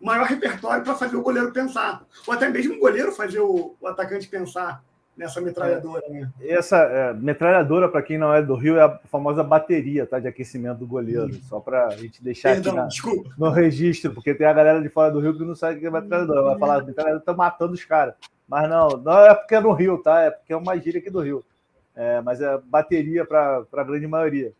maior 0.01 0.27
repertório 0.27 0.85
para 0.85 0.95
fazer 0.95 1.17
o 1.17 1.23
goleiro 1.23 1.53
pensar. 1.53 2.05
Ou 2.27 2.35
até 2.35 2.49
mesmo 2.49 2.75
o 2.75 2.81
goleiro 2.81 3.12
fazer 3.12 3.41
o, 3.41 3.77
o 3.81 3.87
atacante 3.87 4.29
pensar 4.29 4.85
nessa 5.17 5.41
metralhadora. 5.41 6.03
Né? 6.09 6.31
Essa 6.41 6.79
é, 6.79 7.12
metralhadora, 7.15 7.89
para 7.89 8.03
quem 8.03 8.19
não 8.19 8.33
é 8.33 8.43
do 8.43 8.55
Rio, 8.55 8.77
é 8.77 8.83
a 8.83 8.99
famosa 9.11 9.43
bateria 9.43 10.07
tá, 10.07 10.19
de 10.19 10.29
aquecimento 10.29 10.79
do 10.79 10.87
goleiro. 10.87 11.27
Hum. 11.27 11.41
Só 11.49 11.61
para 11.61 11.87
a 11.87 11.97
gente 11.97 12.23
deixar 12.23 12.55
Perdão, 12.55 12.79
aqui 12.79 13.07
na, 13.39 13.47
no 13.47 13.51
registro, 13.51 14.12
porque 14.12 14.35
tem 14.35 14.47
a 14.47 14.53
galera 14.53 14.81
de 14.81 14.89
fora 14.89 15.12
do 15.12 15.21
Rio 15.21 15.37
que 15.37 15.45
não 15.45 15.55
sabe 15.55 15.77
o 15.77 15.81
que 15.81 15.87
é 15.87 15.91
metralhadora. 15.91 16.43
Vai 16.43 16.59
falar, 16.59 16.85
metralhadora 16.85 17.21
está 17.21 17.35
matando 17.35 17.73
os 17.73 17.85
caras. 17.85 18.15
Mas 18.49 18.69
não, 18.69 18.89
não 18.89 19.27
é 19.27 19.35
porque 19.35 19.55
é 19.55 19.61
no 19.61 19.73
Rio, 19.73 19.99
tá? 19.99 20.21
É 20.23 20.31
porque 20.31 20.53
é 20.53 20.57
uma 20.57 20.77
gíria 20.79 21.01
aqui 21.01 21.11
do 21.11 21.21
Rio. 21.21 21.45
É, 21.97 22.21
mas 22.21 22.41
é 22.41 22.59
bateria 22.59 23.25
para 23.25 23.65
a 23.73 23.85
grande 23.85 24.07
maioria. 24.07 24.53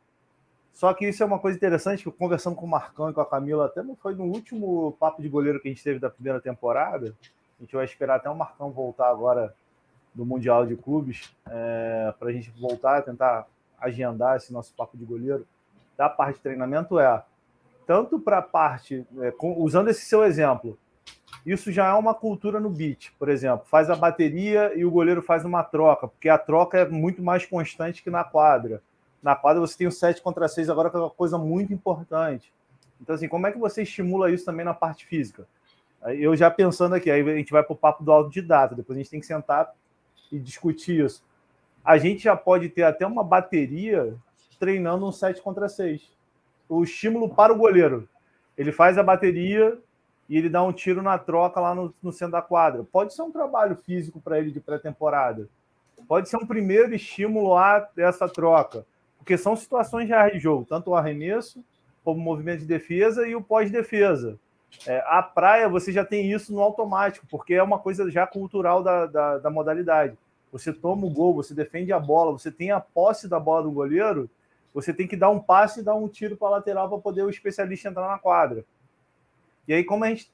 Só 0.73 0.93
que 0.93 1.07
isso 1.07 1.23
é 1.23 1.27
uma 1.27 1.39
coisa 1.39 1.57
interessante, 1.57 2.03
que 2.03 2.11
conversando 2.11 2.57
com 2.57 2.67
o 2.67 2.69
Marcão 2.69 3.09
e 3.09 3.13
com 3.13 3.21
a 3.21 3.27
Camila, 3.27 3.67
até 3.67 3.83
não 3.83 3.95
foi 3.95 4.15
no 4.15 4.25
último 4.25 4.97
papo 4.99 5.23
de 5.23 5.29
goleiro 5.29 5.61
que 5.61 5.69
a 5.69 5.71
gente 5.71 5.85
teve 5.85 6.01
da 6.01 6.11
primeira 6.11 6.41
temporada. 6.41 7.15
A 7.59 7.63
gente 7.63 7.77
vai 7.77 7.85
esperar 7.85 8.17
até 8.17 8.29
o 8.29 8.35
Marcão 8.35 8.73
voltar 8.73 9.09
agora 9.09 9.55
do 10.15 10.25
Mundial 10.25 10.67
de 10.67 10.77
Clubes, 10.77 11.35
é, 11.49 12.15
para 12.19 12.29
a 12.29 12.33
gente 12.33 12.51
voltar 12.59 12.99
a 12.99 13.03
tentar 13.03 13.47
agendar 13.81 14.37
esse 14.37 14.53
nosso 14.53 14.73
papo 14.75 14.97
de 14.97 15.05
goleiro. 15.05 15.47
Da 15.97 16.09
parte 16.09 16.37
de 16.37 16.43
treinamento 16.43 16.99
é 16.99 17.23
tanto 17.87 18.19
para 18.19 18.39
a 18.39 18.43
parte, 18.43 19.07
é, 19.21 19.31
com, 19.31 19.61
usando 19.61 19.89
esse 19.89 20.07
seu 20.07 20.25
exemplo, 20.25 20.79
isso 21.45 21.71
já 21.71 21.89
é 21.89 21.93
uma 21.93 22.15
cultura 22.15 22.59
no 22.59 22.71
beat, 22.71 23.13
por 23.19 23.29
exemplo. 23.29 23.67
Faz 23.67 23.91
a 23.91 23.97
bateria 23.97 24.73
e 24.75 24.85
o 24.85 24.91
goleiro 24.91 25.23
faz 25.23 25.45
uma 25.45 25.63
troca, 25.63 26.09
porque 26.09 26.29
a 26.29 26.39
troca 26.39 26.79
é 26.79 26.89
muito 26.89 27.23
mais 27.23 27.45
constante 27.45 28.03
que 28.03 28.11
na 28.11 28.25
quadra. 28.25 28.83
Na 29.23 29.37
quadra 29.37 29.61
você 29.61 29.77
tem 29.77 29.87
o 29.87 29.93
7 29.93 30.23
contra 30.23 30.49
6 30.49 30.71
agora, 30.71 30.89
que 30.89 30.97
é 30.97 31.01
uma 31.01 31.11
coisa 31.11 31.37
muito 31.37 31.73
importante. 31.73 32.53
Então, 33.01 33.15
assim, 33.15 33.29
como 33.29 33.47
é 33.47 33.53
que 33.53 33.59
você 33.59 33.83
estimula 33.83 34.31
isso 34.31 34.45
também 34.45 34.65
na 34.65 34.73
parte 34.73 35.05
física? 35.05 35.47
Eu 36.07 36.37
já 36.37 36.51
pensando 36.51 36.95
aqui, 36.95 37.11
aí 37.11 37.21
a 37.21 37.37
gente 37.37 37.53
vai 37.53 37.63
para 37.63 37.73
o 37.73 37.77
papo 37.77 38.05
do 38.05 38.13
autodidata, 38.13 38.75
depois 38.75 38.97
a 38.97 39.03
gente 39.03 39.11
tem 39.11 39.21
que 39.21 39.27
sentar 39.27 39.73
e 40.35 40.39
discutir 40.39 41.05
isso. 41.05 41.23
A 41.85 41.97
gente 41.97 42.25
já 42.25 42.37
pode 42.37 42.69
ter 42.69 42.83
até 42.83 43.07
uma 43.07 43.23
bateria 43.23 44.15
treinando 44.59 45.07
um 45.07 45.13
7 45.13 45.41
contra 45.43 45.69
6. 45.69 46.11
O 46.69 46.83
estímulo 46.83 47.29
para 47.29 47.53
o 47.53 47.57
goleiro. 47.57 48.09
Ele 48.57 48.73
faz 48.73 48.97
a 48.97 49.03
bateria, 49.03 49.79
e 50.29 50.39
ele 50.39 50.49
dá 50.49 50.63
um 50.63 50.73
tiro 50.73 51.03
na 51.03 51.19
troca 51.19 51.61
lá 51.61 51.75
no, 51.75 51.95
no 52.03 52.13
centro 52.13 52.33
da 52.33 52.43
quadra. 52.43 52.85
Pode 52.85 53.15
ser 53.15 53.23
um 53.23 53.31
trabalho 53.31 53.77
físico 53.77 54.21
para 54.21 54.39
ele 54.39 54.51
de 54.51 54.61
pré-temporada. 54.61 55.49
Pode 56.09 56.29
ser 56.29 56.37
um 56.37 56.47
primeiro 56.47 56.95
estímulo 56.95 57.55
a 57.55 57.81
dessa 57.95 58.29
troca. 58.29 58.87
Porque 59.19 59.37
são 59.37 59.55
situações 59.57 60.09
reais 60.09 60.33
de 60.33 60.39
jogo, 60.39 60.67
tanto 60.69 60.91
o 60.91 60.95
arremesso, 60.95 61.65
como 62.03 62.21
o 62.21 62.23
movimento 62.23 62.61
de 62.61 62.67
defesa 62.67 63.27
e 63.27 63.35
o 63.35 63.43
pós-defesa. 63.43 64.39
É, 64.87 65.03
a 65.07 65.23
praia, 65.23 65.69
você 65.69 65.93
já 65.93 66.05
tem 66.05 66.31
isso 66.33 66.53
no 66.53 66.61
automático, 66.61 67.27
porque 67.31 67.55
é 67.55 67.63
uma 67.63 67.79
coisa 67.79 68.11
já 68.11 68.27
cultural 68.27 68.83
da, 68.83 69.07
da, 69.07 69.39
da 69.39 69.51
modalidade. 69.51 70.17
Você 70.55 70.73
toma 70.73 71.05
o 71.05 71.11
gol, 71.11 71.35
você 71.35 71.53
defende 71.53 71.93
a 71.93 71.99
bola, 71.99 72.31
você 72.31 72.49
tem 72.49 72.71
a 72.71 72.79
posse 72.79 73.29
da 73.29 73.41
bola 73.41 73.65
do 73.65 73.73
goleiro, 73.73 74.31
você 74.73 74.95
tem 74.95 75.05
que 75.05 75.17
dar 75.17 75.29
um 75.29 75.41
passe 75.41 75.81
e 75.81 75.83
dar 75.83 75.97
um 75.97 76.07
tiro 76.07 76.37
para 76.37 76.47
a 76.47 76.51
lateral 76.53 76.89
para 76.89 76.99
poder 76.99 77.25
o 77.25 77.29
especialista 77.29 77.89
entrar 77.89 78.07
na 78.07 78.21
quadra. 78.21 78.65
E 79.67 79.75
aí, 79.75 79.83
como 79.83 80.05
a 80.05 80.09
gente 80.09 80.31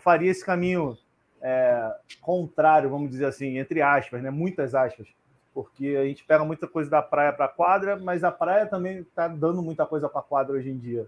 faria 0.00 0.28
esse 0.28 0.44
caminho 0.44 0.98
é, 1.40 1.94
contrário, 2.20 2.90
vamos 2.90 3.12
dizer 3.12 3.26
assim, 3.26 3.58
entre 3.58 3.80
aspas, 3.80 4.20
né? 4.20 4.28
muitas 4.28 4.74
aspas, 4.74 5.06
porque 5.54 5.96
a 5.96 6.04
gente 6.04 6.24
pega 6.24 6.44
muita 6.44 6.66
coisa 6.66 6.90
da 6.90 7.00
praia 7.00 7.32
para 7.32 7.44
a 7.44 7.48
quadra, 7.48 7.96
mas 7.96 8.24
a 8.24 8.32
praia 8.32 8.66
também 8.66 8.98
está 8.98 9.28
dando 9.28 9.62
muita 9.62 9.86
coisa 9.86 10.08
para 10.08 10.18
a 10.18 10.24
quadra 10.24 10.56
hoje 10.56 10.68
em 10.68 10.78
dia. 10.78 11.06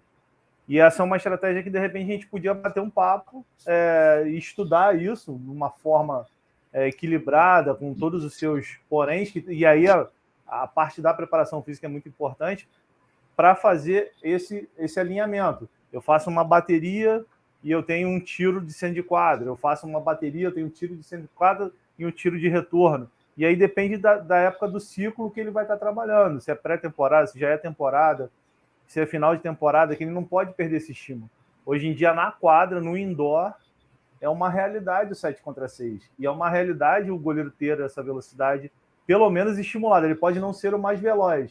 E 0.69 0.79
essa 0.79 1.03
é 1.03 1.05
uma 1.05 1.17
estratégia 1.17 1.65
que, 1.65 1.71
de 1.71 1.81
repente, 1.81 2.11
a 2.13 2.15
gente 2.15 2.29
podia 2.29 2.55
bater 2.55 2.79
um 2.79 2.89
papo 2.89 3.45
é, 3.67 4.23
e 4.29 4.39
estudar 4.39 4.97
isso 4.97 5.37
de 5.37 5.51
uma 5.51 5.71
forma 5.71 6.29
é, 6.73 6.89
equilibrada, 6.89 7.75
com 7.75 7.95
todos 7.95 8.25
os 8.25 8.35
seus 8.35 8.79
poréns, 8.89 9.31
que, 9.31 9.45
e 9.49 9.67
aí 9.67 9.89
a, 9.89 10.09
a 10.47 10.67
parte 10.67 11.01
da 11.01 11.13
preparação 11.13 11.63
física 11.63 11.87
é 11.87 11.91
muito 11.91 12.09
importante 12.09 12.69
para 13.37 13.55
fazer 13.55 14.13
esse, 14.23 14.69
esse 14.79 14.99
alinhamento. 14.99 15.69
Eu 15.93 16.01
faço 16.01 16.31
uma 16.31 16.45
bateria 16.45 17.25
e 17.63 17.71
eu 17.71 17.83
tenho 17.83 18.09
um 18.09 18.19
tiro 18.19 18.61
de 18.61 18.73
centro 18.73 18.97
de 18.97 19.03
quadra. 19.03 19.47
Eu 19.47 19.57
faço 19.57 19.87
uma 19.87 20.01
bateria, 20.01 20.47
eu 20.47 20.53
tenho 20.53 20.67
um 20.67 20.71
tiro 20.71 20.97
de 20.97 21.03
centro 21.03 21.27
de 21.27 21.35
quadra 21.35 21.71
e 21.99 22.05
um 22.05 22.11
tiro 22.11 22.39
de 22.39 22.49
retorno. 22.49 23.11
E 23.37 23.45
aí 23.47 23.57
depende 23.57 23.97
da, 23.97 24.19
da 24.19 24.37
época 24.37 24.69
do 24.69 24.81
ciclo 24.81 25.31
que 25.31 25.41
ele 25.41 25.51
vai 25.51 25.65
estar 25.65 25.77
trabalhando. 25.77 26.41
Se 26.41 26.51
é 26.51 26.55
pré-temporada, 26.55 27.27
se 27.27 27.39
já 27.39 27.49
é 27.49 27.57
temporada, 27.57 28.31
se 28.87 29.01
é 29.01 29.07
final 29.07 29.35
de 29.35 29.43
temporada, 29.43 29.97
que 29.97 30.05
ele 30.05 30.11
não 30.11 30.25
pode 30.25 30.53
perder 30.53 30.77
esse 30.77 30.93
estímulo. 30.93 31.31
Hoje 31.65 31.87
em 31.87 31.95
dia, 31.95 32.13
na 32.13 32.31
quadra, 32.31 32.81
no 32.81 32.97
indoor, 32.97 33.55
é 34.23 34.29
uma 34.29 34.49
realidade 34.49 35.13
o 35.13 35.17
7 35.17 35.43
contra 35.43 35.69
6. 35.69 36.09
E 36.17 36.25
é 36.25 36.31
uma 36.31 36.49
realidade 36.49 37.11
o 37.11 37.19
goleiro 37.19 37.51
ter 37.51 37.81
essa 37.81 38.01
velocidade, 38.03 38.71
pelo 39.05 39.29
menos 39.29 39.59
estimulada. 39.59 40.07
Ele 40.07 40.15
pode 40.15 40.39
não 40.39 40.53
ser 40.53 40.73
o 40.73 40.79
mais 40.79 41.01
veloz, 41.01 41.51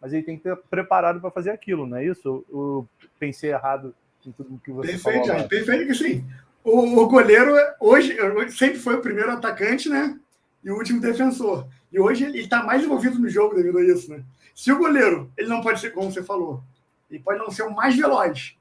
mas 0.00 0.12
ele 0.12 0.22
tem 0.22 0.38
que 0.38 0.48
estar 0.48 0.56
preparado 0.70 1.20
para 1.20 1.32
fazer 1.32 1.50
aquilo, 1.50 1.84
não 1.84 1.96
é 1.96 2.04
isso? 2.06 2.46
Eu, 2.48 2.88
pensei 3.18 3.50
errado 3.50 3.92
em 4.24 4.30
tudo 4.30 4.60
que 4.64 4.70
você 4.70 4.92
perfeito, 4.92 5.26
falou. 5.26 5.48
Perfeito 5.48 5.86
que 5.88 5.94
sim. 5.94 6.24
O, 6.62 7.02
o 7.02 7.08
goleiro 7.08 7.56
hoje 7.80 8.16
sempre 8.50 8.78
foi 8.78 8.94
o 8.94 9.02
primeiro 9.02 9.32
atacante, 9.32 9.88
né? 9.88 10.16
E 10.62 10.70
o 10.70 10.76
último 10.76 11.00
defensor. 11.00 11.66
E 11.92 11.98
hoje 11.98 12.24
ele 12.24 12.38
está 12.38 12.62
mais 12.62 12.84
envolvido 12.84 13.18
no 13.18 13.28
jogo 13.28 13.56
devido 13.56 13.78
a 13.78 13.82
isso, 13.82 14.08
né? 14.08 14.22
Se 14.54 14.70
o 14.70 14.78
goleiro, 14.78 15.28
ele 15.36 15.48
não 15.48 15.60
pode 15.60 15.80
ser, 15.80 15.90
como 15.90 16.12
você 16.12 16.22
falou, 16.22 16.62
ele 17.10 17.18
pode 17.18 17.40
não 17.40 17.50
ser 17.50 17.64
o 17.64 17.74
mais 17.74 17.96
veloz, 17.96 18.56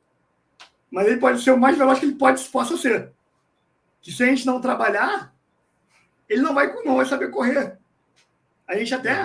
mas 0.89 1.05
ele 1.05 1.17
pode 1.17 1.43
ser 1.43 1.51
o 1.51 1.59
mais 1.59 1.77
veloz 1.77 1.99
que 1.99 2.05
ele 2.05 2.15
pode, 2.15 2.43
possa 2.45 2.75
ser. 2.75 3.11
Que 4.01 4.11
se 4.11 4.23
a 4.23 4.25
gente 4.27 4.45
não 4.45 4.59
trabalhar, 4.59 5.33
ele 6.27 6.41
não 6.41 6.53
vai, 6.53 6.73
não 6.83 6.95
vai 6.95 7.05
saber 7.05 7.29
correr. 7.29 7.77
A 8.67 8.75
gente 8.77 8.93
até, 8.93 9.15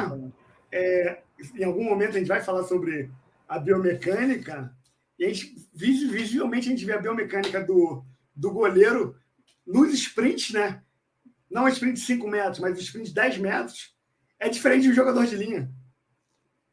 é, 0.72 1.22
em 1.54 1.64
algum 1.64 1.84
momento, 1.84 2.16
a 2.16 2.18
gente 2.18 2.28
vai 2.28 2.42
falar 2.42 2.64
sobre 2.64 3.10
a 3.48 3.58
biomecânica, 3.58 4.74
e 5.18 5.24
a 5.24 5.28
gente, 5.28 5.56
visivelmente, 5.72 6.68
a 6.68 6.70
gente 6.70 6.84
vê 6.84 6.92
a 6.92 6.98
biomecânica 6.98 7.62
do, 7.62 8.04
do 8.34 8.50
goleiro 8.50 9.16
nos 9.66 9.92
sprints, 9.94 10.52
né? 10.52 10.82
Não 11.50 11.68
sprint 11.68 11.94
de 11.94 12.00
5 12.00 12.28
metros, 12.28 12.58
mas 12.58 12.78
sprint 12.78 13.08
de 13.08 13.14
10 13.14 13.38
metros. 13.38 13.94
é 14.38 14.48
diferente 14.48 14.88
um 14.88 14.94
jogador 14.94 15.24
de 15.24 15.36
linha. 15.36 15.70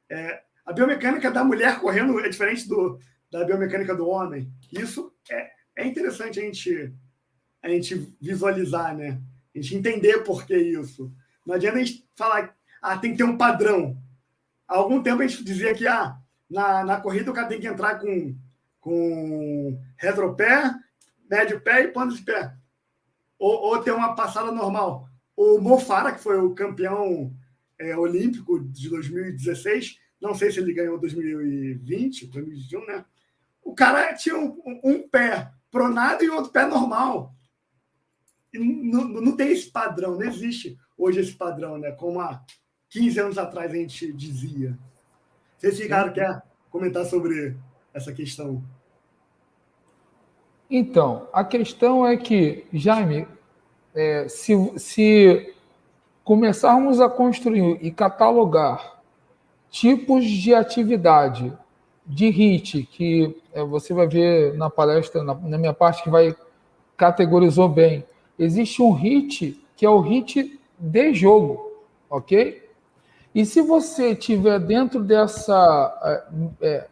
É, 0.10 0.44
a 0.66 0.74
biomecânica 0.74 1.32
da 1.32 1.44
mulher 1.44 1.80
correndo 1.80 2.20
é 2.20 2.28
diferente 2.28 2.68
do, 2.68 3.00
da 3.32 3.46
biomecânica 3.46 3.96
do 3.96 4.08
homem. 4.08 4.52
Isso 4.72 5.14
é, 5.30 5.52
é 5.78 5.86
interessante 5.86 6.40
a 6.40 6.44
gente, 6.44 6.94
a 7.64 7.70
gente 7.70 8.16
visualizar, 8.22 8.96
né? 8.96 9.20
A 9.56 9.60
gente 9.60 9.76
entender 9.76 10.20
por 10.20 10.46
que 10.46 10.56
isso. 10.56 11.12
Não 11.46 11.56
adianta 11.56 11.78
a 11.78 11.84
gente 11.84 12.06
falar, 12.16 12.56
ah, 12.82 12.98
tem 12.98 13.12
que 13.12 13.18
ter 13.18 13.24
um 13.24 13.38
padrão. 13.38 13.98
Há 14.68 14.76
algum 14.76 15.02
tempo 15.02 15.22
a 15.22 15.28
gente 15.28 15.44
dizia 15.44 15.74
que 15.74 15.88
ah, 15.88 16.18
na, 16.50 16.84
na 16.84 17.00
corrida 17.00 17.32
o 17.32 17.34
cara 17.34 17.48
tem 17.48 17.62
que 17.62 17.68
entrar 17.68 18.00
com, 18.00 18.36
com 18.82 19.80
retropé, 19.98 20.74
médio 21.30 21.62
pé 21.62 21.84
e 21.84 21.88
ponta 21.88 22.14
de 22.14 22.22
pé. 22.22 22.54
Ou, 23.40 23.70
ou 23.70 23.82
ter 23.82 23.92
uma 23.92 24.14
passada 24.14 24.52
normal. 24.52 25.08
O 25.36 25.60
Mofara, 25.60 26.12
que 26.12 26.20
foi 26.20 26.38
o 26.40 26.54
campeão 26.54 27.34
é, 27.80 27.96
olímpico 27.98 28.60
de 28.60 28.90
2016, 28.90 29.98
não 30.22 30.36
sei 30.36 30.52
se 30.52 30.60
ele 30.60 30.74
ganhou 30.74 31.00
2020, 31.00 32.28
2021, 32.28 32.86
né? 32.86 33.06
O 33.64 33.74
cara 33.74 34.14
tinha 34.14 34.38
um, 34.38 34.58
um 34.84 35.08
pé 35.08 35.52
pronado 35.72 36.24
e 36.24 36.30
outro 36.30 36.52
pé 36.52 36.66
normal. 36.66 37.34
Não, 38.54 39.08
não, 39.08 39.36
tem 39.36 39.52
esse 39.52 39.72
padrão, 39.72 40.16
não 40.16 40.24
existe 40.24 40.78
hoje 40.98 41.20
esse 41.20 41.34
padrão, 41.34 41.78
né? 41.78 41.92
Como 41.92 42.20
há 42.20 42.44
15 42.90 43.20
anos 43.20 43.38
atrás 43.38 43.72
a 43.72 43.76
gente 43.76 44.14
dizia. 44.14 44.78
Se 45.58 45.88
cara 45.88 46.12
quer 46.12 46.44
comentar 46.70 47.06
sobre 47.06 47.56
essa 47.94 48.12
questão. 48.12 48.64
Então, 50.70 51.28
a 51.32 51.44
questão 51.44 52.06
é 52.06 52.18
que, 52.18 52.66
Jaime, 52.74 53.28
é, 53.94 54.28
se, 54.28 54.54
se 54.78 55.54
começarmos 56.24 57.00
a 57.00 57.10
construir 57.10 57.78
e 57.82 57.92
catalogar 57.92 59.02
tipos 59.70 60.26
de 60.26 60.54
atividade 60.54 61.52
de 62.06 62.28
HIT, 62.28 62.84
que 62.92 63.42
é, 63.54 63.64
você 63.64 63.94
vai 63.94 64.08
ver 64.08 64.54
na 64.56 64.70
palestra, 64.70 65.24
na, 65.24 65.34
na, 65.34 65.58
minha 65.58 65.74
parte, 65.74 66.04
que 66.04 66.10
vai 66.10 66.36
categorizou 66.98 67.68
bem. 67.68 68.06
Existe 68.38 68.82
um 68.82 68.94
HIT 68.94 69.60
que 69.76 69.86
é 69.86 69.90
o 69.90 70.02
HIT 70.02 70.60
de 70.78 71.14
jogo, 71.14 71.72
ok? 72.10 72.64
E 73.34 73.46
se 73.46 73.62
você 73.62 74.16
tiver 74.16 74.60
dentro 74.60 75.04
dessa 75.04 76.54
é, 76.62 76.88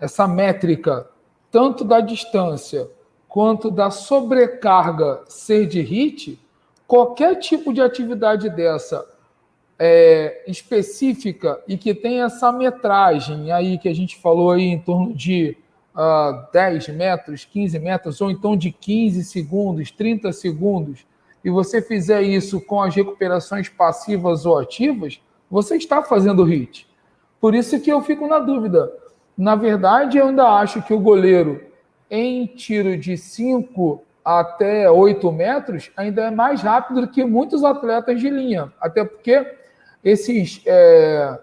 essa 0.00 0.26
métrica, 0.26 1.08
tanto 1.50 1.84
da 1.84 2.00
distância 2.00 2.88
quanto 3.28 3.70
da 3.70 3.90
sobrecarga 3.90 5.22
ser 5.28 5.66
de 5.66 5.80
HIT, 5.80 6.38
qualquer 6.86 7.36
tipo 7.36 7.72
de 7.72 7.80
atividade 7.80 8.48
dessa 8.48 9.06
é, 9.78 10.42
específica 10.46 11.62
e 11.68 11.76
que 11.76 11.94
tem 11.94 12.22
essa 12.22 12.50
metragem 12.50 13.52
aí 13.52 13.78
que 13.78 13.88
a 13.88 13.94
gente 13.94 14.16
falou 14.16 14.52
aí 14.52 14.62
em 14.62 14.78
torno 14.78 15.12
de 15.12 15.56
uh, 15.96 16.00
ah, 16.00 16.48
10 16.52 16.88
metros, 16.88 17.44
15 17.44 17.78
metros, 17.78 18.20
ou 18.20 18.30
então 18.30 18.56
de 18.56 18.70
15 18.70 19.24
segundos, 19.24 19.90
30 19.90 20.32
segundos, 20.32 21.06
e 21.42 21.50
você 21.50 21.80
fizer 21.80 22.22
isso 22.22 22.60
com 22.60 22.82
as 22.82 22.94
recuperações 22.94 23.68
passivas 23.68 24.44
ou 24.44 24.58
ativas, 24.58 25.20
você 25.50 25.76
está 25.76 26.02
fazendo 26.02 26.44
hit. 26.44 26.86
Por 27.40 27.54
isso 27.54 27.80
que 27.80 27.90
eu 27.90 28.02
fico 28.02 28.26
na 28.26 28.38
dúvida. 28.38 28.92
Na 29.38 29.54
verdade, 29.54 30.18
eu 30.18 30.28
ainda 30.28 30.48
acho 30.48 30.82
que 30.82 30.92
o 30.92 30.98
goleiro, 30.98 31.62
em 32.10 32.46
tiro 32.46 32.96
de 32.96 33.16
5 33.16 34.02
até 34.24 34.90
8 34.90 35.30
metros, 35.30 35.92
ainda 35.96 36.22
é 36.22 36.30
mais 36.30 36.62
rápido 36.62 37.02
do 37.02 37.08
que 37.08 37.24
muitos 37.24 37.62
atletas 37.62 38.20
de 38.20 38.28
linha. 38.28 38.72
Até 38.80 39.04
porque 39.04 39.46
esses, 40.02 40.62
é, 40.66 41.38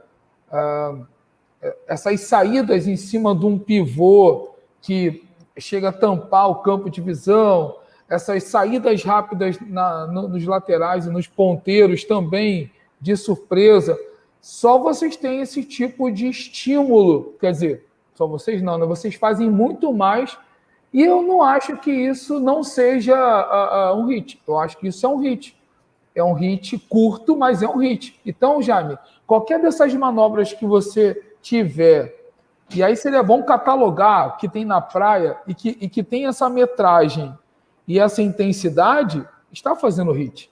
essas 1.88 2.22
saídas 2.22 2.88
em 2.88 2.96
cima 2.96 3.36
de 3.36 3.46
um 3.46 3.58
pivô 3.58 4.52
que 4.82 5.24
chega 5.58 5.90
a 5.90 5.94
tampar 5.94 6.50
o 6.50 6.56
campo 6.56 6.90
de 6.90 7.02
visão, 7.02 7.76
essas 8.10 8.44
saídas 8.44 9.04
rápidas 9.04 9.58
na, 9.62 10.08
no, 10.08 10.28
nos 10.28 10.46
laterais 10.46 11.06
e 11.06 11.10
nos 11.10 11.28
ponteiros 11.28 12.04
também 12.04 12.72
de 13.00 13.16
surpresa, 13.16 13.98
só 14.42 14.78
vocês 14.78 15.16
têm 15.16 15.42
esse 15.42 15.64
tipo 15.64 16.12
de 16.12 16.28
estímulo. 16.28 17.34
Quer 17.40 17.52
dizer, 17.52 17.86
só 18.14 18.28
vocês 18.28 18.62
não, 18.62 18.78
né? 18.78 18.86
vocês 18.86 19.16
fazem 19.16 19.50
muito 19.50 19.94
mais. 19.94 20.38
E 20.94 21.02
eu 21.02 21.24
não 21.24 21.42
acho 21.42 21.78
que 21.78 21.92
isso 21.92 22.40
não 22.40 22.64
seja 22.64 23.16
uh, 23.16 23.96
uh, 23.96 24.00
um 24.00 24.06
hit. 24.08 24.40
Eu 24.48 24.60
acho 24.60 24.78
que 24.78 24.88
isso 24.88 25.06
é 25.06 25.10
um 25.10 25.18
hit. 25.18 25.58
É 26.14 26.24
um 26.24 26.34
hit 26.34 26.78
curto, 26.88 27.36
mas 27.36 27.64
é 27.64 27.68
um 27.68 27.78
hit. 27.78 28.20
Então, 28.26 28.62
Jaime, 28.62 28.98
qualquer 29.26 29.60
dessas 29.60 29.94
manobras 29.96 30.54
que 30.54 30.66
você 30.66 31.20
tiver, 31.44 32.32
e 32.74 32.82
aí 32.82 32.96
seria 32.96 33.22
bom 33.22 33.44
catalogar 33.44 34.38
que 34.38 34.50
tem 34.50 34.66
na 34.66 34.82
praia 34.82 35.38
e 35.46 35.54
que, 35.54 35.78
e 35.80 35.88
que 35.88 36.04
tem 36.04 36.26
essa 36.26 36.50
metragem 36.50 37.38
e 37.88 38.00
essa 38.00 38.22
intensidade, 38.22 39.28
está 39.52 39.76
fazendo 39.76 40.12
hit. 40.12 40.50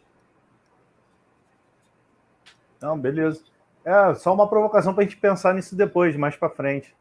Não, 2.80 3.00
beleza. 3.00 3.44
É 3.86 4.14
só 4.16 4.34
uma 4.34 4.48
provocação 4.48 4.94
para 4.94 5.04
a 5.04 5.08
gente 5.08 5.18
pensar 5.18 5.54
nisso 5.54 5.76
depois, 5.76 6.16
mais 6.16 6.36
para 6.36 6.50
frente. 6.50 6.94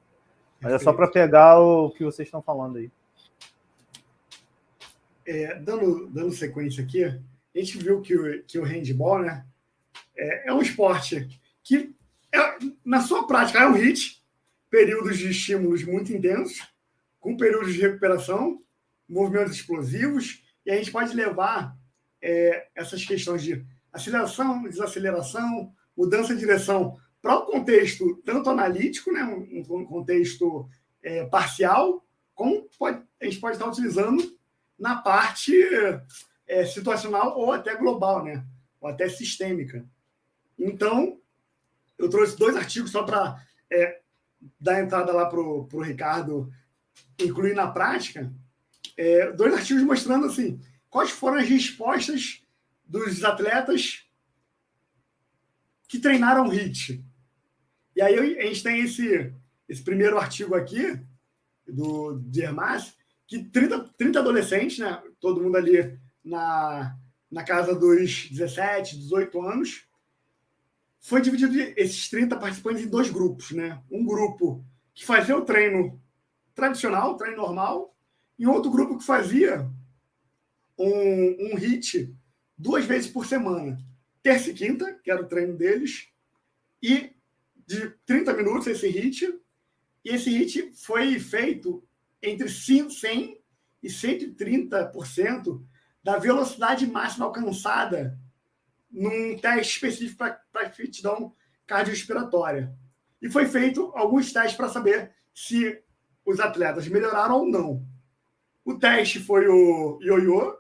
Mas 0.61 0.73
é 0.73 0.79
só 0.79 0.93
para 0.93 1.09
pegar 1.09 1.59
o 1.59 1.91
que 1.91 2.05
vocês 2.05 2.29
estão 2.29 2.41
falando 2.41 2.77
aí. 2.77 2.91
É, 5.27 5.55
dando, 5.57 6.07
dando 6.09 6.33
sequência 6.33 6.85
aqui, 6.85 7.05
a 7.05 7.19
gente 7.55 7.79
viu 7.79 8.01
que 8.01 8.15
o, 8.15 8.43
que 8.45 8.59
o 8.59 8.65
handball 8.65 9.21
né, 9.21 9.45
é, 10.17 10.49
é 10.49 10.53
um 10.53 10.63
esporte 10.63 11.41
que, 11.63 11.95
é, 12.33 12.59
na 12.85 13.01
sua 13.01 13.27
prática, 13.27 13.61
é 13.61 13.67
um 13.67 13.73
hit, 13.73 14.23
períodos 14.69 15.19
de 15.19 15.31
estímulos 15.31 15.85
muito 15.85 16.13
intensos, 16.13 16.61
com 17.19 17.37
períodos 17.37 17.75
de 17.75 17.81
recuperação, 17.81 18.63
movimentos 19.09 19.55
explosivos, 19.55 20.45
e 20.65 20.71
a 20.71 20.77
gente 20.77 20.93
pode 20.93 21.15
levar 21.15 21.77
é, 22.23 22.69
essas 22.75 23.05
questões 23.05 23.43
de 23.43 23.65
aceleração, 23.93 24.63
desaceleração, 24.63 25.73
mudança 25.97 26.35
de 26.35 26.41
direção 26.41 26.97
para 27.21 27.37
o 27.37 27.47
contexto 27.47 28.17
tanto 28.25 28.49
analítico, 28.49 29.13
né, 29.13 29.23
um, 29.25 29.77
um 29.77 29.85
contexto 29.85 30.69
é, 31.03 31.25
parcial, 31.27 32.05
como 32.35 32.69
pode, 32.79 33.03
a 33.21 33.25
gente 33.25 33.39
pode 33.39 33.57
estar 33.57 33.69
utilizando 33.69 34.39
na 34.79 34.97
parte 34.97 35.55
é, 36.47 36.65
situacional 36.65 37.39
ou 37.39 37.53
até 37.53 37.77
global, 37.77 38.25
né? 38.25 38.45
Ou 38.81 38.89
até 38.89 39.09
sistêmica. 39.09 39.87
Então, 40.59 41.20
eu 42.01 42.09
trouxe 42.09 42.37
dois 42.37 42.57
artigos 42.57 42.91
só 42.91 43.03
para 43.03 43.41
é, 43.71 44.01
dar 44.59 44.83
entrada 44.83 45.13
lá 45.13 45.27
para 45.27 45.41
o 45.41 45.81
Ricardo 45.81 46.53
incluir 47.19 47.55
na 47.55 47.69
prática. 47.71 48.33
É, 48.97 49.31
dois 49.33 49.55
artigos 49.55 49.83
mostrando 49.83 50.27
assim 50.27 50.61
quais 50.91 51.11
foram 51.11 51.39
as 51.39 51.49
respostas 51.49 52.43
dos 52.85 53.23
atletas 53.23 54.05
que 55.89 55.99
treinaram 55.99 56.49
HIT. 56.49 57.05
E 57.95 58.03
aí 58.03 58.39
a 58.39 58.47
gente 58.47 58.63
tem 58.63 58.81
esse, 58.81 59.33
esse 59.69 59.83
primeiro 59.83 60.19
artigo 60.19 60.55
aqui, 60.55 61.01
do 61.67 62.19
Dermas, 62.19 62.95
que 63.27 63.45
30, 63.45 63.91
30 63.97 64.19
adolescentes, 64.19 64.79
né? 64.79 65.01
Todo 65.21 65.41
mundo 65.41 65.57
ali 65.57 65.99
na, 66.25 66.97
na 67.31 67.45
casa 67.45 67.75
dos 67.75 68.29
17, 68.29 68.99
18 68.99 69.41
anos. 69.41 69.87
Foi 71.01 71.21
dividido 71.23 71.59
esses 71.77 72.09
30 72.11 72.37
participantes 72.37 72.85
em 72.85 72.89
dois 72.89 73.11
grupos, 73.11 73.53
né? 73.53 73.83
Um 73.91 74.05
grupo 74.05 74.65
que 74.95 75.05
fazia 75.05 75.37
o 75.37 75.45
treino 75.45 76.01
tradicional, 76.55 77.17
treino 77.17 77.39
normal, 77.39 77.97
e 78.39 78.47
outro 78.47 78.71
grupo 78.71 78.99
que 78.99 79.05
fazia 79.05 79.71
um, 80.79 81.53
um 81.53 81.57
hit 81.57 82.15
duas 82.57 82.85
vezes 82.85 83.11
por 83.11 83.27
semana. 83.27 83.79
Terça 84.23 84.51
e 84.51 84.55
quinta, 84.55 84.93
que 85.03 85.11
era 85.11 85.23
o 85.23 85.27
treino 85.27 85.57
deles, 85.57 86.09
e 86.83 87.15
de 87.67 87.91
30 88.05 88.35
minutos 88.35 88.67
esse 88.67 88.89
hit. 88.89 89.27
E 90.05 90.11
esse 90.11 90.31
hit 90.31 90.73
foi 90.75 91.19
feito 91.19 91.83
entre 92.23 92.49
100 92.49 93.41
e 93.83 93.89
130% 93.89 95.63
da 96.03 96.19
velocidade 96.19 96.87
máxima 96.87 97.27
alcançada 97.27 98.19
num 98.91 99.39
teste 99.39 99.75
específico 99.75 100.19
para 100.19 100.67
aptidão 100.67 101.35
cardiorrespiratória. 101.67 102.75
E 103.23 103.31
foi 103.31 103.47
feito 103.47 103.93
alguns 103.95 104.33
testes 104.33 104.57
para 104.57 104.69
saber 104.69 105.15
se 105.35 105.83
os 106.25 106.41
atletas 106.41 106.89
melhoraram 106.89 107.41
ou 107.41 107.47
não. 107.47 107.87
O 108.65 108.79
teste 108.79 109.21
foi 109.21 109.49
o 109.49 109.99
ioiô, 110.03 110.59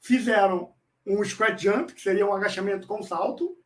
fizeram 0.00 0.74
um 1.06 1.22
squat 1.24 1.62
jump, 1.62 1.92
que 1.92 2.00
seria 2.00 2.26
um 2.26 2.32
agachamento 2.32 2.86
com 2.86 3.02
salto, 3.02 3.56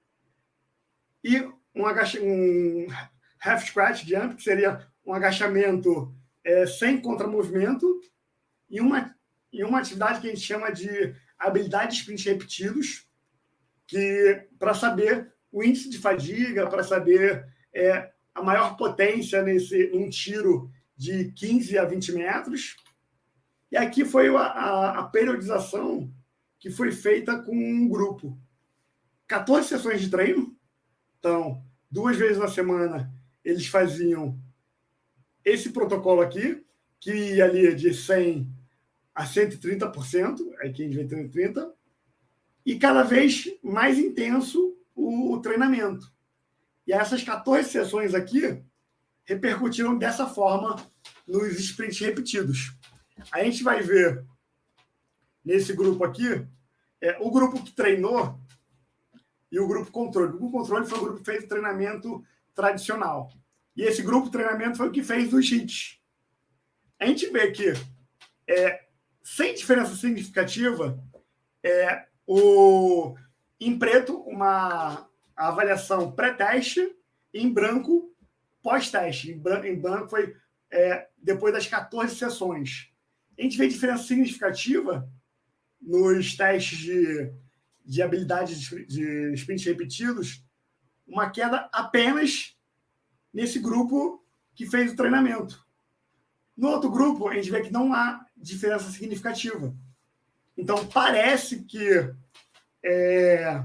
e 1.23 1.41
um, 1.75 1.87
agacha 1.87 2.21
um 2.21 2.87
half 3.45 3.65
squat 3.67 4.07
jump, 4.07 4.37
que 4.37 4.43
seria 4.43 4.87
um 5.05 5.13
agachamento 5.13 6.15
é, 6.45 6.67
sem 6.67 7.01
contramovimento, 7.01 8.01
e 8.69 8.81
uma 8.81 9.15
em 9.53 9.65
uma 9.65 9.81
atividade 9.81 10.21
que 10.21 10.29
a 10.29 10.31
gente 10.31 10.47
chama 10.47 10.71
de 10.71 11.15
habilidades 11.39 11.99
sprint 11.99 12.29
repetidos, 12.29 13.10
que 13.91 14.47
para 14.57 14.73
saber 14.73 15.33
o 15.51 15.65
índice 15.65 15.91
de 15.91 15.99
fadiga 15.99 16.71
para 16.71 16.85
saber 16.85 17.45
é, 17.75 18.13
a 18.33 18.41
maior 18.41 18.77
potência 18.77 19.43
nesse 19.43 19.89
num 19.89 20.09
tiro 20.09 20.71
de 20.97 21.33
15 21.33 21.77
a 21.77 21.85
20 21.85 22.13
metros. 22.13 22.77
E 23.73 23.77
aqui 23.77 24.05
foi 24.05 24.29
a, 24.29 24.43
a, 24.43 24.99
a 25.01 25.03
periodização 25.09 26.09
que 26.61 26.71
foi 26.71 26.93
feita 26.93 27.43
com 27.43 27.53
um 27.53 27.89
grupo. 27.89 28.39
14 29.27 29.67
sessões 29.67 30.01
de 30.01 30.09
treino. 30.09 30.57
Então, 31.19 31.61
duas 31.91 32.17
vezes 32.17 32.39
na 32.39 32.49
semana, 32.49 33.13
eles 33.45 33.67
faziam 33.67 34.39
esse 35.45 35.71
protocolo 35.71 36.21
aqui, 36.21 36.65
que 37.01 37.13
ia 37.35 37.45
ali 37.45 37.75
de 37.75 37.93
100 37.93 38.49
a 39.13 39.25
130%, 39.25 40.39
aqui 40.61 40.83
a 40.83 40.87
gente 40.87 40.97
vê 40.97 41.09
130, 41.09 41.75
e 42.65 42.79
cada 42.79 43.03
vez 43.03 43.45
mais 43.63 43.99
intenso 43.99 44.77
o, 44.95 45.35
o 45.35 45.41
treinamento. 45.41 46.13
E 46.87 46.93
essas 46.93 47.23
14 47.23 47.69
sessões 47.69 48.15
aqui 48.15 48.63
repercutiram 49.25 49.97
dessa 49.97 50.27
forma 50.27 50.77
nos 51.27 51.59
sprints 51.59 52.01
repetidos. 52.01 52.73
A 53.31 53.45
gente 53.45 53.63
vai 53.63 53.83
ver 53.83 54.25
nesse 55.45 55.73
grupo 55.73 56.05
aqui 56.05 56.47
é, 57.01 57.17
o 57.21 57.31
grupo 57.31 57.63
que 57.63 57.73
treinou 57.73 58.39
e 59.51 59.59
o 59.59 59.67
grupo 59.67 59.91
controle. 59.91 60.33
O 60.33 60.39
grupo 60.39 60.59
controle 60.59 60.87
foi 60.87 60.99
o 60.99 61.03
grupo 61.03 61.19
que 61.19 61.25
fez 61.25 61.45
o 61.45 61.49
treinamento 61.49 62.25
tradicional. 62.55 63.31
E 63.77 63.83
esse 63.83 64.03
grupo 64.03 64.31
treinamento 64.31 64.77
foi 64.77 64.89
o 64.89 64.93
que 64.93 65.03
fez 65.03 65.33
os 65.33 65.51
hits. 65.51 66.01
A 66.99 67.07
gente 67.07 67.31
vê 67.31 67.51
que, 67.51 67.73
é, 68.47 68.87
sem 69.23 69.55
diferença 69.55 69.97
significativa, 69.97 71.03
é, 71.63 72.07
o, 72.33 73.17
em 73.59 73.77
preto, 73.77 74.17
uma 74.21 75.09
avaliação 75.35 76.13
pré-teste, 76.13 76.95
em 77.35 77.53
branco, 77.53 78.15
pós-teste. 78.63 79.33
Em, 79.33 79.37
branco, 79.37 79.67
em 79.67 79.75
branco 79.75 80.09
foi 80.09 80.37
é, 80.71 81.09
depois 81.19 81.53
das 81.53 81.67
14 81.67 82.15
sessões. 82.15 82.93
A 83.37 83.43
gente 83.43 83.59
vê 83.59 83.67
diferença 83.67 84.05
significativa 84.05 85.11
nos 85.81 86.37
testes 86.37 86.79
de, 86.79 87.33
de 87.85 88.01
habilidade 88.01 88.61
de, 88.61 88.87
de 88.87 89.33
sprints 89.35 89.65
repetidos, 89.65 90.45
uma 91.09 91.31
queda 91.31 91.69
apenas 91.73 92.57
nesse 93.35 93.59
grupo 93.59 94.25
que 94.55 94.67
fez 94.67 94.93
o 94.93 94.97
treinamento. 94.97 95.67
No 96.57 96.69
outro 96.69 96.93
grupo, 96.93 97.27
a 97.27 97.35
gente 97.35 97.51
vê 97.51 97.61
que 97.61 97.73
não 97.73 97.93
há 97.93 98.25
diferença 98.37 98.89
significativa. 98.89 99.75
Então, 100.61 100.87
parece 100.87 101.65
que 101.65 102.13
é, 102.85 103.65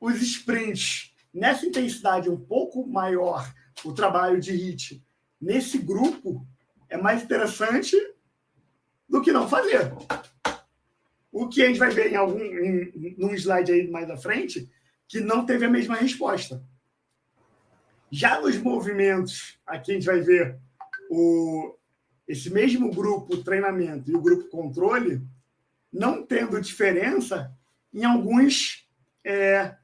os 0.00 0.20
sprints 0.20 1.14
nessa 1.32 1.64
intensidade 1.64 2.28
um 2.28 2.36
pouco 2.36 2.84
maior, 2.88 3.48
o 3.84 3.92
trabalho 3.92 4.40
de 4.40 4.50
HIT 4.50 5.00
nesse 5.40 5.78
grupo 5.78 6.44
é 6.88 6.96
mais 6.96 7.22
interessante 7.22 7.96
do 9.08 9.22
que 9.22 9.30
não 9.30 9.48
fazer. 9.48 9.92
O 11.30 11.48
que 11.48 11.62
a 11.62 11.68
gente 11.68 11.78
vai 11.78 11.90
ver 11.90 12.10
em 12.10 12.16
algum 12.16 12.40
em, 12.40 13.14
num 13.16 13.32
slide 13.32 13.70
aí 13.70 13.88
mais 13.88 14.10
à 14.10 14.16
frente, 14.16 14.68
que 15.06 15.20
não 15.20 15.46
teve 15.46 15.66
a 15.66 15.70
mesma 15.70 15.94
resposta. 15.94 16.60
Já 18.10 18.40
nos 18.40 18.58
movimentos, 18.58 19.56
aqui 19.64 19.92
a 19.92 19.94
gente 19.94 20.06
vai 20.06 20.20
ver 20.20 20.58
o, 21.08 21.76
esse 22.26 22.50
mesmo 22.50 22.90
grupo 22.92 23.36
treinamento 23.44 24.10
e 24.10 24.16
o 24.16 24.20
grupo 24.20 24.48
controle, 24.48 25.22
não 25.92 26.24
tendo 26.24 26.60
diferença 26.60 27.54
em 27.92 28.04
alguns, 28.04 28.88
é, 29.24 29.76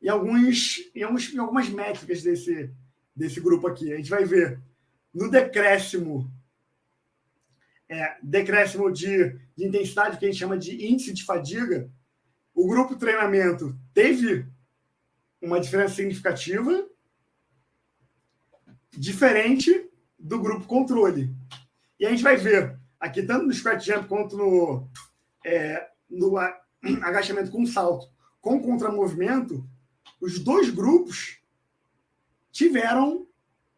em 0.00 0.08
alguns, 0.08 0.78
em, 0.94 1.02
alguns, 1.02 1.34
em 1.34 1.38
algumas 1.38 1.68
métricas 1.68 2.22
desse, 2.22 2.72
desse 3.14 3.40
grupo 3.40 3.66
aqui. 3.66 3.92
A 3.92 3.96
gente 3.96 4.10
vai 4.10 4.24
ver 4.24 4.60
no 5.12 5.30
decréscimo, 5.30 6.30
é, 7.88 8.16
decréscimo 8.22 8.92
de, 8.92 9.38
de 9.56 9.66
intensidade, 9.66 10.18
que 10.18 10.24
a 10.24 10.28
gente 10.28 10.38
chama 10.38 10.58
de 10.58 10.86
índice 10.86 11.12
de 11.12 11.24
fadiga, 11.24 11.90
o 12.54 12.66
grupo 12.66 12.96
treinamento 12.96 13.78
teve 13.94 14.46
uma 15.40 15.60
diferença 15.60 15.94
significativa, 15.94 16.88
diferente 18.90 19.88
do 20.18 20.40
grupo 20.40 20.66
controle. 20.66 21.32
E 22.00 22.06
a 22.06 22.10
gente 22.10 22.22
vai 22.22 22.36
ver 22.36 22.76
aqui, 22.98 23.22
tanto 23.22 23.46
no 23.46 23.52
squat 23.52 23.84
jump 23.84 24.08
quanto 24.08 24.36
no, 24.36 24.88
é, 25.48 25.88
no 26.08 26.36
agachamento 27.02 27.50
com 27.50 27.66
salto, 27.66 28.10
com 28.40 28.60
contramovimento, 28.60 29.68
os 30.20 30.38
dois 30.38 30.70
grupos 30.70 31.38
tiveram 32.50 33.26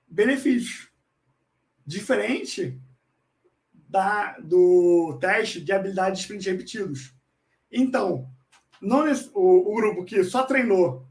benefícios. 0.06 0.88
Diferente 1.86 2.80
da, 3.72 4.38
do 4.38 5.18
teste 5.20 5.60
de 5.60 5.72
habilidade 5.72 6.16
de 6.16 6.22
sprint 6.22 6.48
repetidos. 6.48 7.14
Então, 7.70 8.28
não, 8.80 9.04
o, 9.34 9.72
o 9.72 9.74
grupo 9.74 10.04
que 10.04 10.22
só 10.22 10.44
treinou 10.44 11.06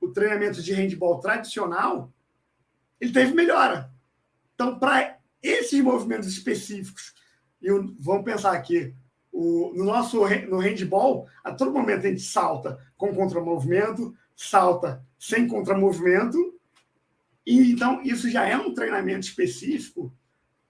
o 0.00 0.12
treinamento 0.12 0.62
de 0.62 0.72
handball 0.72 1.20
tradicional 1.20 2.12
ele 3.00 3.12
teve 3.12 3.34
melhora. 3.34 3.90
Então, 4.54 4.78
para 4.78 5.18
esses 5.42 5.80
movimentos 5.82 6.28
específicos, 6.28 7.14
e 7.60 7.68
vamos 7.98 8.24
pensar 8.24 8.52
aqui, 8.52 8.94
o, 9.36 9.70
no 9.74 9.84
nosso 9.84 10.26
no 10.48 10.58
handball, 10.58 11.28
a 11.44 11.52
todo 11.52 11.70
momento 11.70 12.06
a 12.06 12.08
gente 12.08 12.22
salta 12.22 12.78
com 12.96 13.14
contramovimento, 13.14 14.16
salta 14.34 15.04
sem 15.18 15.46
contramovimento, 15.46 16.38
e 17.44 17.70
então 17.70 18.02
isso 18.02 18.30
já 18.30 18.46
é 18.46 18.56
um 18.56 18.72
treinamento 18.72 19.26
específico 19.26 20.10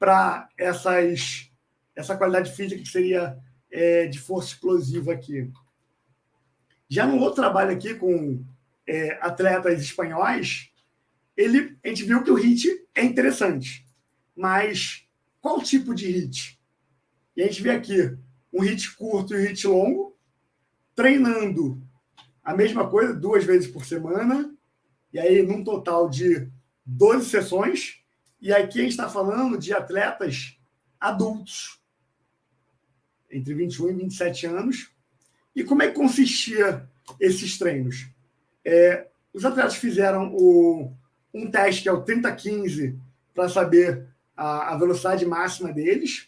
para 0.00 0.48
essas 0.58 1.48
essa 1.94 2.16
qualidade 2.16 2.52
física 2.52 2.82
que 2.82 2.88
seria 2.88 3.38
é, 3.70 4.06
de 4.06 4.18
força 4.18 4.48
explosiva 4.48 5.12
aqui. 5.12 5.50
Já 6.88 7.06
no 7.06 7.18
outro 7.20 7.36
trabalho 7.36 7.70
aqui 7.70 7.94
com 7.94 8.44
é, 8.86 9.16
atletas 9.22 9.80
espanhóis, 9.80 10.70
ele, 11.36 11.78
a 11.84 11.88
gente 11.88 12.04
viu 12.04 12.22
que 12.22 12.30
o 12.30 12.34
hit 12.34 12.68
é 12.94 13.02
interessante. 13.02 13.86
Mas 14.36 15.06
qual 15.40 15.62
tipo 15.62 15.94
de 15.94 16.10
hit? 16.10 16.60
E 17.34 17.42
a 17.42 17.46
gente 17.46 17.62
vê 17.62 17.70
aqui 17.70 18.18
um 18.56 18.62
hit 18.62 18.96
curto 18.96 19.34
e 19.34 19.38
um 19.38 19.46
hit 19.46 19.66
longo, 19.66 20.16
treinando 20.94 21.82
a 22.42 22.54
mesma 22.54 22.88
coisa 22.88 23.12
duas 23.12 23.44
vezes 23.44 23.68
por 23.68 23.84
semana, 23.84 24.54
e 25.12 25.18
aí 25.18 25.42
num 25.42 25.62
total 25.62 26.08
de 26.08 26.48
12 26.84 27.28
sessões. 27.28 28.00
E 28.40 28.52
aqui 28.52 28.78
a 28.78 28.82
gente 28.82 28.92
está 28.92 29.08
falando 29.08 29.58
de 29.58 29.72
atletas 29.72 30.56
adultos, 31.00 31.80
entre 33.30 33.54
21 33.54 33.90
e 33.90 33.94
27 33.94 34.46
anos. 34.46 34.90
E 35.54 35.64
como 35.64 35.82
é 35.82 35.88
que 35.88 35.94
consistia 35.94 36.88
esses 37.20 37.58
treinos? 37.58 38.08
É, 38.64 39.06
os 39.32 39.44
atletas 39.44 39.76
fizeram 39.76 40.34
o, 40.34 40.92
um 41.32 41.50
teste 41.50 41.82
que 41.82 41.88
é 41.88 41.92
o 41.92 42.02
3015 42.02 42.98
para 43.34 43.48
saber 43.48 44.06
a, 44.36 44.74
a, 44.74 44.78
velocidade 44.78 45.26
máxima 45.26 45.72
deles. 45.72 46.26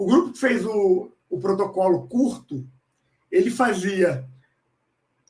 O 0.00 0.06
grupo 0.06 0.32
que 0.32 0.38
fez 0.38 0.64
o, 0.64 1.12
o 1.28 1.38
protocolo 1.38 2.08
curto, 2.08 2.66
ele 3.30 3.50
fazia 3.50 4.26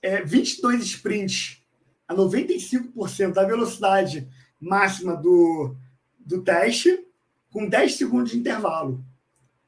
é, 0.00 0.22
22 0.22 0.84
sprints 0.84 1.60
a 2.06 2.14
95% 2.14 3.32
da 3.32 3.42
velocidade 3.42 4.28
máxima 4.60 5.16
do, 5.16 5.74
do 6.20 6.42
teste, 6.42 7.04
com 7.50 7.68
10 7.68 7.96
segundos 7.96 8.30
de 8.30 8.38
intervalo. 8.38 9.04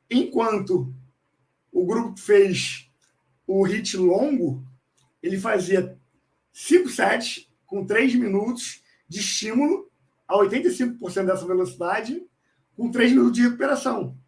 Enquanto 0.09 0.95
o 1.73 1.85
grupo 1.85 2.15
que 2.15 2.21
fez 2.21 2.89
o 3.45 3.65
hit 3.65 3.97
longo, 3.97 4.63
ele 5.21 5.37
fazia 5.37 5.99
5 6.53 6.89
sets 6.89 7.49
com 7.67 7.85
3 7.85 8.15
minutos 8.15 8.81
de 9.09 9.19
estímulo 9.19 9.91
a 10.29 10.37
85% 10.37 11.27
dessa 11.27 11.45
velocidade 11.45 12.25
com 12.77 12.89
3 12.89 13.11
minutos 13.11 13.33
de 13.33 13.43
recuperação. 13.43 14.22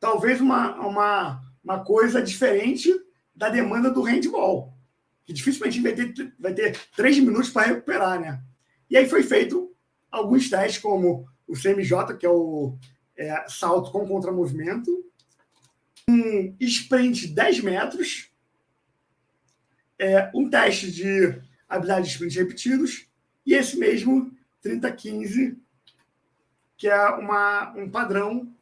Talvez 0.00 0.40
uma, 0.40 0.74
uma, 0.80 1.42
uma 1.62 1.84
coisa 1.84 2.22
diferente 2.22 2.90
da 3.34 3.50
demanda 3.50 3.90
do 3.90 4.02
handball, 4.02 4.74
que 5.24 5.32
dificilmente 5.32 5.80
vai 5.80 5.92
ter, 5.92 6.34
vai 6.38 6.54
ter 6.54 6.76
3 6.96 7.20
minutos 7.20 7.50
para 7.50 7.68
recuperar, 7.68 8.18
né? 8.18 8.42
E 8.88 8.96
aí 8.96 9.08
foi 9.08 9.22
feito 9.22 9.72
alguns 10.10 10.50
testes, 10.50 10.80
como 10.80 11.28
o 11.46 11.54
CMJ, 11.54 12.16
que 12.18 12.26
é 12.26 12.30
o 12.30 12.76
é, 13.16 13.44
salto 13.48 13.92
com 13.92 14.08
contramovimento, 14.08 14.90
um 16.08 16.56
sprint 16.58 17.28
de 17.28 17.34
10 17.34 17.60
metros, 17.60 18.30
é, 19.98 20.30
um 20.34 20.48
teste 20.48 20.90
de 20.90 21.40
habilidade 21.68 22.06
de 22.06 22.12
sprint 22.12 22.38
repetidos 22.38 23.06
e 23.44 23.54
esse 23.54 23.78
mesmo 23.78 24.34
3015, 24.62 25.56
que 26.76 26.88
é 26.88 27.08
uma, 27.10 27.72
um 27.76 27.88
padrão 27.88 28.52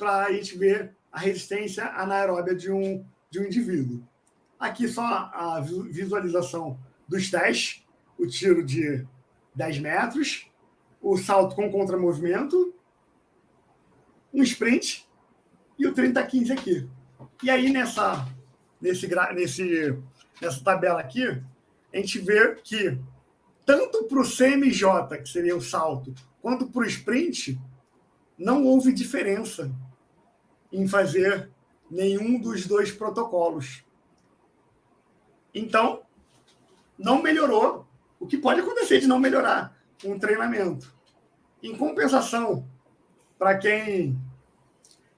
para 0.00 0.24
a 0.24 0.32
gente 0.32 0.56
ver 0.56 0.96
a 1.12 1.18
resistência 1.18 1.84
anaeróbia 1.84 2.54
de 2.54 2.72
um, 2.72 3.04
de 3.30 3.38
um 3.38 3.44
indivíduo. 3.44 4.02
Aqui 4.58 4.88
só 4.88 5.04
a 5.04 5.60
visualização 5.60 6.80
dos 7.06 7.30
testes, 7.30 7.86
o 8.18 8.26
tiro 8.26 8.64
de 8.64 9.06
10 9.54 9.78
metros, 9.80 10.50
o 11.02 11.18
salto 11.18 11.54
com 11.54 11.70
contramovimento, 11.70 12.74
um 14.32 14.42
sprint 14.42 15.06
e 15.78 15.86
o 15.86 15.94
30-15 15.94 16.50
aqui. 16.50 16.88
E 17.42 17.50
aí, 17.50 17.70
nessa, 17.70 18.26
nesse, 18.80 19.06
nesse, 19.34 19.98
nessa 20.40 20.64
tabela 20.64 21.00
aqui, 21.00 21.26
a 21.92 21.96
gente 21.96 22.18
vê 22.20 22.54
que 22.54 22.98
tanto 23.66 24.04
para 24.04 24.20
o 24.20 24.24
CMJ, 24.24 25.18
que 25.22 25.28
seria 25.28 25.56
o 25.56 25.60
salto, 25.60 26.14
quanto 26.40 26.68
para 26.68 26.82
o 26.82 26.86
sprint, 26.86 27.60
não 28.38 28.64
houve 28.64 28.92
diferença 28.92 29.70
em 30.72 30.86
fazer 30.86 31.50
nenhum 31.90 32.40
dos 32.40 32.66
dois 32.66 32.92
protocolos. 32.92 33.84
Então, 35.52 36.02
não 36.98 37.22
melhorou 37.22 37.86
o 38.18 38.26
que 38.26 38.38
pode 38.38 38.60
acontecer 38.60 39.00
de 39.00 39.06
não 39.06 39.18
melhorar 39.18 39.76
um 40.04 40.18
treinamento. 40.18 40.94
Em 41.62 41.76
compensação, 41.76 42.68
para 43.38 43.58
quem 43.58 44.18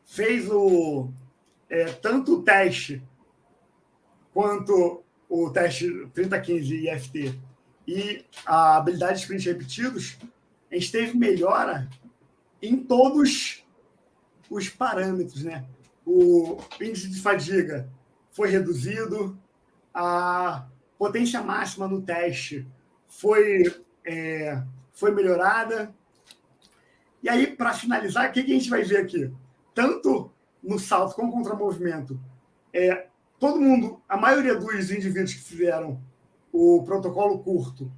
fez 0.04 0.48
o 0.50 1.10
é, 1.68 1.86
tanto 1.86 2.34
o 2.34 2.42
teste 2.42 3.02
quanto 4.32 5.02
o 5.28 5.50
teste 5.50 6.06
3015 6.12 6.88
IFT 6.88 7.40
e 7.88 8.24
a 8.44 8.76
habilidade 8.76 9.14
de 9.14 9.20
sprint 9.22 9.48
repetidos, 9.48 10.18
a 10.70 10.74
gente 10.74 10.92
teve 10.92 11.16
melhora 11.16 11.88
em 12.60 12.76
todos 12.76 13.61
os 14.52 14.68
parâmetros, 14.68 15.42
né? 15.42 15.64
O 16.04 16.58
índice 16.80 17.08
de 17.08 17.20
fadiga 17.20 17.88
foi 18.30 18.50
reduzido, 18.50 19.38
a 19.94 20.66
potência 20.98 21.40
máxima 21.42 21.88
no 21.88 22.02
teste 22.02 22.66
foi, 23.06 23.64
é, 24.04 24.62
foi 24.92 25.10
melhorada. 25.10 25.94
E 27.22 27.28
aí, 27.28 27.46
para 27.46 27.72
finalizar, 27.72 28.28
o 28.28 28.32
que, 28.32 28.40
a 28.40 28.46
gente 28.46 28.68
vai 28.68 28.82
ver 28.82 28.98
aqui? 28.98 29.32
Tanto 29.74 30.30
no 30.62 30.78
salto 30.78 31.14
como 31.14 31.32
contramovimento, 31.32 32.20
é, 32.72 33.06
todo 33.38 33.60
mundo, 33.60 34.00
a 34.08 34.16
maioria 34.16 34.54
dos 34.54 34.90
indivíduos 34.90 35.34
que 35.34 35.40
fizeram 35.40 36.00
o 36.52 36.82
protocolo 36.84 37.38
curto 37.42 37.90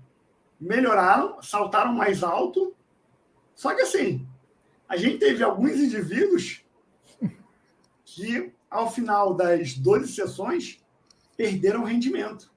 melhoraram, 0.60 1.42
saltaram 1.42 1.92
mais 1.92 2.22
alto. 2.22 2.74
Só 3.54 3.74
que 3.74 3.82
assim, 3.82 4.26
a 4.88 4.96
gente 4.96 5.18
teve 5.18 5.42
alguns 5.42 5.78
indivíduos 5.78 6.64
que, 8.04 8.52
ao 8.70 8.90
final 8.90 9.34
das 9.34 9.74
12 9.74 10.12
sessões, 10.12 10.80
perderam 11.36 11.84
rendimento. 11.84 12.52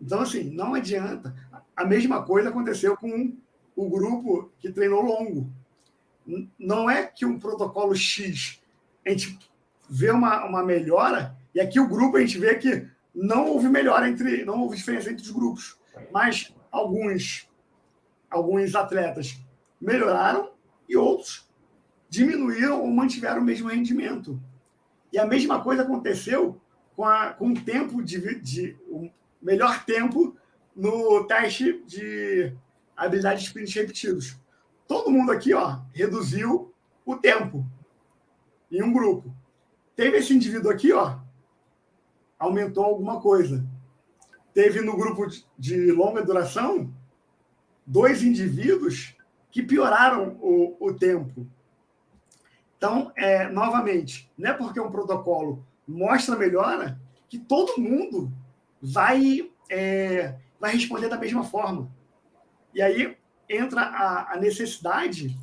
Então, 0.00 0.20
assim, 0.20 0.44
não 0.44 0.74
adianta. 0.74 1.34
A 1.76 1.84
mesma 1.84 2.22
coisa 2.22 2.48
aconteceu 2.48 2.96
com 2.96 3.36
o 3.76 3.88
grupo 3.88 4.50
que 4.58 4.72
treinou 4.72 5.02
longo. 5.02 5.52
Não 6.58 6.88
é 6.90 7.06
que 7.06 7.24
um 7.26 7.38
protocolo 7.38 7.94
X 7.94 8.60
a 9.06 9.10
gente 9.10 9.38
vê 9.88 10.10
uma, 10.10 10.44
uma 10.44 10.64
melhora, 10.64 11.36
e 11.54 11.60
aqui 11.60 11.80
o 11.80 11.88
grupo 11.88 12.16
a 12.16 12.20
gente 12.20 12.38
vê 12.38 12.54
que 12.54 12.86
não 13.14 13.48
houve 13.48 13.68
melhora 13.68 14.08
entre, 14.08 14.44
não 14.44 14.60
houve 14.60 14.76
diferença 14.76 15.10
entre 15.10 15.24
os 15.24 15.30
grupos, 15.30 15.78
mas 16.12 16.54
alguns, 16.70 17.48
alguns 18.30 18.74
atletas 18.74 19.40
melhoraram 19.80 20.52
e 20.90 20.96
outros 20.96 21.48
diminuíram 22.08 22.80
ou 22.80 22.90
mantiveram 22.90 23.40
o 23.40 23.44
mesmo 23.44 23.68
rendimento. 23.68 24.42
E 25.12 25.18
a 25.18 25.24
mesma 25.24 25.62
coisa 25.62 25.82
aconteceu 25.82 26.60
com, 26.96 27.04
a, 27.04 27.30
com 27.32 27.50
o 27.50 27.60
tempo 27.60 28.02
de, 28.02 28.40
de 28.40 28.76
o 28.88 29.08
melhor 29.40 29.84
tempo 29.84 30.36
no 30.74 31.24
teste 31.24 31.82
de 31.86 32.52
habilidade 32.96 33.40
de 33.40 33.46
sprints 33.46 33.74
repetidos. 33.74 34.36
Todo 34.88 35.10
mundo 35.10 35.30
aqui, 35.30 35.54
ó, 35.54 35.78
reduziu 35.92 36.74
o 37.06 37.16
tempo 37.16 37.64
em 38.70 38.82
um 38.82 38.92
grupo. 38.92 39.32
Teve 39.94 40.16
esse 40.18 40.34
indivíduo 40.34 40.70
aqui, 40.70 40.92
ó, 40.92 41.18
aumentou 42.38 42.84
alguma 42.84 43.20
coisa. 43.20 43.64
Teve 44.52 44.80
no 44.80 44.96
grupo 44.96 45.26
de 45.56 45.92
longa 45.92 46.24
duração 46.24 46.92
dois 47.86 48.22
indivíduos 48.22 49.14
que 49.50 49.62
pioraram 49.62 50.38
o, 50.40 50.76
o 50.80 50.94
tempo. 50.94 51.46
Então, 52.76 53.12
é, 53.16 53.48
novamente, 53.48 54.30
não 54.38 54.50
é 54.50 54.54
porque 54.54 54.80
um 54.80 54.90
protocolo 54.90 55.66
mostra 55.86 56.36
melhora 56.36 56.98
que 57.28 57.38
todo 57.38 57.80
mundo 57.80 58.32
vai, 58.80 59.50
é, 59.68 60.34
vai 60.58 60.72
responder 60.72 61.08
da 61.08 61.18
mesma 61.18 61.44
forma. 61.44 61.90
E 62.74 62.80
aí 62.80 63.16
entra 63.48 63.82
a, 63.82 64.34
a 64.34 64.36
necessidade 64.36 65.36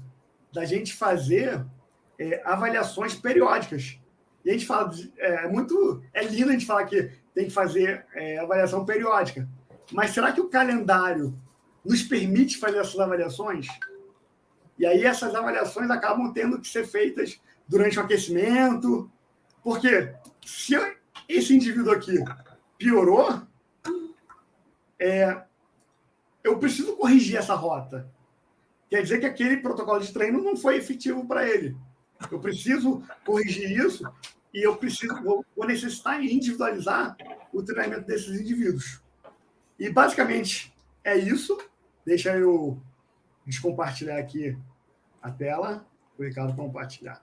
da 0.51 0.65
gente 0.65 0.93
fazer 0.93 1.65
é, 2.17 2.41
avaliações 2.43 3.13
periódicas. 3.13 3.99
E 4.43 4.49
a 4.49 4.53
gente 4.53 4.65
fala, 4.65 4.91
é, 5.17 5.45
é 5.45 5.47
muito, 5.47 6.01
é 6.13 6.23
lindo 6.23 6.49
a 6.49 6.53
gente 6.53 6.65
falar 6.65 6.85
que 6.85 7.11
tem 7.35 7.45
que 7.45 7.51
fazer 7.51 8.05
é, 8.15 8.39
avaliação 8.39 8.85
periódica. 8.85 9.47
Mas 9.91 10.11
será 10.11 10.31
que 10.31 10.41
o 10.41 10.49
calendário 10.49 11.37
nos 11.85 12.01
permite 12.01 12.57
fazer 12.57 12.79
essas 12.79 12.99
avaliações? 12.99 13.67
E 14.77 14.85
aí 14.85 15.03
essas 15.03 15.33
avaliações 15.33 15.89
acabam 15.89 16.31
tendo 16.31 16.59
que 16.59 16.67
ser 16.67 16.85
feitas 16.85 17.41
durante 17.67 17.97
o 17.97 18.01
aquecimento, 18.01 19.11
porque 19.63 20.13
se 20.45 20.75
esse 21.27 21.55
indivíduo 21.55 21.91
aqui 21.91 22.23
piorou, 22.77 23.41
é, 24.99 25.43
eu 26.43 26.57
preciso 26.57 26.95
corrigir 26.95 27.37
essa 27.37 27.55
rota. 27.55 28.09
Quer 28.89 29.01
dizer 29.01 29.19
que 29.19 29.25
aquele 29.25 29.57
protocolo 29.57 29.99
de 29.99 30.13
treino 30.13 30.41
não 30.41 30.55
foi 30.55 30.77
efetivo 30.77 31.27
para 31.27 31.47
ele. 31.47 31.75
Eu 32.31 32.39
preciso 32.39 33.03
corrigir 33.25 33.69
isso 33.69 34.09
e 34.53 34.65
eu 34.65 34.77
preciso 34.77 35.21
vou, 35.21 35.45
vou 35.55 35.67
necessitar 35.67 36.23
individualizar 36.23 37.15
o 37.53 37.61
treinamento 37.61 38.07
desses 38.07 38.39
indivíduos. 38.39 39.01
E 39.77 39.89
basicamente 39.89 40.73
é 41.03 41.17
isso. 41.17 41.57
Deixa 42.05 42.35
eu 42.37 42.81
descompartilhar 43.47 44.19
aqui 44.19 44.55
a 45.21 45.31
tela 45.31 45.85
o 46.19 46.23
Ricardo 46.23 46.55
compartilhar. 46.55 47.21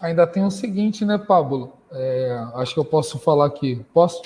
Ainda 0.00 0.26
tem 0.26 0.44
o 0.44 0.50
seguinte, 0.50 1.04
né, 1.04 1.18
Pablo? 1.18 1.72
É, 1.90 2.46
acho 2.54 2.74
que 2.74 2.80
eu 2.80 2.84
posso 2.84 3.18
falar 3.18 3.46
aqui. 3.46 3.84
Posso? 3.92 4.22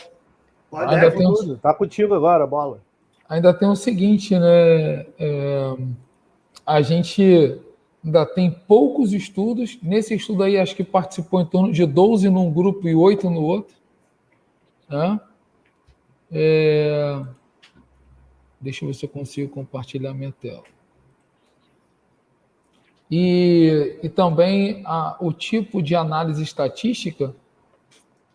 Pode, 0.71 0.95
Ainda 0.95 1.07
é, 1.07 1.11
tem 1.11 1.27
o... 1.27 1.57
Tá 1.57 1.73
contigo 1.73 2.15
agora, 2.15 2.47
bola. 2.47 2.81
Ainda 3.29 3.55
tem 3.55 3.69
o 3.69 3.77
seguinte, 3.77 4.37
né? 4.39 5.07
É, 5.19 5.77
a 6.67 6.83
gente 6.83 7.61
ainda 8.05 8.27
tem 8.27 8.51
poucos 8.51 9.13
estudos. 9.13 9.79
Nesse 9.83 10.15
estudo 10.15 10.43
aí, 10.43 10.59
acho 10.59 10.75
que 10.75 10.85
participou 10.85 11.41
em 11.41 11.47
torno 11.47 11.73
de 11.73 11.87
12 11.87 12.29
num 12.29 12.51
grupo 12.51 12.89
e 12.89 12.95
8 12.95 13.31
no 13.31 13.43
outro. 13.43 13.75
Né? 14.89 15.21
É... 16.33 17.23
Deixa 18.61 18.85
eu 18.85 18.89
ver 18.89 18.95
se 18.95 19.05
eu 19.05 19.09
consigo 19.09 19.53
compartilhar 19.53 20.13
minha 20.15 20.33
tela. 20.33 20.65
E, 23.11 23.99
e 24.03 24.09
também 24.09 24.83
a, 24.85 25.17
o 25.21 25.33
tipo 25.33 25.83
de 25.83 25.95
análise 25.95 26.43
estatística, 26.43 27.35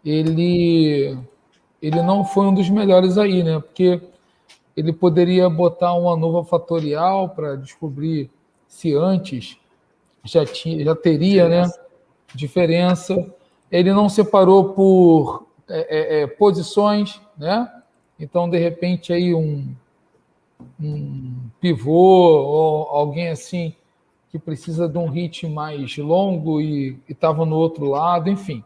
ele, 0.03 1.17
ele 1.81 2.01
não 2.01 2.25
foi 2.25 2.47
um 2.47 2.53
dos 2.53 2.69
melhores 2.69 3.17
aí, 3.17 3.43
né? 3.43 3.59
Porque 3.59 4.01
ele 4.75 4.91
poderia 4.91 5.49
botar 5.49 5.93
uma 5.93 6.17
nova 6.17 6.43
fatorial 6.43 7.29
para 7.29 7.55
descobrir 7.55 8.31
se 8.67 8.93
antes 8.95 9.57
já, 10.23 10.45
tinha, 10.45 10.83
já 10.83 10.95
teria 10.95 11.47
né, 11.47 11.69
diferença. 12.33 13.15
Ele 13.71 13.93
não 13.93 14.09
separou 14.09 14.73
por 14.73 15.47
é, 15.69 16.19
é, 16.19 16.21
é, 16.21 16.27
posições, 16.27 17.21
né? 17.37 17.71
Então, 18.19 18.49
de 18.49 18.57
repente, 18.57 19.11
aí 19.11 19.33
um, 19.33 19.75
um 20.79 21.49
pivô 21.59 21.91
ou 21.91 22.87
alguém 22.89 23.29
assim 23.29 23.75
que 24.29 24.39
precisa 24.39 24.89
de 24.89 24.97
um 24.97 25.07
hit 25.07 25.47
mais 25.47 25.95
longo 25.97 26.59
e 26.59 26.99
estava 27.07 27.45
no 27.45 27.55
outro 27.55 27.85
lado, 27.85 28.29
enfim. 28.29 28.63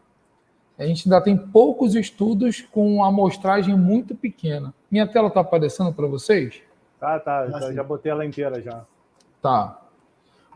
A 0.78 0.86
gente 0.86 1.06
ainda 1.06 1.20
tem 1.20 1.36
poucos 1.36 1.94
estudos 1.94 2.62
com 2.62 3.04
amostragem 3.04 3.76
muito 3.76 4.14
pequena. 4.14 4.72
Minha 4.90 5.06
tela 5.06 5.28
está 5.28 5.40
aparecendo 5.40 5.92
para 5.92 6.06
vocês? 6.06 6.62
Tá, 6.98 7.18
tá. 7.20 7.48
Já, 7.50 7.72
já 7.72 7.84
botei 7.84 8.10
ela 8.10 8.24
inteira 8.24 8.62
já. 8.62 8.84
Tá. 9.42 9.78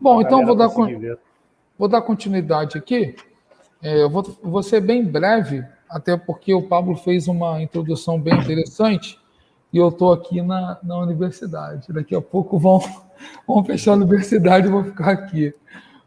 Bom, 0.00 0.20
então 0.20 0.46
vou 0.46 0.54
dar, 0.56 0.68
vou 1.78 1.88
dar 1.88 2.02
continuidade 2.02 2.78
aqui. 2.78 3.14
É, 3.82 4.02
eu 4.02 4.08
vou, 4.08 4.22
vou 4.42 4.62
ser 4.62 4.80
bem 4.80 5.04
breve, 5.04 5.64
até 5.90 6.16
porque 6.16 6.54
o 6.54 6.62
Pablo 6.62 6.96
fez 6.96 7.28
uma 7.28 7.60
introdução 7.60 8.18
bem 8.18 8.34
interessante 8.34 9.20
e 9.72 9.78
eu 9.78 9.88
estou 9.88 10.12
aqui 10.12 10.42
na, 10.42 10.78
na 10.82 10.98
universidade. 10.98 11.92
Daqui 11.92 12.14
a 12.14 12.20
pouco 12.20 12.58
vão, 12.58 12.80
vão 13.48 13.64
fechar 13.64 13.92
a 13.92 13.96
universidade 13.96 14.66
e 14.66 14.70
vou 14.70 14.84
ficar 14.84 15.10
aqui. 15.10 15.54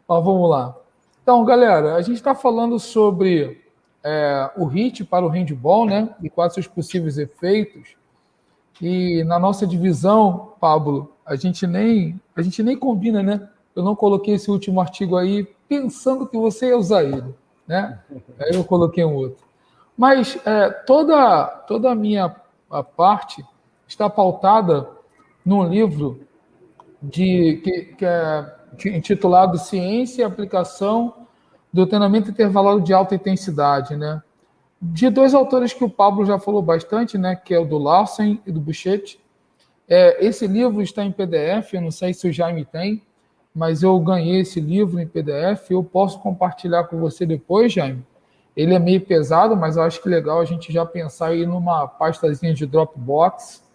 Mas 0.08 0.24
vamos 0.24 0.48
lá. 0.48 0.74
Então, 1.22 1.44
galera, 1.44 1.96
a 1.96 2.02
gente 2.02 2.16
está 2.16 2.34
falando 2.34 2.78
sobre 2.78 3.60
é, 4.04 4.48
o 4.56 4.66
HIT 4.66 5.04
para 5.04 5.26
o 5.26 5.28
handball, 5.28 5.84
né? 5.84 6.14
E 6.22 6.30
quais 6.30 6.54
seus 6.54 6.68
possíveis 6.68 7.18
efeitos. 7.18 7.96
E 8.80 9.24
na 9.24 9.38
nossa 9.38 9.66
divisão, 9.66 10.52
Pablo, 10.60 11.12
a 11.24 11.34
gente 11.34 11.66
nem 11.66 12.20
a 12.36 12.42
gente 12.42 12.62
nem 12.62 12.76
combina, 12.78 13.22
né? 13.22 13.48
Eu 13.74 13.82
não 13.82 13.96
coloquei 13.96 14.34
esse 14.34 14.48
último 14.50 14.80
artigo 14.80 15.16
aí 15.16 15.44
pensando 15.68 16.26
que 16.26 16.36
você 16.36 16.68
ia 16.68 16.78
usar 16.78 17.02
ele, 17.02 17.34
né? 17.66 17.98
Aí 18.38 18.54
eu 18.54 18.62
coloquei 18.62 19.04
um 19.04 19.14
outro. 19.14 19.44
Mas 19.98 20.38
é, 20.46 20.70
toda 20.70 21.46
toda 21.66 21.90
a 21.90 21.94
minha 21.94 22.36
a 22.70 22.82
parte 22.84 23.44
está 23.86 24.10
pautada 24.10 24.88
num 25.44 25.64
livro 25.68 26.20
de 27.02 27.60
que, 27.62 27.82
que 27.96 28.04
é 28.04 28.56
intitulado 28.86 29.58
Ciência 29.58 30.22
e 30.22 30.24
Aplicação 30.24 31.14
do 31.72 31.86
Treinamento 31.86 32.30
Intervalado 32.30 32.80
de 32.80 32.92
Alta 32.92 33.14
Intensidade, 33.14 33.96
né? 33.96 34.22
De 34.80 35.08
dois 35.08 35.34
autores 35.34 35.72
que 35.72 35.84
o 35.84 35.90
Pablo 35.90 36.24
já 36.26 36.38
falou 36.38 36.62
bastante, 36.62 37.16
né? 37.16 37.36
Que 37.36 37.54
é 37.54 37.58
o 37.58 37.64
do 37.64 37.78
Larsen 37.78 38.40
e 38.46 38.52
do 38.52 38.60
Buchetti. 38.60 39.20
É, 39.88 40.24
esse 40.24 40.46
livro 40.46 40.82
está 40.82 41.04
em 41.04 41.12
PDF, 41.12 41.74
eu 41.74 41.80
não 41.80 41.90
sei 41.90 42.12
se 42.12 42.28
o 42.28 42.32
Jaime 42.32 42.64
tem, 42.64 43.02
mas 43.54 43.82
eu 43.82 43.98
ganhei 44.00 44.40
esse 44.40 44.60
livro 44.60 45.00
em 45.00 45.06
PDF, 45.06 45.70
eu 45.70 45.82
posso 45.82 46.18
compartilhar 46.20 46.84
com 46.84 46.98
você 46.98 47.24
depois, 47.24 47.72
Jaime. 47.72 48.04
Ele 48.56 48.74
é 48.74 48.78
meio 48.78 49.00
pesado, 49.02 49.56
mas 49.56 49.76
eu 49.76 49.82
acho 49.82 50.02
que 50.02 50.08
legal 50.08 50.40
a 50.40 50.44
gente 50.44 50.72
já 50.72 50.84
pensar 50.84 51.28
aí 51.28 51.46
numa 51.46 51.86
pastazinha 51.86 52.52
de 52.52 52.66
Dropbox 52.66 53.65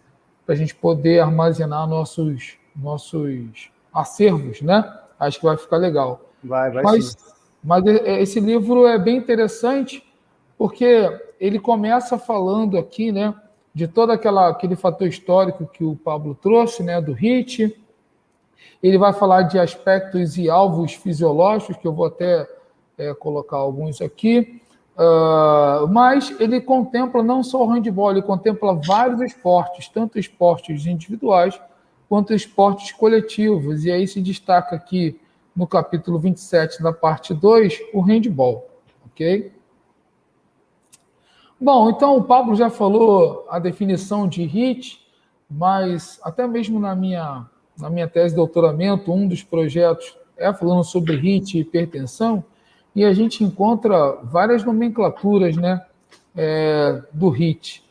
para 0.44 0.54
a 0.54 0.58
gente 0.58 0.74
poder 0.74 1.20
armazenar 1.20 1.86
nossos, 1.86 2.58
nossos 2.74 3.70
acervos, 3.92 4.60
né? 4.62 4.98
Acho 5.18 5.38
que 5.38 5.44
vai 5.44 5.56
ficar 5.56 5.76
legal. 5.76 6.20
Vai, 6.42 6.70
vai 6.70 6.82
mas, 6.82 7.06
sim. 7.06 7.32
Mas 7.62 7.84
esse 7.86 8.40
livro 8.40 8.86
é 8.86 8.98
bem 8.98 9.16
interessante 9.16 10.04
porque 10.58 11.08
ele 11.40 11.58
começa 11.58 12.18
falando 12.18 12.76
aqui, 12.76 13.12
né, 13.12 13.34
de 13.74 13.86
todo 13.86 14.10
aquela, 14.10 14.48
aquele 14.48 14.76
fator 14.76 15.06
histórico 15.06 15.66
que 15.66 15.84
o 15.84 15.96
Pablo 15.96 16.34
trouxe, 16.40 16.82
né, 16.82 17.00
do 17.00 17.12
HIT. 17.12 17.76
Ele 18.82 18.98
vai 18.98 19.12
falar 19.12 19.42
de 19.42 19.58
aspectos 19.58 20.36
e 20.36 20.50
alvos 20.50 20.94
fisiológicos, 20.94 21.76
que 21.76 21.86
eu 21.86 21.92
vou 21.92 22.06
até 22.06 22.48
é, 22.98 23.14
colocar 23.14 23.56
alguns 23.56 24.00
aqui. 24.00 24.61
Uh, 24.94 25.88
mas 25.88 26.38
ele 26.38 26.60
contempla 26.60 27.22
não 27.22 27.42
só 27.42 27.64
o 27.64 27.66
handball, 27.66 28.10
ele 28.10 28.22
contempla 28.22 28.74
vários 28.74 29.20
esportes, 29.22 29.88
tanto 29.88 30.18
esportes 30.18 30.86
individuais 30.86 31.58
quanto 32.08 32.34
esportes 32.34 32.92
coletivos. 32.92 33.84
E 33.84 33.90
aí 33.90 34.06
se 34.06 34.20
destaca 34.20 34.76
aqui 34.76 35.18
no 35.56 35.66
capítulo 35.66 36.18
27 36.18 36.82
da 36.82 36.92
parte 36.92 37.32
2 37.32 37.80
o 37.92 38.00
handball, 38.00 38.68
ok? 39.06 39.52
Bom, 41.60 41.90
então 41.90 42.16
o 42.16 42.24
Pablo 42.24 42.56
já 42.56 42.68
falou 42.68 43.46
a 43.48 43.58
definição 43.58 44.26
de 44.26 44.42
HIT, 44.42 45.00
mas 45.48 46.18
até 46.22 46.46
mesmo 46.46 46.80
na 46.80 46.94
minha, 46.94 47.46
na 47.78 47.88
minha 47.88 48.08
tese 48.08 48.30
de 48.30 48.36
doutoramento, 48.36 49.12
um 49.12 49.28
dos 49.28 49.42
projetos 49.42 50.16
é 50.36 50.52
falando 50.52 50.82
sobre 50.82 51.14
HIT 51.14 51.56
e 51.56 51.60
hipertensão, 51.60 52.44
e 52.94 53.04
a 53.04 53.12
gente 53.12 53.42
encontra 53.42 54.12
várias 54.22 54.64
nomenclaturas 54.64 55.56
né, 55.56 55.84
é, 56.36 57.02
do 57.12 57.28
HIT. 57.28 57.84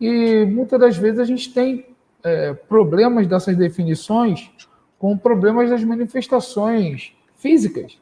E 0.00 0.44
muitas 0.46 0.78
das 0.78 0.96
vezes 0.96 1.20
a 1.20 1.24
gente 1.24 1.52
tem 1.52 1.86
é, 2.22 2.52
problemas 2.52 3.26
dessas 3.26 3.56
definições 3.56 4.50
com 4.98 5.16
problemas 5.16 5.70
das 5.70 5.82
manifestações 5.82 7.12
físicas. 7.36 7.98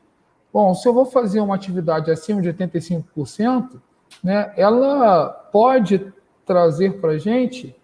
Bom, 0.53 0.74
se 0.74 0.86
eu 0.88 0.92
vou 0.92 1.07
fazer 1.07 1.40
uma 1.40 1.55
atividade 1.55 2.11
acima 2.11 2.42
de 2.42 2.53
85%, 2.53 3.80
né, 4.22 4.53
ela 4.57 5.28
pode 5.53 6.12
trazer 6.44 7.01
para 7.01 7.12
a 7.12 7.18
gente 7.18 7.74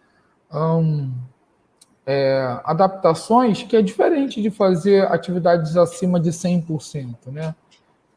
um, 0.52 1.12
é, 2.04 2.60
adaptações 2.64 3.62
que 3.62 3.76
é 3.76 3.82
diferente 3.82 4.42
de 4.42 4.50
fazer 4.50 5.06
atividades 5.10 5.76
acima 5.76 6.18
de 6.20 6.30
100%. 6.30 7.16
Né? 7.26 7.54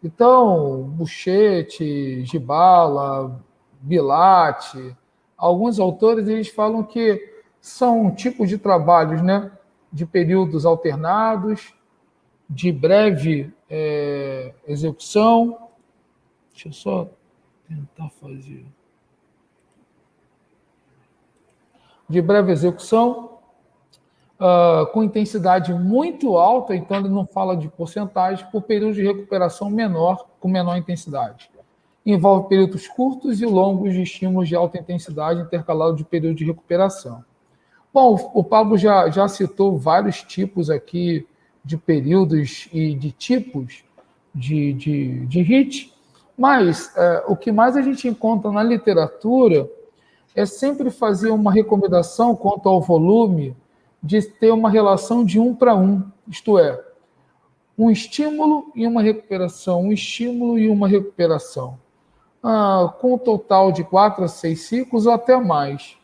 Então, 0.03 0.83
Buchete, 0.83 2.23
Gibala, 2.25 3.43
Bilate, 3.81 4.95
alguns 5.37 5.79
autores 5.79 6.27
eles 6.27 6.47
falam 6.47 6.83
que 6.83 7.33
são 7.59 8.13
tipos 8.13 8.47
de 8.47 8.57
trabalhos, 8.57 9.21
né? 9.21 9.51
De 9.91 10.05
períodos 10.05 10.65
alternados, 10.65 11.73
de 12.49 12.71
breve 12.71 13.53
é, 13.69 14.53
execução. 14.65 15.69
Deixa 16.53 16.69
eu 16.69 16.73
só 16.73 17.09
tentar 17.67 18.09
fazer. 18.09 18.65
De 22.07 22.21
breve 22.21 22.51
execução, 22.51 23.28
uh, 24.39 24.85
com 24.87 25.03
intensidade 25.03 25.73
muito 25.73 26.37
alta, 26.37 26.75
então 26.75 26.97
ele 26.97 27.09
não 27.09 27.25
fala 27.25 27.55
de 27.55 27.67
porcentagem, 27.67 28.45
por 28.51 28.61
período 28.61 28.93
de 28.93 29.03
recuperação 29.03 29.69
menor, 29.69 30.25
com 30.39 30.47
menor 30.47 30.77
intensidade. 30.77 31.51
Envolve 32.05 32.47
períodos 32.47 32.87
curtos 32.87 33.41
e 33.41 33.45
longos 33.45 33.93
de 33.93 34.01
estímulos 34.01 34.47
de 34.47 34.55
alta 34.55 34.79
intensidade 34.79 35.41
intercalado 35.41 35.95
de 35.95 36.03
período 36.03 36.35
de 36.35 36.45
recuperação. 36.45 37.23
Bom, 37.93 38.31
o 38.33 38.43
Pablo 38.43 38.77
já, 38.77 39.09
já 39.09 39.27
citou 39.27 39.77
vários 39.77 40.23
tipos 40.23 40.69
aqui 40.69 41.27
de 41.65 41.75
períodos 41.75 42.69
e 42.71 42.95
de 42.95 43.11
tipos 43.11 43.83
de, 44.33 44.73
de, 44.73 45.25
de 45.25 45.41
HIT, 45.41 45.93
mas 46.37 46.95
é, 46.95 47.23
o 47.27 47.35
que 47.35 47.51
mais 47.51 47.75
a 47.75 47.81
gente 47.81 48.07
encontra 48.07 48.49
na 48.51 48.63
literatura 48.63 49.69
é 50.35 50.45
sempre 50.45 50.89
fazer 50.89 51.31
uma 51.31 51.51
recomendação 51.51 52.35
quanto 52.35 52.69
ao 52.69 52.79
volume 52.79 53.55
de 54.01 54.21
ter 54.21 54.51
uma 54.51 54.69
relação 54.69 55.23
de 55.25 55.39
um 55.39 55.53
para 55.53 55.75
um, 55.75 56.03
isto 56.27 56.57
é, 56.57 56.81
um 57.77 57.89
estímulo 57.89 58.71
e 58.75 58.85
uma 58.85 59.01
recuperação, 59.01 59.83
um 59.83 59.91
estímulo 59.91 60.59
e 60.59 60.67
uma 60.69 60.87
recuperação, 60.87 61.77
ah, 62.43 62.93
com 62.99 63.13
um 63.13 63.17
total 63.17 63.71
de 63.71 63.83
quatro 63.83 64.23
a 64.23 64.27
seis 64.27 64.61
ciclos 64.63 65.05
ou 65.05 65.13
até 65.13 65.37
mais. 65.37 65.97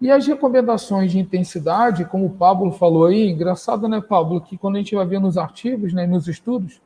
E 0.00 0.10
as 0.10 0.26
recomendações 0.26 1.12
de 1.12 1.18
intensidade, 1.18 2.06
como 2.06 2.24
o 2.24 2.30
Pablo 2.30 2.72
falou 2.72 3.04
aí, 3.04 3.28
engraçado, 3.28 3.86
né, 3.86 4.00
Pablo, 4.00 4.40
que 4.40 4.56
quando 4.56 4.76
a 4.76 4.78
gente 4.78 4.94
vai 4.94 5.06
ver 5.06 5.20
nos 5.20 5.36
artigos, 5.36 5.92
né, 5.92 6.06
nos 6.06 6.26
estudos, 6.26 6.80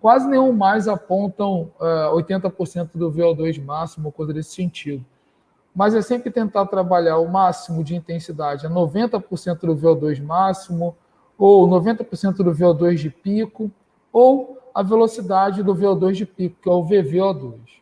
quase 0.00 0.28
nenhum 0.28 0.52
mais 0.52 0.86
apontam 0.86 1.72
uh, 1.80 2.20
eh, 2.20 2.22
80% 2.22 2.90
do 2.94 3.10
VO2 3.10 3.62
máximo, 3.62 4.12
coisa 4.12 4.32
desse 4.32 4.54
sentido. 4.54 5.04
Mas 5.74 5.94
é 5.94 6.02
sempre 6.02 6.30
tentar 6.30 6.66
trabalhar 6.66 7.18
o 7.18 7.28
máximo 7.28 7.84
de 7.84 7.94
intensidade 7.94 8.66
a 8.66 8.70
90% 8.70 9.60
do 9.60 9.76
VO2 9.76 10.22
máximo, 10.22 10.96
ou 11.38 11.68
90% 11.68 12.36
do 12.36 12.52
VO2 12.52 12.96
de 12.96 13.10
pico, 13.10 13.70
ou 14.12 14.58
a 14.74 14.82
velocidade 14.82 15.62
do 15.62 15.74
VO2 15.74 16.12
de 16.12 16.26
pico, 16.26 16.56
que 16.62 16.68
é 16.68 16.72
o 16.72 16.84
VVO2. 16.84 17.80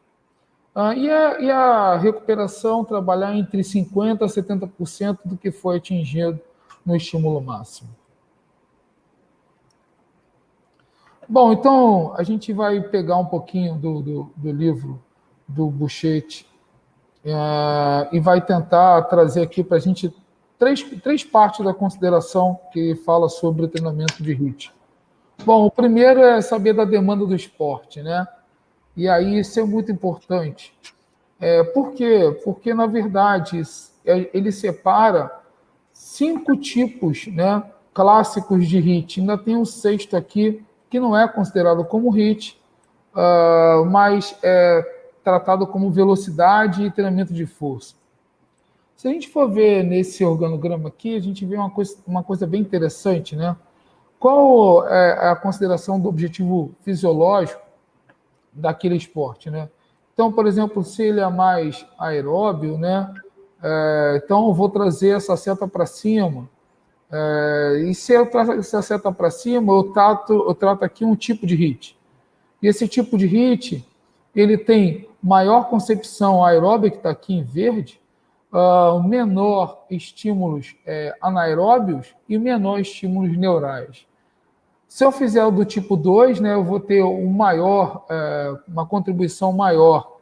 Ah, 0.74 0.94
e, 0.94 1.10
a, 1.10 1.40
e, 1.40 1.50
a, 1.50 1.96
recuperação 1.96 2.84
trabalhar 2.84 3.34
entre 3.34 3.62
50% 3.62 4.22
a 4.22 4.26
70% 4.26 5.18
do 5.24 5.36
que 5.36 5.50
foi 5.50 5.78
atingido 5.78 6.38
no 6.86 6.94
estímulo 6.94 7.40
máximo. 7.40 7.90
Bom, 11.28 11.52
então 11.52 12.14
a 12.16 12.22
gente 12.22 12.52
vai 12.52 12.80
pegar 12.80 13.16
um 13.16 13.26
pouquinho 13.26 13.74
do, 13.74 14.00
do, 14.00 14.30
do 14.36 14.52
livro 14.52 15.02
do 15.46 15.66
Buchete 15.66 16.47
é, 17.30 18.08
e 18.12 18.20
vai 18.20 18.40
tentar 18.40 19.02
trazer 19.02 19.42
aqui 19.42 19.62
para 19.62 19.76
a 19.76 19.80
gente 19.80 20.12
três, 20.58 20.82
três 21.02 21.24
partes 21.24 21.64
da 21.64 21.74
consideração 21.74 22.58
que 22.72 22.94
fala 22.96 23.28
sobre 23.28 23.64
o 23.64 23.68
treinamento 23.68 24.22
de 24.22 24.32
HIT. 24.32 24.72
Bom, 25.44 25.66
o 25.66 25.70
primeiro 25.70 26.20
é 26.20 26.40
saber 26.40 26.72
da 26.72 26.84
demanda 26.84 27.24
do 27.24 27.34
esporte, 27.34 28.02
né? 28.02 28.26
E 28.96 29.08
aí 29.08 29.38
isso 29.38 29.60
é 29.60 29.64
muito 29.64 29.92
importante. 29.92 30.76
É, 31.40 31.62
por 31.62 31.92
quê? 31.92 32.36
Porque, 32.44 32.74
na 32.74 32.86
verdade, 32.86 33.62
é, 34.04 34.28
ele 34.34 34.50
separa 34.50 35.30
cinco 35.92 36.56
tipos 36.56 37.28
né, 37.28 37.62
clássicos 37.94 38.66
de 38.66 38.78
HIT. 38.78 39.20
Ainda 39.20 39.38
tem 39.38 39.56
um 39.56 39.64
sexto 39.64 40.16
aqui, 40.16 40.64
que 40.90 40.98
não 40.98 41.16
é 41.16 41.28
considerado 41.28 41.84
como 41.84 42.10
HIT, 42.10 42.60
uh, 43.14 43.84
mas 43.84 44.36
é 44.42 44.97
tratado 45.28 45.66
como 45.66 45.90
velocidade 45.90 46.84
e 46.84 46.90
treinamento 46.90 47.34
de 47.34 47.44
força. 47.44 47.94
Se 48.96 49.06
a 49.06 49.10
gente 49.10 49.28
for 49.28 49.46
ver 49.46 49.84
nesse 49.84 50.24
organograma 50.24 50.88
aqui, 50.88 51.14
a 51.14 51.20
gente 51.20 51.44
vê 51.44 51.54
uma 51.54 51.68
coisa, 51.68 51.98
uma 52.06 52.24
coisa 52.24 52.46
bem 52.46 52.62
interessante, 52.62 53.36
né? 53.36 53.54
Qual 54.18 54.88
é 54.88 55.28
a 55.28 55.36
consideração 55.36 56.00
do 56.00 56.08
objetivo 56.08 56.74
fisiológico 56.80 57.60
daquele 58.54 58.96
esporte, 58.96 59.50
né? 59.50 59.68
Então, 60.14 60.32
por 60.32 60.46
exemplo, 60.46 60.82
se 60.82 61.02
ele 61.02 61.20
é 61.20 61.28
mais 61.28 61.84
aeróbio, 61.98 62.78
né? 62.78 63.12
É, 63.62 64.22
então, 64.24 64.48
eu 64.48 64.54
vou 64.54 64.70
trazer 64.70 65.10
essa 65.10 65.36
seta 65.36 65.68
para 65.68 65.84
cima. 65.84 66.48
É, 67.12 67.84
e 67.86 67.94
se 67.94 68.14
eu 68.14 68.24
trago 68.24 68.52
essa 68.52 68.80
seta 68.80 69.12
para 69.12 69.30
cima, 69.30 69.74
eu 69.74 69.92
trato, 69.92 70.32
eu 70.32 70.54
trato 70.54 70.84
aqui 70.84 71.04
um 71.04 71.14
tipo 71.14 71.46
de 71.46 71.54
hit. 71.54 71.98
E 72.62 72.66
esse 72.66 72.88
tipo 72.88 73.18
de 73.18 73.26
hit, 73.26 73.86
ele 74.34 74.56
tem 74.56 75.07
maior 75.22 75.68
concepção 75.68 76.44
aeróbica, 76.44 76.90
que 76.90 76.96
está 76.98 77.10
aqui 77.10 77.34
em 77.34 77.42
verde, 77.42 78.00
uh, 78.52 79.02
menor 79.02 79.84
estímulos 79.90 80.76
é, 80.86 81.14
anaeróbios 81.20 82.14
e 82.28 82.38
menor 82.38 82.80
estímulos 82.80 83.36
neurais. 83.36 84.06
Se 84.88 85.04
eu 85.04 85.12
fizer 85.12 85.44
o 85.44 85.50
do 85.50 85.64
tipo 85.64 85.96
2, 85.96 86.40
né, 86.40 86.54
eu 86.54 86.64
vou 86.64 86.80
ter 86.80 87.02
um 87.02 87.30
maior, 87.30 88.06
é, 88.08 88.54
uma 88.66 88.86
contribuição 88.86 89.52
maior 89.52 90.16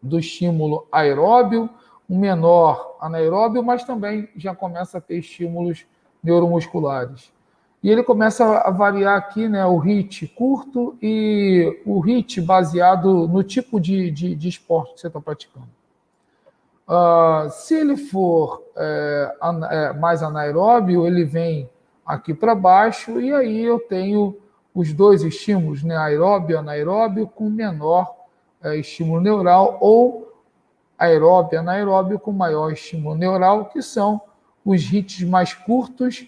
do 0.00 0.20
estímulo 0.20 0.86
aeróbio, 0.92 1.68
um 2.08 2.16
menor 2.16 2.96
anaeróbio, 3.00 3.62
mas 3.62 3.82
também 3.82 4.28
já 4.36 4.54
começa 4.54 4.98
a 4.98 5.00
ter 5.00 5.18
estímulos 5.18 5.84
neuromusculares. 6.22 7.32
E 7.82 7.90
ele 7.90 8.02
começa 8.02 8.44
a 8.58 8.70
variar 8.70 9.16
aqui 9.16 9.48
né, 9.48 9.64
o 9.64 9.78
HIT 9.78 10.26
curto 10.28 10.96
e 11.00 11.80
o 11.86 12.00
HIT 12.00 12.40
baseado 12.40 13.28
no 13.28 13.42
tipo 13.44 13.80
de, 13.80 14.10
de, 14.10 14.34
de 14.34 14.48
esporte 14.48 14.94
que 14.94 15.00
você 15.00 15.06
está 15.06 15.20
praticando. 15.20 15.68
Uh, 16.88 17.50
se 17.50 17.74
ele 17.74 17.96
for 17.96 18.62
é, 18.76 19.36
é, 19.70 19.92
mais 19.92 20.22
anaeróbio, 20.22 21.06
ele 21.06 21.22
vem 21.22 21.68
aqui 22.04 22.32
para 22.32 22.54
baixo 22.54 23.20
e 23.20 23.32
aí 23.32 23.62
eu 23.62 23.78
tenho 23.78 24.36
os 24.74 24.92
dois 24.92 25.22
estímulos, 25.22 25.84
né, 25.84 25.96
aeróbio 25.96 26.54
e 26.54 26.58
anaeróbio, 26.58 27.26
com 27.28 27.48
menor 27.48 28.12
é, 28.62 28.76
estímulo 28.76 29.20
neural 29.20 29.78
ou 29.80 30.32
aeróbio 30.98 31.56
e 31.56 31.58
anaeróbio 31.58 32.18
com 32.18 32.32
maior 32.32 32.72
estímulo 32.72 33.14
neural, 33.14 33.66
que 33.66 33.82
são 33.82 34.20
os 34.64 34.92
hits 34.92 35.22
mais 35.22 35.54
curtos 35.54 36.26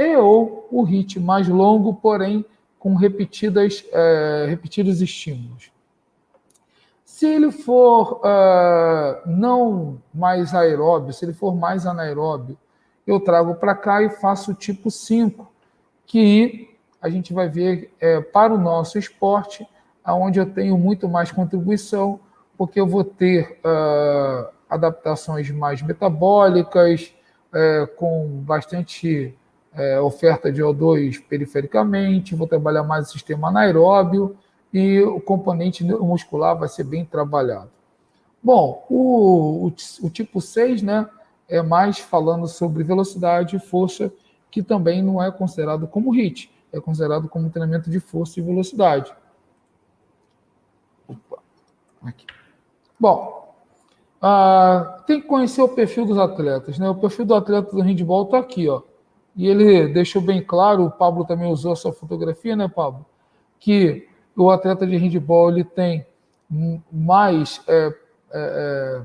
e 0.00 0.16
ou 0.16 0.66
o 0.70 0.82
hit 0.82 1.20
mais 1.20 1.46
longo, 1.46 1.92
porém 1.94 2.42
com 2.78 2.94
repetidas, 2.94 3.84
é, 3.92 4.46
repetidos 4.48 5.02
estímulos. 5.02 5.70
Se 7.04 7.26
ele 7.26 7.52
for 7.52 8.22
uh, 8.24 9.28
não 9.28 10.00
mais 10.14 10.54
aeróbio, 10.54 11.12
se 11.12 11.22
ele 11.22 11.34
for 11.34 11.54
mais 11.54 11.84
anaeróbio, 11.84 12.56
eu 13.06 13.20
trago 13.20 13.56
para 13.56 13.74
cá 13.74 14.02
e 14.02 14.08
faço 14.08 14.54
tipo 14.54 14.90
5, 14.90 15.46
que 16.06 16.70
a 17.02 17.10
gente 17.10 17.34
vai 17.34 17.46
ver 17.48 17.92
é, 18.00 18.22
para 18.22 18.54
o 18.54 18.58
nosso 18.58 18.98
esporte, 18.98 19.68
onde 20.06 20.40
eu 20.40 20.46
tenho 20.46 20.78
muito 20.78 21.08
mais 21.08 21.30
contribuição, 21.30 22.18
porque 22.56 22.80
eu 22.80 22.86
vou 22.86 23.04
ter 23.04 23.60
uh, 23.64 24.48
adaptações 24.70 25.50
mais 25.50 25.82
metabólicas, 25.82 27.14
é, 27.52 27.86
com 27.96 28.28
bastante 28.42 29.36
é, 29.74 30.00
oferta 30.00 30.50
de 30.50 30.62
O2 30.62 31.22
perifericamente, 31.28 32.34
vou 32.34 32.46
trabalhar 32.46 32.82
mais 32.82 33.08
o 33.08 33.12
sistema 33.12 33.48
anaeróbio 33.48 34.36
e 34.72 35.00
o 35.00 35.20
componente 35.20 35.84
muscular 35.84 36.58
vai 36.58 36.68
ser 36.68 36.84
bem 36.84 37.04
trabalhado. 37.04 37.70
Bom, 38.42 38.86
o, 38.88 39.66
o, 39.66 40.06
o 40.06 40.10
tipo 40.10 40.40
6 40.40 40.82
né, 40.82 41.08
é 41.48 41.60
mais 41.62 41.98
falando 41.98 42.46
sobre 42.48 42.82
velocidade 42.82 43.56
e 43.56 43.60
força, 43.60 44.12
que 44.50 44.62
também 44.62 45.02
não 45.02 45.22
é 45.22 45.30
considerado 45.30 45.86
como 45.86 46.14
HIT, 46.14 46.50
é 46.72 46.80
considerado 46.80 47.28
como 47.28 47.50
treinamento 47.50 47.90
de 47.90 48.00
força 48.00 48.40
e 48.40 48.42
velocidade. 48.42 49.12
Opa, 51.06 51.42
aqui. 52.02 52.26
Bom, 52.98 53.54
ah, 54.20 55.02
tem 55.06 55.20
que 55.20 55.26
conhecer 55.26 55.62
o 55.62 55.68
perfil 55.68 56.04
dos 56.04 56.18
atletas. 56.18 56.78
Né? 56.78 56.88
O 56.88 56.94
perfil 56.94 57.24
do 57.24 57.34
atleta 57.34 57.74
do 57.74 57.80
handball 57.80 58.24
está 58.24 58.38
aqui, 58.38 58.68
ó. 58.68 58.82
E 59.36 59.46
ele 59.46 59.88
deixou 59.88 60.20
bem 60.20 60.42
claro, 60.42 60.84
o 60.84 60.90
Pablo 60.90 61.24
também 61.24 61.50
usou 61.50 61.72
a 61.72 61.76
sua 61.76 61.92
fotografia, 61.92 62.56
né, 62.56 62.68
Pablo? 62.68 63.06
Que 63.58 64.08
o 64.36 64.50
atleta 64.50 64.86
de 64.86 64.96
handball 64.96 65.50
ele 65.50 65.64
tem 65.64 66.06
mais 66.90 67.62
é, 67.68 67.94
é, 68.32 69.02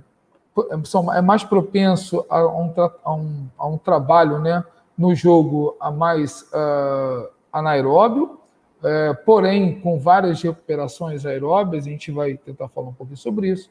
é, 0.71 1.17
é 1.17 1.21
mais 1.21 1.43
propenso 1.43 2.25
a 2.29 2.45
um, 2.45 2.73
a 3.03 3.13
um, 3.13 3.47
a 3.57 3.67
um, 3.67 3.77
trabalho 3.77 4.39
né, 4.39 4.63
no 4.97 5.13
jogo 5.13 5.75
a 5.79 5.91
mais 5.91 6.41
uh, 6.53 7.29
anaeróbio, 7.51 8.39
é, 8.83 9.13
porém 9.13 9.79
com 9.79 9.99
várias 9.99 10.41
recuperações 10.41 11.25
aeróbias, 11.25 11.85
a 11.85 11.89
gente 11.89 12.11
vai 12.11 12.35
tentar 12.35 12.67
falar 12.69 12.89
um 12.89 12.93
pouquinho 12.93 13.17
sobre 13.17 13.49
isso, 13.49 13.69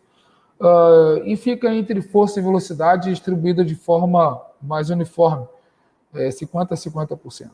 uh, 0.60 1.22
e 1.24 1.36
fica 1.36 1.72
entre 1.72 2.00
força 2.02 2.40
e 2.40 2.42
velocidade 2.42 3.10
distribuída 3.10 3.64
de 3.64 3.74
forma 3.74 4.40
mais 4.60 4.90
uniforme, 4.90 5.46
é, 6.14 6.28
50% 6.28 6.72
a 6.72 6.74
50%. 6.74 7.50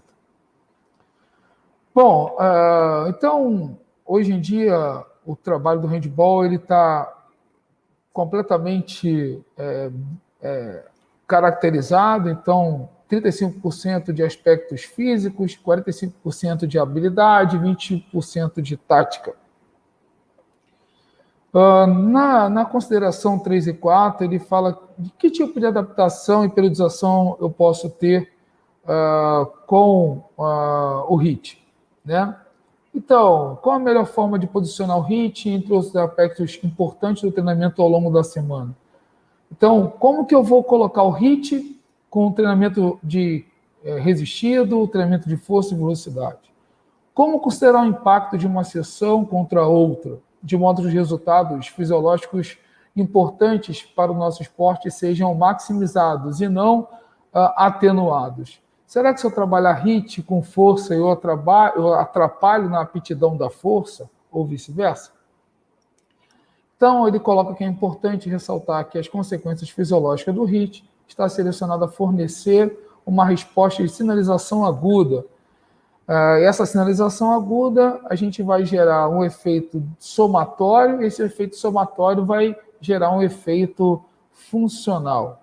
Bom, 1.94 2.36
uh, 2.38 3.08
então 3.08 3.78
hoje 4.06 4.32
em 4.32 4.40
dia 4.40 5.04
o 5.26 5.34
trabalho 5.36 5.80
do 5.80 5.86
handball 5.86 6.46
está 6.46 7.12
completamente 8.12 9.42
é, 9.56 9.90
é, 10.42 10.84
caracterizado, 11.26 12.28
então 12.28 12.88
35% 13.10 14.12
de 14.12 14.22
aspectos 14.22 14.82
físicos, 14.82 15.56
45% 15.56 16.66
de 16.66 16.78
habilidade, 16.78 17.58
20% 17.58 18.60
de 18.60 18.76
tática. 18.76 19.34
Uh, 21.52 21.86
na, 21.86 22.48
na, 22.48 22.64
consideração 22.64 23.36
3 23.36 23.68
e 23.68 23.72
4, 23.72 24.24
ele 24.24 24.38
fala 24.38 24.80
de 24.96 25.10
que 25.10 25.30
tipo 25.30 25.58
de 25.58 25.66
adaptação 25.66 26.44
e 26.44 26.48
periodização 26.48 27.36
eu 27.40 27.50
posso 27.50 27.90
ter 27.90 28.32
uh, 28.90 29.46
com 29.66 30.22
uh, 30.36 31.06
o 31.08 31.16
HIT. 31.16 31.62
Né? 32.04 32.34
Então, 32.92 33.58
qual 33.62 33.76
a 33.76 33.78
melhor 33.78 34.06
forma 34.06 34.38
de 34.38 34.48
posicionar 34.48 34.98
o 34.98 35.02
HIT 35.02 35.48
entre 35.48 35.72
os 35.72 35.94
aspectos 35.94 36.58
importantes 36.64 37.22
do 37.22 37.30
treinamento 37.30 37.80
ao 37.80 37.88
longo 37.88 38.10
da 38.10 38.24
semana? 38.24 38.76
Então, 39.52 39.92
como 39.98 40.26
que 40.26 40.34
eu 40.34 40.42
vou 40.42 40.64
colocar 40.64 41.04
o 41.04 41.12
HIT 41.12 41.80
com 42.08 42.28
o 42.28 42.32
treinamento 42.32 42.98
de 43.02 43.44
é, 43.84 43.98
resistido, 43.98 44.86
treinamento 44.88 45.28
de 45.28 45.36
força 45.36 45.74
e 45.74 45.76
velocidade? 45.76 46.50
Como 47.14 47.40
considerar 47.40 47.82
o 47.82 47.86
impacto 47.86 48.36
de 48.36 48.46
uma 48.46 48.64
sessão 48.64 49.24
contra 49.24 49.66
outra, 49.66 50.18
de 50.42 50.56
modo 50.56 50.82
que 50.82 50.88
os 50.88 50.94
resultados 50.94 51.68
fisiológicos 51.68 52.58
importantes 52.96 53.82
para 53.82 54.10
o 54.10 54.14
nosso 54.14 54.42
esporte 54.42 54.90
sejam 54.90 55.32
maximizados 55.34 56.40
e 56.40 56.48
não 56.48 56.80
uh, 56.80 57.52
atenuados? 57.56 58.60
Será 58.90 59.14
que 59.14 59.20
se 59.20 59.26
eu 59.28 59.30
trabalhar 59.30 59.86
HIT 59.86 60.20
com 60.24 60.42
força 60.42 60.92
eu, 60.96 61.12
atrapalho 61.12 62.68
na 62.68 62.80
aptidão 62.80 63.36
da 63.36 63.48
força, 63.48 64.10
ou 64.32 64.44
vice-versa? 64.44 65.12
Então, 66.76 67.06
ele 67.06 67.20
coloca 67.20 67.54
que 67.54 67.62
é 67.62 67.68
importante 67.68 68.28
ressaltar 68.28 68.84
que 68.86 68.98
as 68.98 69.06
consequências 69.06 69.70
fisiológicas 69.70 70.34
do 70.34 70.42
HIT 70.42 70.84
está 71.06 71.28
selecionado 71.28 71.84
a 71.84 71.88
fornecer 71.88 72.76
uma 73.06 73.24
resposta 73.24 73.80
de 73.80 73.88
sinalização 73.88 74.66
aguda. 74.66 75.24
Ah, 76.08 76.40
essa 76.40 76.66
sinalização 76.66 77.32
aguda, 77.32 78.00
a 78.06 78.16
gente 78.16 78.42
vai 78.42 78.64
gerar 78.64 79.08
um 79.08 79.24
efeito 79.24 79.80
somatório, 80.00 81.00
esse 81.00 81.22
efeito 81.22 81.54
somatório 81.54 82.24
vai 82.24 82.56
gerar 82.80 83.12
um 83.12 83.22
efeito 83.22 84.02
funcional. 84.32 85.39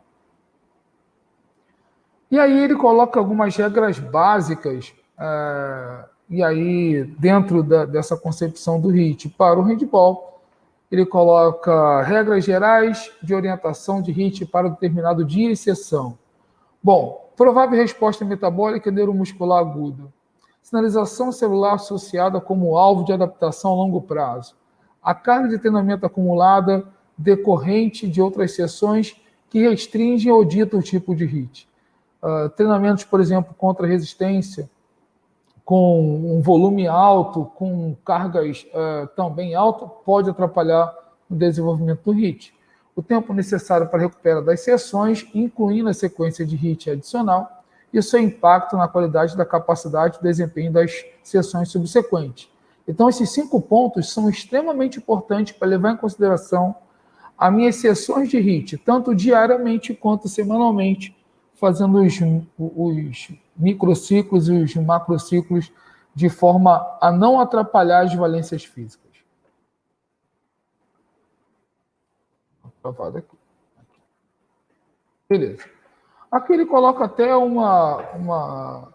E 2.30 2.38
aí 2.38 2.64
ele 2.64 2.76
coloca 2.76 3.20
algumas 3.20 3.56
regras 3.56 4.00
básicas, 4.00 4.94
é, 5.18 6.06
e 6.30 6.44
aí 6.44 7.04
dentro 7.18 7.64
da, 7.64 7.86
dessa 7.86 8.18
concepção 8.18 8.80
do 8.80 8.90
HIT 8.90 9.30
para 9.30 9.58
o 9.58 9.64
handball, 9.64 10.42
ele 10.92 11.06
coloca 11.06 12.02
regras 12.04 12.46
gerais 12.46 13.12
de 13.22 13.34
orientação 13.34 14.02
de 14.02 14.12
HIT 14.12 14.46
para 14.46 14.70
determinado 14.70 15.24
dia 15.24 15.52
e 15.52 15.56
sessão. 15.56 16.18
Bom, 16.82 17.30
provável 17.36 17.78
resposta 17.78 18.24
metabólica 18.24 18.92
neuromuscular 18.92 19.60
aguda. 19.60 20.04
Sinalização 20.62 21.32
celular 21.32 21.76
associada 21.76 22.42
como 22.42 22.78
alvo 22.78 23.06
de 23.06 23.14
adaptação 23.14 23.72
a 23.72 23.76
longo 23.76 24.02
prazo. 24.02 24.56
A 25.02 25.14
carga 25.16 25.48
de 25.48 25.58
treinamento 25.58 26.06
acumulada 26.06 26.86
decorrente 27.18 28.08
de 28.08 28.22
outras 28.22 28.54
sessões 28.54 29.16
que 29.50 29.60
restringem 29.60 30.32
ou 30.32 30.44
ditam 30.44 30.80
o 30.80 30.84
tipo 30.84 31.16
de 31.16 31.26
HIT. 31.26 31.68
Uh, 32.22 32.50
treinamentos, 32.50 33.04
por 33.04 33.20
exemplo, 33.20 33.54
contra 33.58 33.86
resistência, 33.86 34.70
com 35.64 36.38
um 36.38 36.42
volume 36.42 36.88
alto, 36.88 37.46
com 37.56 37.96
cargas 38.06 38.66
uh, 38.74 39.08
também 39.16 39.54
altas, 39.54 39.90
pode 40.06 40.30
atrapalhar 40.30 40.96
o 41.30 41.36
desenvolvimento 41.36 42.02
do 42.06 42.14
HIT. 42.14 42.54
O 42.96 43.04
tempo 43.04 43.34
necessário 43.34 43.88
para 43.88 44.00
recuperar 44.00 44.42
das 44.42 44.62
sessões, 44.62 45.28
incluindo 45.36 45.90
a 45.90 45.94
sequência 45.94 46.46
de 46.46 46.56
HIT 46.56 46.92
adicional, 46.92 47.64
e 47.94 48.02
seu 48.02 48.20
impacto 48.20 48.78
na 48.78 48.88
qualidade 48.88 49.36
da 49.36 49.46
capacidade 49.46 50.18
de 50.18 50.24
desempenho 50.24 50.72
das 50.72 51.06
sessões 51.24 51.70
subsequentes. 51.70 52.50
Então, 52.88 53.10
esses 53.10 53.30
cinco 53.32 53.60
pontos 53.62 54.14
são 54.14 54.30
extremamente 54.30 55.00
importantes 55.00 55.54
para 55.54 55.68
levar 55.68 55.92
em 55.94 55.98
consideração 55.98 56.76
as 57.38 57.54
minhas 57.54 57.76
sessões 57.76 58.30
de 58.30 58.38
HIT, 58.38 58.78
tanto 58.78 59.14
diariamente 59.14 59.94
quanto 59.94 60.30
semanalmente, 60.30 61.17
fazendo 61.58 62.00
os, 62.02 62.20
os 62.58 63.32
microciclos 63.56 64.48
e 64.48 64.54
os 64.54 64.76
macrociclos 64.76 65.72
de 66.16 66.30
forma 66.30 66.98
a 67.02 67.12
não 67.12 67.40
atrapalhar 67.40 68.06
as 68.06 68.14
valências 68.14 68.64
físicas. 68.64 69.06
Aqui. 72.84 73.38
Beleza. 75.28 75.64
Aqui 76.32 76.54
ele 76.54 76.66
coloca 76.66 77.04
até 77.06 77.36
uma, 77.36 77.98
uma, 78.14 78.88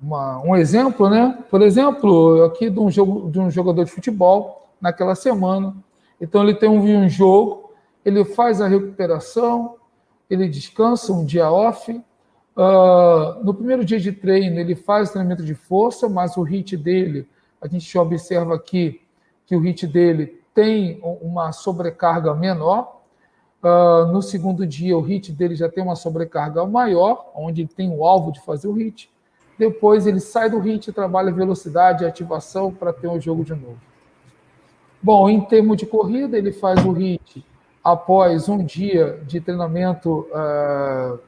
uma, 0.00 0.42
um 0.42 0.56
exemplo, 0.56 1.10
né? 1.10 1.44
Por 1.50 1.60
exemplo, 1.60 2.44
aqui 2.44 2.70
de 2.70 2.80
um, 2.80 2.90
jogo, 2.90 3.30
de 3.30 3.38
um 3.38 3.50
jogador 3.50 3.84
de 3.84 3.90
futebol 3.90 4.68
naquela 4.80 5.14
semana. 5.14 5.74
Então 6.20 6.42
ele 6.42 6.54
tem 6.54 6.68
um, 6.68 6.80
um 6.80 7.08
jogo, 7.08 7.72
ele 8.04 8.24
faz 8.24 8.60
a 8.60 8.68
recuperação, 8.68 9.76
ele 10.28 10.48
descansa 10.48 11.12
um 11.12 11.24
dia 11.24 11.50
off. 11.50 11.90
Uh, 11.92 13.44
no 13.44 13.54
primeiro 13.54 13.84
dia 13.84 14.00
de 14.00 14.12
treino, 14.12 14.58
ele 14.58 14.74
faz 14.74 15.10
treinamento 15.10 15.44
de 15.44 15.54
força, 15.54 16.08
mas 16.08 16.36
o 16.36 16.42
HIT 16.42 16.76
dele, 16.76 17.26
a 17.60 17.68
gente 17.68 17.96
observa 17.96 18.54
aqui 18.54 19.00
que 19.46 19.56
o 19.56 19.60
HIT 19.60 19.86
dele 19.86 20.40
tem 20.54 21.00
uma 21.02 21.52
sobrecarga 21.52 22.34
menor. 22.34 23.00
Uh, 23.62 24.06
no 24.12 24.20
segundo 24.20 24.66
dia, 24.66 24.96
o 24.96 25.00
HIT 25.00 25.32
dele 25.32 25.54
já 25.54 25.68
tem 25.68 25.82
uma 25.82 25.96
sobrecarga 25.96 26.64
maior, 26.66 27.30
onde 27.34 27.62
ele 27.62 27.70
tem 27.74 27.88
o 27.90 28.04
alvo 28.04 28.32
de 28.32 28.40
fazer 28.40 28.68
o 28.68 28.76
HIT. 28.76 29.10
Depois 29.58 30.06
ele 30.06 30.20
sai 30.20 30.50
do 30.50 30.58
HIT, 30.58 30.92
trabalha 30.92 31.32
velocidade 31.32 32.04
e 32.04 32.06
ativação 32.06 32.72
para 32.72 32.92
ter 32.92 33.08
um 33.08 33.20
jogo 33.20 33.44
de 33.44 33.54
novo. 33.54 33.78
Bom, 35.02 35.28
em 35.28 35.40
termos 35.40 35.76
de 35.76 35.86
corrida, 35.86 36.36
ele 36.36 36.52
faz 36.52 36.84
o 36.84 36.92
HIT 36.92 37.44
após 37.92 38.48
um 38.48 38.64
dia 38.64 39.20
de 39.26 39.40
treinamento 39.40 40.28
uh, 40.30 41.18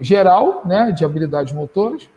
geral, 0.00 0.62
né, 0.64 0.92
de 0.92 1.04
habilidades 1.04 1.52
motoras, 1.52 2.08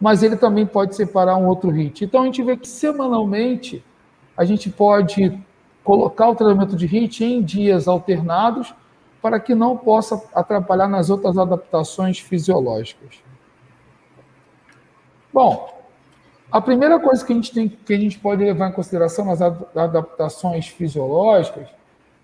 mas 0.00 0.22
ele 0.22 0.36
também 0.36 0.66
pode 0.66 0.94
separar 0.94 1.36
um 1.36 1.46
outro 1.46 1.70
HIT. 1.70 2.04
Então 2.04 2.22
a 2.22 2.24
gente 2.26 2.42
vê 2.42 2.56
que 2.56 2.68
semanalmente 2.68 3.84
a 4.36 4.44
gente 4.44 4.70
pode 4.70 5.38
colocar 5.84 6.28
o 6.28 6.34
treinamento 6.34 6.76
de 6.76 6.86
HIT 6.86 7.24
em 7.24 7.42
dias 7.42 7.88
alternados 7.88 8.74
para 9.20 9.38
que 9.38 9.54
não 9.54 9.76
possa 9.76 10.22
atrapalhar 10.34 10.88
nas 10.88 11.10
outras 11.10 11.36
adaptações 11.36 12.18
fisiológicas. 12.18 13.22
Bom, 15.32 15.80
a 16.50 16.60
primeira 16.60 16.98
coisa 16.98 17.24
que 17.24 17.32
a 17.32 17.36
gente, 17.36 17.52
tem, 17.52 17.68
que 17.68 17.92
a 17.92 17.98
gente 17.98 18.18
pode 18.18 18.42
levar 18.42 18.70
em 18.70 18.72
consideração 18.72 19.26
nas 19.26 19.40
adaptações 19.42 20.66
fisiológicas 20.68 21.68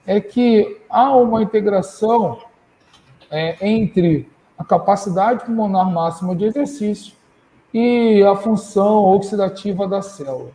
é 0.06 0.20
que 0.20 0.80
há 0.88 1.14
uma 1.16 1.42
integração 1.42 2.38
é, 3.30 3.56
entre 3.66 4.30
a 4.56 4.64
capacidade 4.64 5.44
pulmonar 5.44 5.90
máxima 5.90 6.34
de 6.34 6.44
exercício 6.44 7.14
e 7.74 8.22
a 8.22 8.36
função 8.36 9.04
oxidativa 9.04 9.86
da 9.86 10.00
célula. 10.00 10.50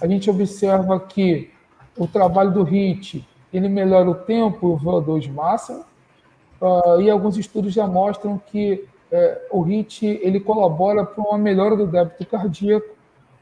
A 0.00 0.06
gente 0.06 0.30
observa 0.30 0.98
que 0.98 1.50
o 1.96 2.06
trabalho 2.06 2.52
do 2.52 2.62
HIT 2.62 3.26
ele 3.52 3.68
melhora 3.68 4.08
o 4.08 4.14
tempo 4.14 4.70
e 4.70 4.72
o 4.72 4.78
VO2 4.78 5.30
máximo, 5.32 5.84
uh, 6.60 7.00
e 7.00 7.10
alguns 7.10 7.36
estudos 7.36 7.72
já 7.72 7.86
mostram 7.86 8.40
que 8.50 8.88
é, 9.12 9.48
o 9.50 9.62
HIT 9.62 10.06
ele 10.22 10.38
colabora 10.38 11.04
para 11.04 11.22
uma 11.22 11.36
melhora 11.36 11.76
do 11.76 11.86
débito 11.86 12.24
cardíaco, 12.26 12.86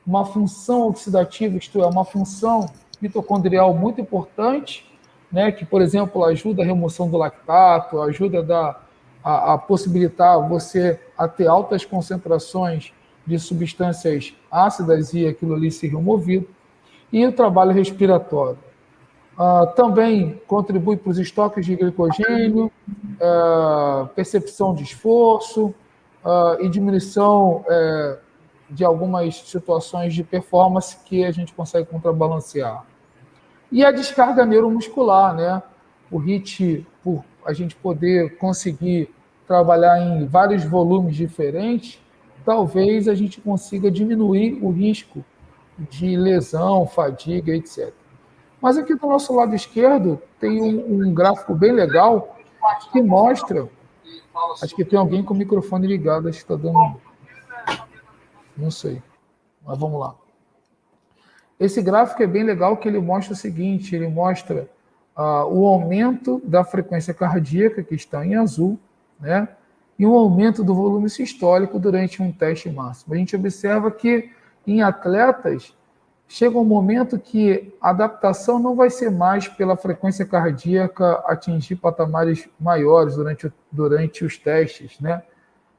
uma 0.07 0.25
função 0.25 0.89
oxidativa, 0.89 1.59
isto 1.59 1.83
é, 1.83 1.87
uma 1.87 2.05
função 2.05 2.67
mitocondrial 3.01 3.75
muito 3.75 4.01
importante, 4.01 4.91
né, 5.31 5.53
que, 5.53 5.65
por 5.65 5.83
exemplo, 5.83 6.25
ajuda 6.25 6.63
a 6.63 6.67
remoção 6.67 7.09
do 7.09 7.17
lactato, 7.17 8.01
ajuda 8.01 8.45
a, 8.55 8.77
a, 9.23 9.55
a 9.55 9.59
possibilitar 9.59 10.49
você 10.49 10.99
a 11.17 11.29
ter 11.29 11.47
altas 11.47 11.85
concentrações 11.85 12.93
de 13.27 13.39
substâncias 13.39 14.35
ácidas 14.51 15.13
e 15.13 15.27
aquilo 15.27 15.55
ali 15.55 15.71
ser 15.71 15.89
removido, 15.89 16.49
e 17.13 17.27
o 17.27 17.33
trabalho 17.33 17.73
respiratório. 17.73 18.59
Uh, 19.39 19.73
também 19.77 20.41
contribui 20.49 20.97
para 20.97 21.11
os 21.11 21.19
estoques 21.19 21.65
de 21.65 21.77
glicogênio, 21.77 22.73
uh, 23.21 24.09
percepção 24.09 24.75
de 24.75 24.83
esforço 24.83 25.67
uh, 26.25 26.61
e 26.61 26.69
diminuição 26.69 27.59
uh, 27.59 28.19
de 28.69 28.85
algumas 28.85 29.37
situações 29.37 30.13
de 30.13 30.25
performance 30.25 30.97
que 31.05 31.25
a 31.25 31.31
gente 31.31 31.53
consegue 31.53 31.87
contrabalancear. 31.87 32.85
E 33.71 33.85
a 33.85 33.91
descarga 33.91 34.47
neuromuscular, 34.47 35.35
né? 35.35 35.63
O 36.11 36.19
HIT, 36.19 36.87
por 37.03 37.23
a 37.45 37.53
gente 37.53 37.77
poder 37.77 38.37
conseguir 38.39 39.11
trabalhar 39.47 39.99
em 40.01 40.27
vários 40.27 40.65
volumes 40.65 41.17
diferentes, 41.17 41.99
talvez 42.45 43.09
a 43.09 43.15
gente 43.15 43.41
consiga 43.41 43.91
diminuir 43.91 44.59
o 44.63 44.71
risco 44.71 45.25
de 45.79 46.17
lesão, 46.17 46.87
fadiga, 46.87 47.55
etc. 47.55 47.93
Mas 48.61 48.77
aqui 48.77 48.95
do 48.95 49.07
nosso 49.07 49.35
lado 49.35 49.55
esquerdo 49.55 50.21
tem 50.41 50.61
um, 50.61 51.09
um 51.09 51.15
gráfico 51.15 51.55
bem 51.55 51.73
legal 51.73 52.37
que 52.93 53.01
mostra. 53.01 53.69
Acho 54.63 54.75
que 54.75 54.85
tem 54.85 54.99
alguém 54.99 55.23
com 55.23 55.35
o 55.35 55.37
microfone 55.37 55.87
ligado, 55.87 56.29
acho 56.29 56.45
que 56.45 56.53
está 56.53 56.57
dando. 56.57 57.01
Não 58.57 58.71
sei. 58.71 59.03
Mas 59.65 59.79
vamos 59.79 60.01
lá. 60.01 60.15
Esse 61.59 61.83
gráfico 61.83 62.23
é 62.23 62.27
bem 62.27 62.45
legal 62.45 62.77
que 62.77 62.89
ele 62.89 63.01
mostra 63.01 63.35
o 63.35 63.37
seguinte: 63.37 63.95
ele 63.95 64.09
mostra 64.09 64.69
uh, 65.17 65.45
o 65.47 65.67
aumento 65.67 66.41
da 66.45 66.63
frequência 66.63 67.13
cardíaca, 67.13 67.83
que 67.83 67.95
está 67.95 68.25
em 68.25 68.37
azul, 68.37 68.79
né? 69.21 69.49
E 69.99 70.07
um 70.07 70.15
aumento 70.15 70.63
do 70.63 70.75
volume 70.75 71.11
sistólico 71.11 71.79
durante 71.79 72.23
um 72.23 72.31
teste 72.31 72.71
máximo. 72.71 73.15
A 73.15 73.17
gente 73.17 73.35
observa 73.35 73.91
que 73.91 74.31
em 74.65 74.81
atletas 74.81 75.75
chega 76.29 76.57
um 76.57 76.65
momento 76.65 77.19
que 77.19 77.75
a 77.81 77.91
adaptação 77.91 78.61
não 78.61 78.77
vai 78.77 78.91
ser 78.91 79.11
mais 79.11 79.49
pela 79.49 79.77
frequência 79.77 80.25
cardíaca 80.25 81.15
atingir 81.27 81.77
patamares 81.77 82.49
maiores 82.61 83.17
durante, 83.17 83.53
durante 83.73 84.25
os 84.25 84.37
testes, 84.37 85.01
né? 85.01 85.23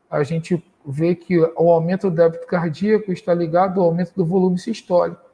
A 0.10 0.24
gente 0.24 0.62
vê 0.86 1.14
que 1.16 1.40
o 1.40 1.72
aumento 1.72 2.10
do 2.10 2.16
débito 2.16 2.48
cardíaco 2.48 3.12
está 3.12 3.34
ligado 3.34 3.80
ao 3.80 3.88
aumento 3.88 4.12
do 4.16 4.26
volume 4.26 4.58
sistólico. 4.58 5.29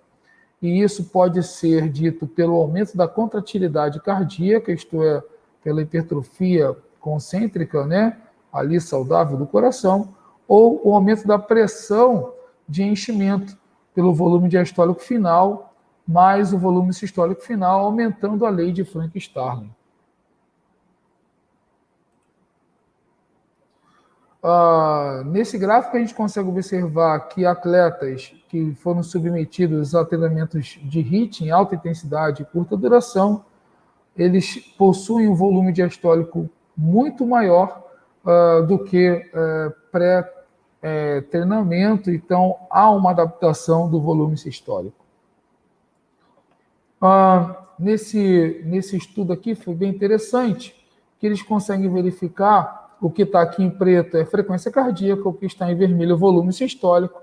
E 0.62 0.82
isso 0.82 1.06
pode 1.06 1.42
ser 1.44 1.90
dito 1.90 2.26
pelo 2.26 2.56
aumento 2.56 2.96
da 2.96 3.08
contratilidade 3.08 4.02
cardíaca, 4.02 4.72
isto 4.72 5.04
é, 5.04 5.24
pela 5.64 5.82
hipertrofia 5.82 6.76
concêntrica, 7.00 7.86
né? 7.86 8.18
Ali 8.52 8.80
saudável 8.80 9.38
do 9.38 9.46
coração, 9.46 10.14
ou 10.48 10.82
o 10.88 10.94
aumento 10.94 11.28
da 11.28 11.38
pressão 11.38 12.34
de 12.68 12.84
enchimento, 12.84 13.58
pelo 13.94 14.14
volume 14.14 14.50
diastólico 14.50 15.02
final 15.02 15.74
mais 16.08 16.54
o 16.54 16.58
volume 16.58 16.94
sistólico 16.94 17.42
final, 17.42 17.82
aumentando 17.82 18.46
a 18.46 18.50
lei 18.50 18.72
de 18.72 18.84
Frank-Starling. 18.84 19.72
Uh, 24.46 25.24
nesse 25.24 25.58
gráfico, 25.58 25.98
a 25.98 26.00
gente 26.00 26.14
consegue 26.14 26.48
observar 26.48 27.20
que 27.30 27.48
atletas 27.48 28.32
que 28.48 28.76
foram 28.76 29.02
submetidos 29.02 29.96
a 29.96 30.06
treinamentos 30.06 30.80
de 30.84 31.00
HIIT 31.00 31.46
em 31.46 31.50
alta 31.50 31.74
intensidade 31.74 32.44
e 32.44 32.46
curta 32.46 32.78
duração, 32.78 33.44
eles 34.16 34.58
possuem 34.78 35.28
um 35.28 35.34
volume 35.34 35.72
diastólico 35.72 36.48
muito 36.78 37.26
maior 37.26 37.84
uh, 38.24 38.64
do 38.68 38.84
que 38.84 39.10
uh, 39.34 39.74
pré 39.92 40.32
é, 40.80 41.22
treinamento, 41.22 42.12
então 42.12 42.56
há 42.70 42.92
uma 42.92 43.10
adaptação 43.10 43.90
do 43.90 44.00
volume 44.00 44.38
sistólico. 44.38 45.04
Ah, 47.02 47.66
nesse, 47.80 48.62
nesse 48.64 48.96
estudo 48.96 49.34
aqui 49.34 49.56
foi 49.56 49.74
bem 49.74 49.90
interessante, 49.90 50.76
que 51.18 51.26
eles 51.26 51.42
conseguem 51.42 51.92
verificar 51.92 52.85
o 53.06 53.10
que 53.12 53.22
está 53.22 53.44
aqui 53.44 53.62
em 53.62 53.70
preto 53.70 54.18
é 54.18 54.26
frequência 54.26 54.72
cardíaca, 54.72 55.30
o 55.30 55.34
que 55.34 55.46
está 55.46 55.72
em 55.72 55.76
vermelho 55.76 56.14
é 56.14 56.18
volume 56.18 56.52
sistólico, 56.52 57.22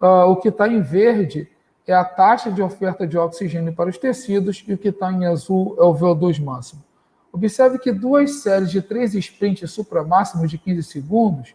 ah, 0.00 0.26
o 0.26 0.36
que 0.36 0.46
está 0.46 0.68
em 0.68 0.80
verde 0.80 1.50
é 1.84 1.92
a 1.92 2.04
taxa 2.04 2.52
de 2.52 2.62
oferta 2.62 3.04
de 3.04 3.18
oxigênio 3.18 3.74
para 3.74 3.90
os 3.90 3.98
tecidos 3.98 4.62
e 4.68 4.72
o 4.72 4.78
que 4.78 4.90
está 4.90 5.10
em 5.10 5.26
azul 5.26 5.74
é 5.76 5.82
o 5.82 5.92
VO2 5.92 6.40
máximo. 6.40 6.84
Observe 7.32 7.80
que 7.80 7.90
duas 7.90 8.42
séries 8.42 8.70
de 8.70 8.80
três 8.80 9.12
sprints 9.12 9.68
supramáximos 9.72 10.48
de 10.48 10.56
15 10.56 10.84
segundos 10.84 11.52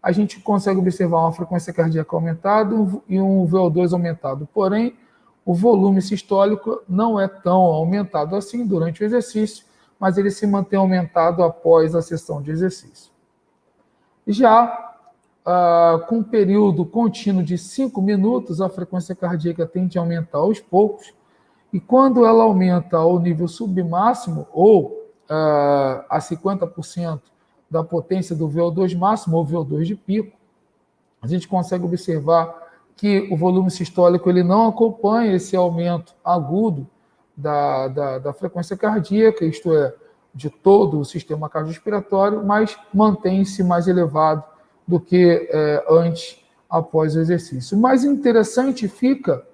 a 0.00 0.12
gente 0.12 0.38
consegue 0.38 0.78
observar 0.78 1.18
uma 1.18 1.32
frequência 1.32 1.72
cardíaca 1.72 2.14
aumentada 2.14 2.76
e 3.08 3.20
um 3.20 3.44
VO2 3.44 3.92
aumentado. 3.92 4.48
Porém, 4.54 4.94
o 5.44 5.52
volume 5.52 6.00
sistólico 6.00 6.80
não 6.88 7.18
é 7.18 7.26
tão 7.26 7.60
aumentado 7.60 8.36
assim 8.36 8.64
durante 8.64 9.02
o 9.02 9.04
exercício, 9.04 9.64
mas 10.04 10.18
ele 10.18 10.30
se 10.30 10.46
mantém 10.46 10.78
aumentado 10.78 11.42
após 11.42 11.94
a 11.94 12.02
sessão 12.02 12.42
de 12.42 12.50
exercício. 12.50 13.10
Já 14.26 14.98
uh, 15.40 16.06
com 16.06 16.16
um 16.16 16.22
período 16.22 16.84
contínuo 16.84 17.42
de 17.42 17.56
5 17.56 18.02
minutos, 18.02 18.60
a 18.60 18.68
frequência 18.68 19.14
cardíaca 19.14 19.64
tende 19.64 19.96
a 19.96 20.02
aumentar 20.02 20.40
aos 20.40 20.60
poucos, 20.60 21.14
e 21.72 21.80
quando 21.80 22.26
ela 22.26 22.44
aumenta 22.44 22.98
ao 22.98 23.18
nível 23.18 23.48
submáximo, 23.48 24.46
ou 24.52 24.88
uh, 25.30 26.04
a 26.10 26.18
50%, 26.18 27.22
da 27.70 27.82
potência 27.82 28.36
do 28.36 28.46
VO2 28.46 28.94
máximo 28.98 29.38
ou 29.38 29.46
VO2 29.46 29.84
de 29.84 29.96
pico, 29.96 30.36
a 31.22 31.26
gente 31.26 31.48
consegue 31.48 31.82
observar 31.86 32.54
que 32.94 33.26
o 33.32 33.38
volume 33.38 33.70
sistólico 33.70 34.28
ele 34.28 34.42
não 34.42 34.68
acompanha 34.68 35.32
esse 35.32 35.56
aumento 35.56 36.14
agudo 36.22 36.86
da, 37.36 37.88
da, 37.88 38.18
da 38.18 38.32
frequência 38.32 38.76
cardíaca, 38.76 39.44
isto 39.44 39.74
é, 39.74 39.94
de 40.34 40.50
todo 40.50 40.98
o 40.98 41.04
sistema 41.04 41.48
cardiorrespiratório, 41.48 42.44
mas 42.44 42.76
mantém-se 42.92 43.62
mais 43.62 43.88
elevado 43.88 44.44
do 44.86 45.00
que 45.00 45.48
é, 45.50 45.84
antes, 45.88 46.44
após 46.68 47.14
o 47.14 47.20
exercício. 47.20 47.78
Mais 47.78 48.04
interessante 48.04 48.88
fica 48.88 49.46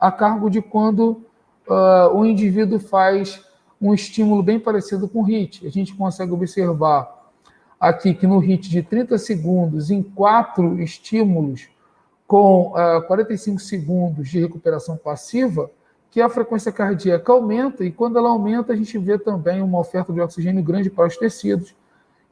a 0.00 0.10
cargo 0.10 0.50
de 0.50 0.60
quando 0.60 1.22
uh, 1.68 2.12
o 2.12 2.24
indivíduo 2.24 2.80
faz 2.80 3.44
um 3.80 3.94
estímulo 3.94 4.42
bem 4.42 4.58
parecido 4.58 5.08
com 5.08 5.22
o 5.22 5.24
HIT. 5.24 5.66
A 5.66 5.70
gente 5.70 5.94
consegue 5.94 6.32
observar 6.32 7.30
aqui 7.78 8.14
que 8.14 8.26
no 8.26 8.38
HIT 8.38 8.68
de 8.68 8.82
30 8.82 9.16
segundos, 9.18 9.90
em 9.90 10.02
quatro 10.02 10.80
estímulos, 10.80 11.68
com 12.26 12.72
uh, 12.72 13.02
45 13.06 13.60
segundos 13.60 14.28
de 14.28 14.40
recuperação 14.40 14.96
passiva, 14.96 15.70
que 16.16 16.20
a 16.22 16.30
frequência 16.30 16.72
cardíaca 16.72 17.30
aumenta, 17.30 17.84
e 17.84 17.92
quando 17.92 18.16
ela 18.16 18.30
aumenta, 18.30 18.72
a 18.72 18.76
gente 18.76 18.96
vê 18.96 19.18
também 19.18 19.60
uma 19.60 19.78
oferta 19.78 20.14
de 20.14 20.18
oxigênio 20.18 20.62
grande 20.62 20.88
para 20.88 21.06
os 21.06 21.14
tecidos, 21.14 21.74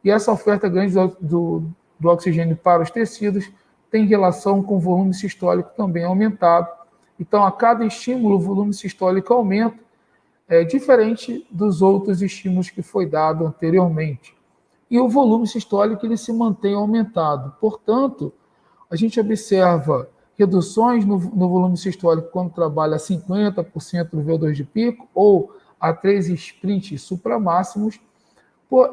e 0.03 0.11
essa 0.11 0.33
oferta 0.33 0.71
grande 0.71 0.95
do, 0.95 1.17
do, 1.21 1.65
do 2.01 2.09
oxigênio 2.09 2.57
para 2.57 2.83
os 2.83 2.91
tecidos 2.91 3.53
tem 3.91 4.07
relação 4.07 4.63
com 4.63 4.77
o 4.77 4.81
volume 4.81 5.13
sistólico 5.13 5.71
também 5.77 6.03
aumentado. 6.03 6.67
Então, 7.21 7.45
a 7.45 7.53
cada 7.53 7.85
estímulo, 7.85 8.37
o 8.37 8.41
volume 8.41 8.73
sistólico 8.73 9.35
aumenta, 9.35 9.79
é 10.49 10.65
diferente 10.65 11.47
dos 11.51 11.83
outros 11.83 12.23
estímulos 12.23 12.71
que 12.71 12.81
foi 12.81 13.05
dado 13.05 13.45
anteriormente. 13.45 14.35
E 14.91 14.99
o 14.99 15.11
volume 15.11 15.47
sistólico 15.47 16.07
ele 16.07 16.17
se 16.17 16.33
mantém 16.33 16.75
aumentado. 16.75 17.55
Portanto, 17.61 18.33
a 18.89 18.97
gente 18.97 19.21
observa 19.21 20.09
reduções 20.39 21.05
no, 21.05 21.19
no 21.19 21.49
volume 21.49 21.77
sistólico 21.77 22.29
quando 22.31 22.53
trabalha 22.53 22.97
50% 22.97 24.11
do 24.11 24.23
VO2 24.23 24.53
de 24.53 24.65
pico 24.65 25.09
ou 25.15 25.55
a 25.81 25.93
três 25.93 26.29
sprints 26.29 27.03
supramáximos, 27.03 28.01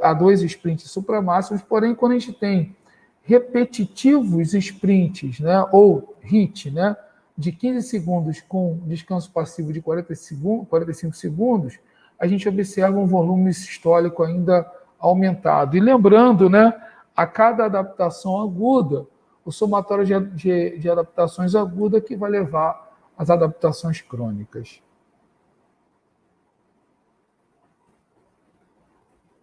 a 0.02 0.14
dois 0.14 0.42
sprints 0.42 0.92
supramáximos, 0.92 1.62
porém, 1.62 1.96
quando 1.96 2.12
a 2.12 2.20
gente 2.20 2.34
tem 2.34 2.76
repetitivos 3.24 4.54
sprints, 4.54 5.40
né, 5.40 5.66
ou 5.72 6.16
HIT, 6.24 6.70
né, 6.72 6.96
de 7.38 7.52
15 7.52 7.88
segundos 7.88 8.42
com 8.42 8.80
descanso 8.86 9.32
passivo 9.32 9.72
de 9.72 9.82
40 9.82 10.14
segundos, 10.16 10.68
45 10.70 11.16
segundos, 11.16 11.80
a 12.20 12.28
gente 12.28 12.48
observa 12.48 13.00
um 13.00 13.08
volume 13.08 13.54
sistólico 13.54 14.22
ainda 14.22 14.70
aumentado. 15.00 15.76
E 15.76 15.80
lembrando, 15.80 16.50
né, 16.50 16.74
a 17.16 17.26
cada 17.26 17.66
adaptação 17.66 18.42
aguda, 18.42 19.08
o 19.44 19.52
somatório 19.52 20.06
de, 20.06 20.20
de, 20.36 20.78
de 20.78 20.90
adaptações 20.90 21.56
aguda 21.56 22.00
que 22.00 22.16
vai 22.16 22.30
levar 22.30 22.92
às 23.18 23.30
adaptações 23.30 24.02
crônicas. 24.02 24.82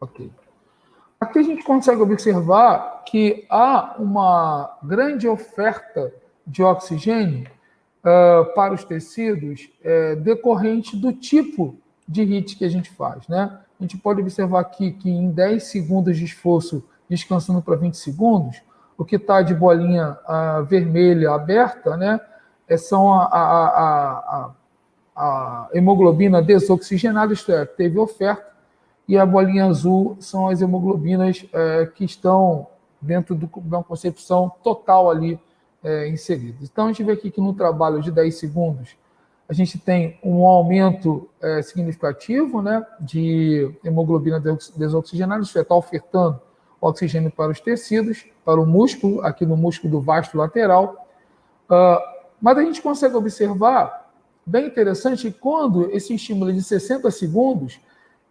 Ok. 0.01 0.31
Aqui 1.21 1.41
a 1.41 1.43
gente 1.43 1.65
consegue 1.65 2.01
observar 2.01 3.03
que 3.05 3.45
há 3.51 3.97
uma 3.99 4.79
grande 4.83 5.27
oferta 5.27 6.13
de 6.47 6.63
oxigênio 6.63 7.51
uh, 8.01 8.55
para 8.55 8.75
os 8.75 8.85
tecidos 8.85 9.69
uh, 9.81 10.17
decorrente 10.21 10.97
do 10.97 11.13
tipo 11.13 11.77
de 12.07 12.23
HIT 12.23 12.57
que 12.57 12.65
a 12.65 12.69
gente 12.69 12.91
faz. 12.91 13.27
Né? 13.27 13.59
A 13.79 13.83
gente 13.83 13.97
pode 13.99 14.21
observar 14.21 14.61
aqui 14.61 14.93
que 14.93 15.11
em 15.11 15.31
10 15.31 15.65
segundos 15.65 16.17
de 16.17 16.25
esforço, 16.25 16.85
descansando 17.09 17.61
para 17.61 17.77
20 17.77 17.95
segundos, 17.95 18.63
o 18.99 19.05
que 19.05 19.17
está 19.17 19.41
de 19.41 19.55
bolinha 19.55 20.19
vermelha 20.69 21.31
aberta, 21.31 21.97
né, 21.97 22.21
é, 22.69 22.77
são 22.77 23.13
a, 23.15 23.25
a, 23.25 23.69
a, 23.69 24.51
a, 25.17 25.69
hemoglobina 25.73 26.43
desoxigenada, 26.43 27.33
isto 27.33 27.51
é, 27.51 27.65
teve 27.65 27.99
oferta, 27.99 28.47
e 29.09 29.17
a 29.17 29.25
bolinha 29.25 29.65
azul 29.65 30.17
são 30.21 30.49
as 30.49 30.61
hemoglobinas 30.61 31.47
é, 31.53 31.87
que 31.87 32.05
estão 32.05 32.67
dentro 33.01 33.35
do, 33.35 33.47
de 33.47 33.75
uma 33.75 33.83
concepção 33.83 34.53
total 34.63 35.11
ali 35.11 35.41
é, 35.83 36.09
inseridas. 36.09 36.69
Então, 36.71 36.85
a 36.85 36.89
gente 36.89 37.03
vê 37.05 37.13
aqui 37.13 37.31
que 37.31 37.41
no 37.41 37.55
trabalho 37.55 38.03
de 38.03 38.11
10 38.11 38.35
segundos, 38.35 38.97
a 39.49 39.55
gente 39.55 39.79
tem 39.79 40.19
um 40.23 40.45
aumento 40.45 41.27
é, 41.41 41.63
significativo 41.63 42.61
né, 42.61 42.85
de 43.01 43.75
hemoglobina 43.83 44.39
desoxigenada, 44.77 45.43
isso 45.43 45.57
é, 45.57 45.63
está 45.63 45.75
ofertando 45.75 46.39
oxigênio 46.81 47.31
para 47.31 47.51
os 47.51 47.61
tecidos, 47.61 48.27
para 48.49 48.59
o 48.59 48.65
músculo, 48.65 49.21
aqui 49.21 49.45
no 49.45 49.59
músculo 49.59 49.91
do 49.91 50.01
vasto 50.01 50.39
lateral. 50.39 51.07
Uh, 51.69 52.01
mas 52.41 52.57
a 52.57 52.63
gente 52.63 52.81
consegue 52.81 53.15
observar, 53.15 54.11
bem 54.47 54.69
interessante, 54.69 55.31
quando 55.31 55.91
esse 55.91 56.15
estímulo 56.15 56.51
é 56.51 56.55
de 56.55 56.63
60 56.63 57.11
segundos, 57.11 57.79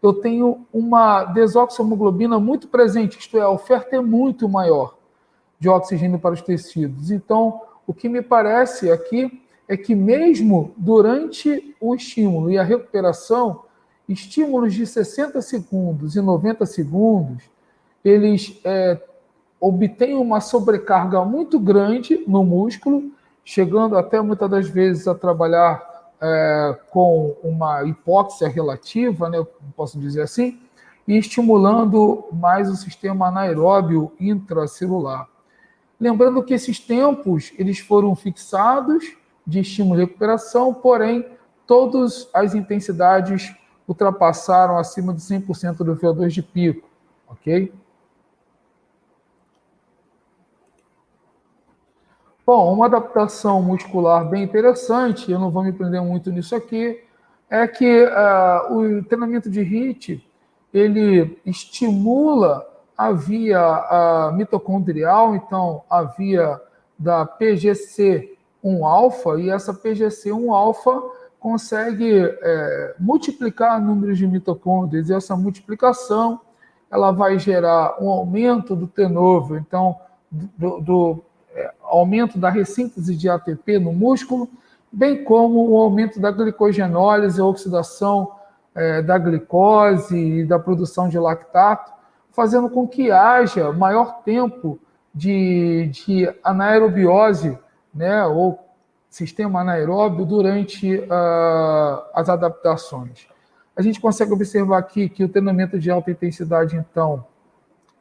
eu 0.01 0.13
tenho 0.13 0.65
uma 0.73 1.23
desoxohemoglobina 1.25 2.39
muito 2.39 2.67
presente, 2.67 3.19
isto 3.19 3.37
é, 3.37 3.41
a 3.41 3.49
oferta 3.51 3.95
é 3.95 4.01
muito 4.01 4.49
maior 4.49 4.97
de 5.59 5.69
oxigênio 5.69 6.17
para 6.17 6.33
os 6.33 6.41
tecidos. 6.41 7.11
Então, 7.11 7.61
o 7.85 7.93
que 7.93 8.09
me 8.09 8.23
parece 8.23 8.89
aqui 8.89 9.39
é 9.67 9.77
que 9.77 9.93
mesmo 9.93 10.73
durante 10.77 11.75
o 11.79 11.93
estímulo 11.93 12.49
e 12.49 12.57
a 12.57 12.63
recuperação, 12.63 13.65
estímulos 14.09 14.73
de 14.73 14.87
60 14.87 15.39
segundos 15.43 16.15
e 16.15 16.21
90 16.21 16.65
segundos, 16.65 17.43
eles 18.03 18.59
é, 18.63 18.99
obtêm 19.59 20.15
uma 20.15 20.39
sobrecarga 20.39 21.23
muito 21.25 21.59
grande 21.59 22.23
no 22.27 22.43
músculo, 22.43 23.11
chegando 23.43 23.97
até 23.97 24.21
muitas 24.21 24.49
das 24.49 24.69
vezes 24.69 25.07
a 25.07 25.15
trabalhar 25.15 26.11
é, 26.21 26.77
com 26.89 27.35
uma 27.43 27.83
hipóxia 27.83 28.47
relativa, 28.47 29.29
né, 29.29 29.45
posso 29.75 29.99
dizer 29.99 30.21
assim, 30.21 30.59
e 31.07 31.17
estimulando 31.17 32.25
mais 32.31 32.69
o 32.69 32.75
sistema 32.75 33.27
anaeróbio 33.27 34.11
intracelular. 34.19 35.27
Lembrando 35.99 36.43
que 36.43 36.53
esses 36.53 36.79
tempos 36.79 37.53
eles 37.57 37.79
foram 37.79 38.15
fixados 38.15 39.15
de 39.45 39.61
estímulo 39.61 40.01
e 40.01 40.05
recuperação, 40.05 40.73
porém 40.73 41.25
todas 41.65 42.29
as 42.33 42.53
intensidades 42.53 43.55
ultrapassaram 43.87 44.77
acima 44.77 45.13
de 45.13 45.21
100% 45.21 45.77
do 45.77 45.95
VO2 45.95 46.27
de 46.27 46.43
pico, 46.43 46.87
ok? 47.27 47.71
Bom, 52.47 52.73
uma 52.73 52.85
adaptação 52.85 53.61
muscular 53.61 54.27
bem 54.29 54.43
interessante, 54.43 55.29
eu 55.29 55.37
não 55.37 55.51
vou 55.51 55.65
me 55.65 55.73
prender 55.73 56.01
muito 56.01 56.31
nisso 56.31 56.55
aqui, 56.55 57.03
é 57.49 57.67
que 57.67 58.05
uh, 58.05 58.73
o 58.73 59.03
treinamento 59.03 59.49
de 59.49 59.59
HIIT, 59.59 60.25
ele 60.73 61.37
estimula 61.45 62.65
a 62.97 63.11
via 63.11 63.59
uh, 63.59 64.31
mitocondrial, 64.33 65.35
então 65.35 65.83
a 65.89 66.03
via 66.03 66.57
da 66.97 67.25
PGC1-alfa, 67.25 69.41
e 69.41 69.49
essa 69.49 69.73
PGC1-alfa 69.73 71.03
consegue 71.41 72.17
é, 72.17 72.95
multiplicar 72.97 73.81
números 73.81 74.17
de 74.17 74.25
mitocôndrias, 74.25 75.09
e 75.09 75.13
essa 75.13 75.35
multiplicação 75.35 76.39
ela 76.89 77.11
vai 77.11 77.37
gerar 77.37 78.01
um 78.01 78.09
aumento 78.09 78.73
do 78.73 78.87
turnover, 78.87 79.59
então 79.59 79.97
do, 80.31 80.79
do 80.79 81.26
aumento 81.83 82.37
da 82.37 82.49
ressíntese 82.49 83.15
de 83.15 83.29
ATP 83.29 83.79
no 83.79 83.93
músculo, 83.93 84.49
bem 84.91 85.23
como 85.23 85.69
o 85.69 85.77
aumento 85.77 86.19
da 86.19 86.31
glicogenólise, 86.31 87.41
a 87.41 87.45
oxidação 87.45 88.31
é, 88.75 89.01
da 89.01 89.17
glicose 89.17 90.17
e 90.17 90.45
da 90.45 90.59
produção 90.59 91.09
de 91.09 91.17
lactato, 91.17 91.91
fazendo 92.31 92.69
com 92.69 92.87
que 92.87 93.11
haja 93.11 93.71
maior 93.71 94.21
tempo 94.23 94.79
de, 95.13 95.89
de 95.91 96.31
anaerobiose, 96.43 97.57
né, 97.93 98.23
ou 98.25 98.59
sistema 99.09 99.61
anaeróbio 99.61 100.25
durante 100.25 100.95
uh, 100.95 102.03
as 102.13 102.29
adaptações. 102.29 103.27
A 103.75 103.81
gente 103.81 103.99
consegue 103.99 104.31
observar 104.31 104.77
aqui 104.77 105.09
que 105.09 105.23
o 105.23 105.29
treinamento 105.29 105.79
de 105.79 105.89
alta 105.89 106.11
intensidade, 106.11 106.75
então, 106.75 107.25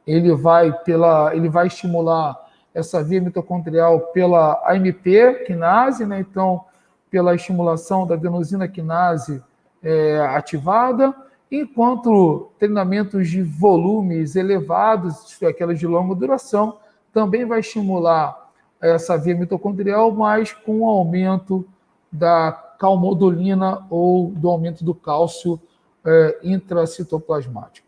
ele 0.05 0.33
vai 0.35 0.71
pela, 0.83 1.35
ele 1.35 1.49
vai 1.49 1.67
estimular 1.67 2.37
essa 2.77 3.03
via 3.03 3.19
mitocondrial 3.19 3.99
pela 4.13 4.61
AMP 4.71 5.45
quinase, 5.47 6.05
né? 6.05 6.19
então, 6.19 6.63
pela 7.09 7.33
estimulação 7.33 8.05
da 8.05 8.13
adenosina 8.13 8.67
quinase 8.67 9.43
é, 9.81 10.19
ativada, 10.19 11.11
enquanto 11.51 12.51
treinamentos 12.59 13.29
de 13.29 13.41
volumes 13.41 14.35
elevados, 14.35 15.41
é, 15.41 15.47
aquelas 15.47 15.79
de 15.79 15.87
longa 15.87 16.13
duração, 16.13 16.77
também 17.11 17.45
vai 17.45 17.61
estimular 17.61 18.51
essa 18.79 19.17
via 19.17 19.35
mitocondrial, 19.35 20.11
mas 20.11 20.53
com 20.53 20.81
o 20.81 20.85
aumento 20.85 21.67
da 22.11 22.51
calmodulina 22.77 23.87
ou 23.89 24.29
do 24.29 24.47
aumento 24.49 24.85
do 24.85 24.93
cálcio 24.93 25.59
é, 26.05 26.37
intracitoplasmático. 26.43 27.86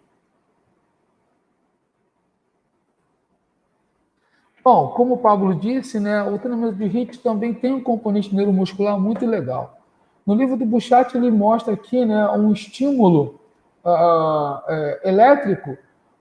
Bom, 4.63 4.89
como 4.89 5.15
o 5.15 5.17
Pablo 5.17 5.55
disse, 5.55 5.99
né, 5.99 6.21
o 6.23 6.37
treinamento 6.37 6.75
de 6.75 6.85
HIIT 6.85 7.19
também 7.19 7.53
tem 7.53 7.73
um 7.73 7.81
componente 7.81 8.33
neuromuscular 8.35 8.99
muito 8.99 9.25
legal. 9.25 9.77
No 10.25 10.35
livro 10.35 10.57
do 10.57 10.65
Buchat, 10.65 11.15
ele 11.15 11.31
mostra 11.31 11.73
aqui 11.73 12.05
né, 12.05 12.29
um 12.31 12.51
estímulo 12.51 13.39
uh, 13.83 15.07
elétrico 15.07 15.77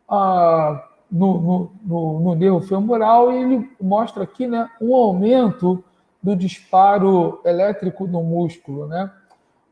uh, 0.09 0.79
no, 1.11 1.41
no, 1.41 1.71
no, 1.85 2.21
no 2.21 2.35
nervo 2.35 2.61
femoral 2.61 3.33
e 3.33 3.43
ele 3.43 3.71
mostra 3.81 4.23
aqui 4.23 4.47
né, 4.47 4.71
um 4.81 4.95
aumento 4.95 5.83
do 6.23 6.37
disparo 6.37 7.41
elétrico 7.45 8.07
no 8.07 8.23
músculo. 8.23 8.87
Né? 8.87 9.11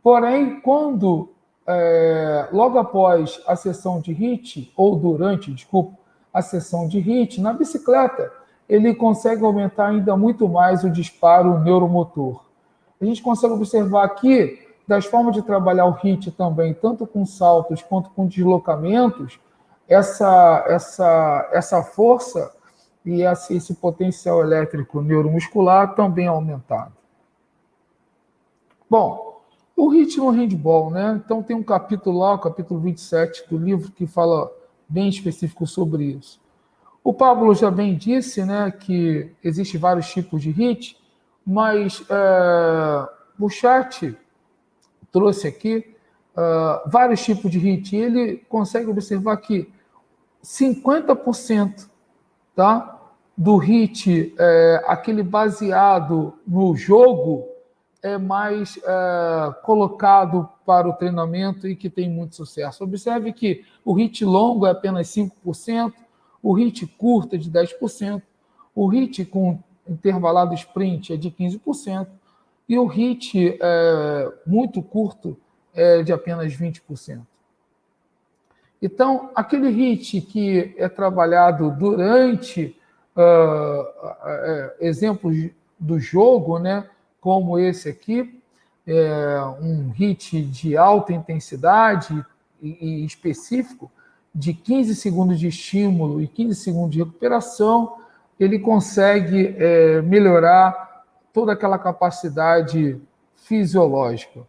Porém, 0.02 0.60
quando 0.60 1.30
é, 1.66 2.48
logo 2.52 2.78
após 2.78 3.40
a 3.46 3.56
sessão 3.56 4.00
de 4.00 4.12
HIT, 4.12 4.72
ou 4.76 4.96
durante, 4.96 5.52
desculpa, 5.52 5.98
a 6.32 6.40
sessão 6.40 6.86
de 6.86 6.98
HIT, 6.98 7.40
na 7.40 7.52
bicicleta, 7.52 8.30
ele 8.68 8.94
consegue 8.94 9.44
aumentar 9.44 9.88
ainda 9.88 10.16
muito 10.16 10.48
mais 10.48 10.84
o 10.84 10.90
disparo 10.90 11.58
neuromotor. 11.60 12.44
A 13.00 13.04
gente 13.04 13.22
consegue 13.22 13.52
observar 13.52 14.04
aqui 14.04 14.58
das 14.86 15.04
formas 15.04 15.34
de 15.34 15.42
trabalhar 15.42 15.86
o 15.86 15.92
HIT 15.92 16.30
também, 16.32 16.72
tanto 16.72 17.06
com 17.06 17.26
saltos 17.26 17.82
quanto 17.82 18.10
com 18.10 18.26
deslocamentos, 18.26 19.38
essa, 19.88 20.64
essa, 20.68 21.50
essa 21.52 21.82
força 21.82 22.52
e 23.04 23.22
esse, 23.22 23.74
potencial 23.74 24.42
elétrico 24.42 25.00
neuromuscular 25.00 25.94
também 25.94 26.26
aumentado. 26.26 26.92
Bom, 28.88 29.40
o 29.76 29.88
ritmo 29.88 30.30
handball, 30.30 30.90
né? 30.90 31.20
Então 31.24 31.42
tem 31.42 31.54
um 31.54 31.62
capítulo 31.62 32.18
lá, 32.18 32.34
o 32.34 32.38
capítulo 32.38 32.80
27 32.80 33.48
do 33.48 33.58
livro, 33.58 33.92
que 33.92 34.06
fala 34.06 34.50
bem 34.88 35.08
específico 35.08 35.66
sobre 35.66 36.04
isso. 36.04 36.40
O 37.06 37.14
Pablo 37.14 37.54
já 37.54 37.70
bem 37.70 37.94
disse 37.94 38.44
né, 38.44 38.68
que 38.68 39.30
existe 39.44 39.78
vários 39.78 40.10
tipos 40.10 40.42
de 40.42 40.50
hit, 40.50 40.98
mas 41.46 42.04
é, 42.10 43.08
o 43.38 43.48
chat 43.48 44.18
trouxe 45.12 45.46
aqui 45.46 45.94
uh, 46.36 46.90
vários 46.90 47.24
tipos 47.24 47.48
de 47.48 47.60
hit. 47.60 47.94
E 47.94 48.00
ele 48.00 48.36
consegue 48.48 48.90
observar 48.90 49.36
que 49.36 49.72
50% 50.42 51.88
tá, 52.56 53.00
do 53.36 53.56
hit, 53.56 54.34
é, 54.36 54.82
aquele 54.88 55.22
baseado 55.22 56.34
no 56.44 56.74
jogo, 56.74 57.46
é 58.02 58.18
mais 58.18 58.78
é, 58.78 59.54
colocado 59.62 60.48
para 60.66 60.88
o 60.88 60.92
treinamento 60.92 61.68
e 61.68 61.76
que 61.76 61.88
tem 61.88 62.10
muito 62.10 62.34
sucesso. 62.34 62.82
Observe 62.82 63.32
que 63.32 63.64
o 63.84 63.92
hit 63.92 64.24
longo 64.24 64.66
é 64.66 64.72
apenas 64.72 65.06
5%, 65.06 65.92
o 66.46 66.52
hit 66.52 66.86
curto 66.86 67.34
é 67.34 67.38
de 67.38 67.50
10%, 67.50 68.22
o 68.72 68.86
hit 68.86 69.24
com 69.24 69.58
intervalado 69.88 70.54
sprint 70.54 71.12
é 71.12 71.16
de 71.16 71.28
15%, 71.28 72.06
e 72.68 72.78
o 72.78 72.86
hit 72.86 73.58
é, 73.60 74.32
muito 74.46 74.80
curto 74.80 75.36
é 75.74 76.04
de 76.04 76.12
apenas 76.12 76.52
20%. 76.52 77.20
Então, 78.80 79.30
aquele 79.34 79.70
hit 79.70 80.20
que 80.20 80.72
é 80.78 80.88
trabalhado 80.88 81.68
durante 81.72 82.76
uh, 83.16 84.70
exemplos 84.78 85.50
do 85.76 85.98
jogo, 85.98 86.60
né, 86.60 86.88
como 87.20 87.58
esse 87.58 87.88
aqui, 87.88 88.40
é 88.86 89.40
um 89.60 89.90
hit 89.90 90.42
de 90.42 90.76
alta 90.76 91.12
intensidade 91.12 92.24
e, 92.62 93.00
e 93.00 93.04
específico, 93.04 93.90
de 94.36 94.52
15 94.52 94.94
segundos 94.94 95.40
de 95.40 95.48
estímulo 95.48 96.20
e 96.20 96.28
15 96.28 96.60
segundos 96.60 96.90
de 96.90 96.98
recuperação, 96.98 97.96
ele 98.38 98.58
consegue 98.58 99.56
é, 99.56 100.02
melhorar 100.02 101.04
toda 101.32 101.54
aquela 101.54 101.78
capacidade 101.78 103.00
fisiológica. 103.34 104.40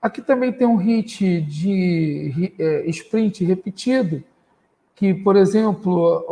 Aqui 0.00 0.22
também 0.22 0.50
tem 0.50 0.66
um 0.66 0.76
hit 0.76 1.42
de 1.42 2.54
é, 2.58 2.88
sprint 2.88 3.44
repetido, 3.44 4.24
que, 4.94 5.12
por 5.12 5.36
exemplo, 5.36 6.24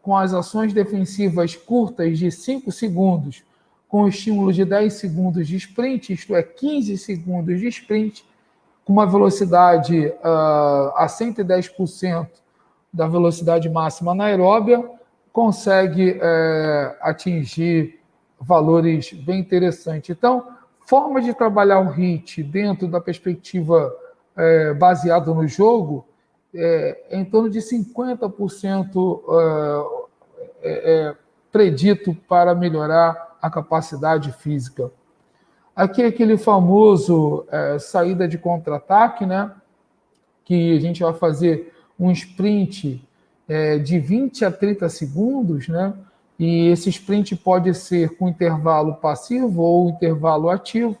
com 0.00 0.16
as 0.16 0.32
ações 0.32 0.72
defensivas 0.72 1.56
curtas 1.56 2.18
de 2.18 2.30
5 2.30 2.70
segundos, 2.70 3.42
com 3.88 4.06
estímulo 4.06 4.52
de 4.52 4.64
10 4.64 4.92
segundos 4.92 5.48
de 5.48 5.56
sprint, 5.56 6.12
isto 6.12 6.36
é, 6.36 6.42
15 6.42 6.96
segundos 6.98 7.60
de 7.60 7.66
sprint, 7.68 8.24
uma 8.92 9.06
velocidade 9.06 10.06
uh, 10.06 10.92
a 10.94 11.06
110% 11.08 12.28
da 12.92 13.06
velocidade 13.06 13.70
máxima 13.70 14.12
anaeróbia, 14.12 14.84
consegue 15.32 16.10
uh, 16.10 16.96
atingir 17.00 17.98
valores 18.38 19.10
bem 19.14 19.40
interessantes. 19.40 20.10
Então, 20.10 20.46
forma 20.86 21.22
de 21.22 21.32
trabalhar 21.32 21.80
o 21.80 21.90
HIT 21.90 22.42
dentro 22.42 22.86
da 22.86 23.00
perspectiva 23.00 23.90
é, 24.36 24.74
baseada 24.74 25.32
no 25.32 25.46
jogo 25.48 26.06
é, 26.54 26.98
é, 27.10 27.18
em 27.18 27.24
torno 27.24 27.48
de 27.48 27.60
50% 27.60 29.22
é, 30.62 30.68
é, 30.68 30.92
é, 30.92 31.14
predito 31.50 32.14
para 32.28 32.54
melhorar 32.54 33.36
a 33.40 33.50
capacidade 33.50 34.32
física. 34.32 34.90
Aqui 35.74 36.02
é 36.02 36.06
aquele 36.06 36.36
famoso 36.36 37.46
é, 37.50 37.78
saída 37.78 38.28
de 38.28 38.36
contra-ataque, 38.36 39.24
né? 39.24 39.50
Que 40.44 40.76
a 40.76 40.80
gente 40.80 41.02
vai 41.02 41.14
fazer 41.14 41.72
um 41.98 42.10
sprint 42.10 43.02
é, 43.48 43.78
de 43.78 43.98
20 43.98 44.44
a 44.44 44.52
30 44.52 44.88
segundos, 44.90 45.68
né? 45.68 45.94
E 46.38 46.68
esse 46.68 46.90
sprint 46.90 47.36
pode 47.36 47.72
ser 47.74 48.16
com 48.16 48.28
intervalo 48.28 48.96
passivo 48.96 49.62
ou 49.62 49.88
intervalo 49.88 50.50
ativo. 50.50 50.98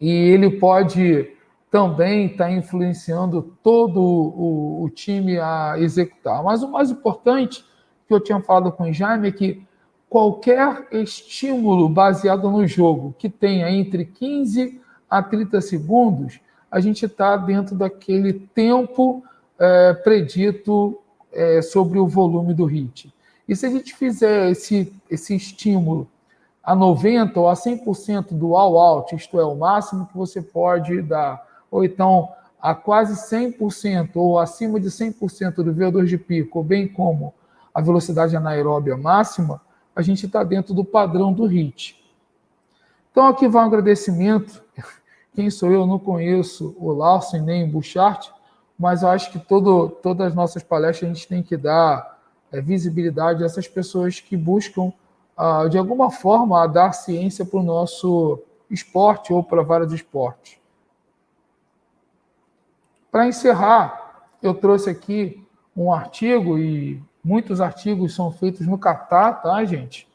E 0.00 0.10
ele 0.10 0.58
pode 0.58 1.30
também 1.70 2.26
estar 2.26 2.50
influenciando 2.50 3.56
todo 3.62 4.00
o, 4.00 4.84
o 4.84 4.90
time 4.90 5.38
a 5.38 5.74
executar. 5.78 6.42
Mas 6.42 6.62
o 6.62 6.70
mais 6.70 6.90
importante 6.90 7.64
que 8.06 8.14
eu 8.14 8.20
tinha 8.20 8.40
falado 8.40 8.72
com 8.72 8.84
o 8.84 8.92
Jaime 8.92 9.28
é 9.28 9.32
que 9.32 9.66
qualquer 10.14 10.86
estímulo 10.92 11.88
baseado 11.88 12.48
no 12.48 12.64
jogo 12.68 13.16
que 13.18 13.28
tenha 13.28 13.68
entre 13.68 14.04
15 14.04 14.80
a 15.10 15.20
30 15.20 15.60
segundos, 15.60 16.38
a 16.70 16.78
gente 16.78 17.04
está 17.04 17.36
dentro 17.36 17.74
daquele 17.74 18.32
tempo 18.32 19.24
é, 19.58 19.92
predito 19.92 21.00
é, 21.32 21.60
sobre 21.62 21.98
o 21.98 22.06
volume 22.06 22.54
do 22.54 22.64
hit. 22.64 23.12
E 23.48 23.56
se 23.56 23.66
a 23.66 23.70
gente 23.70 23.92
fizer 23.92 24.52
esse, 24.52 24.94
esse 25.10 25.34
estímulo 25.34 26.06
a 26.62 26.76
90% 26.76 27.36
ou 27.36 27.48
a 27.48 27.54
100% 27.54 28.38
do 28.38 28.54
all-out, 28.56 29.16
isto 29.16 29.40
é, 29.40 29.44
o 29.44 29.56
máximo 29.56 30.06
que 30.06 30.16
você 30.16 30.40
pode 30.40 31.02
dar, 31.02 31.44
ou 31.68 31.84
então 31.84 32.28
a 32.62 32.72
quase 32.72 33.14
100% 33.14 34.10
ou 34.14 34.38
acima 34.38 34.78
de 34.78 34.90
100% 34.90 35.56
do 35.56 35.74
VO2 35.74 36.04
de 36.04 36.18
pico, 36.18 36.62
bem 36.62 36.86
como 36.86 37.34
a 37.74 37.80
velocidade 37.80 38.36
anaeróbia 38.36 38.96
máxima, 38.96 39.60
a 39.94 40.02
gente 40.02 40.26
está 40.26 40.42
dentro 40.42 40.74
do 40.74 40.84
padrão 40.84 41.32
do 41.32 41.44
HIT. 41.44 42.02
Então 43.10 43.26
aqui 43.26 43.46
vai 43.46 43.62
um 43.62 43.66
agradecimento. 43.66 44.62
Quem 45.34 45.50
sou 45.50 45.70
eu? 45.70 45.86
não 45.86 45.98
conheço 45.98 46.74
o 46.78 46.92
Larson 46.92 47.38
nem 47.38 47.64
o 47.64 47.68
Bouchard, 47.68 48.32
mas 48.78 49.02
eu 49.02 49.08
acho 49.08 49.30
que 49.30 49.38
todo, 49.38 49.88
todas 49.88 50.28
as 50.28 50.34
nossas 50.34 50.62
palestras 50.62 51.10
a 51.10 51.14
gente 51.14 51.28
tem 51.28 51.42
que 51.42 51.56
dar 51.56 52.18
é, 52.50 52.60
visibilidade 52.60 53.42
a 53.42 53.46
essas 53.46 53.68
pessoas 53.68 54.20
que 54.20 54.36
buscam, 54.36 54.92
ah, 55.36 55.66
de 55.68 55.78
alguma 55.78 56.10
forma, 56.10 56.66
dar 56.66 56.92
ciência 56.92 57.44
para 57.44 57.60
o 57.60 57.62
nosso 57.62 58.40
esporte 58.70 59.32
ou 59.32 59.42
para 59.42 59.62
vários 59.62 59.92
esportes. 59.92 60.58
Para 63.10 63.28
encerrar, 63.28 64.28
eu 64.42 64.54
trouxe 64.54 64.90
aqui 64.90 65.44
um 65.76 65.92
artigo, 65.92 66.58
e 66.58 67.02
muitos 67.24 67.60
artigos 67.60 68.14
são 68.14 68.30
feitos 68.30 68.66
no 68.66 68.78
Catar, 68.78 69.42
tá, 69.42 69.64
gente? 69.64 70.06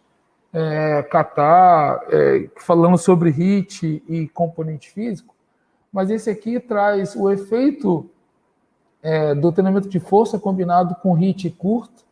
É, 0.53 1.03
Catar, 1.03 2.01
é, 2.09 2.49
falando 2.57 2.97
sobre 2.97 3.29
HIT 3.29 4.03
e 4.07 4.27
componente 4.29 4.91
físico, 4.91 5.35
mas 5.91 6.09
esse 6.09 6.29
aqui 6.29 6.59
traz 6.59 7.15
o 7.15 7.29
efeito 7.31 8.09
é, 9.01 9.33
do 9.33 9.51
treinamento 9.51 9.89
de 9.89 9.99
força 9.99 10.37
combinado 10.37 10.95
com 10.95 11.13
HIT 11.13 11.49
curto, 11.51 12.03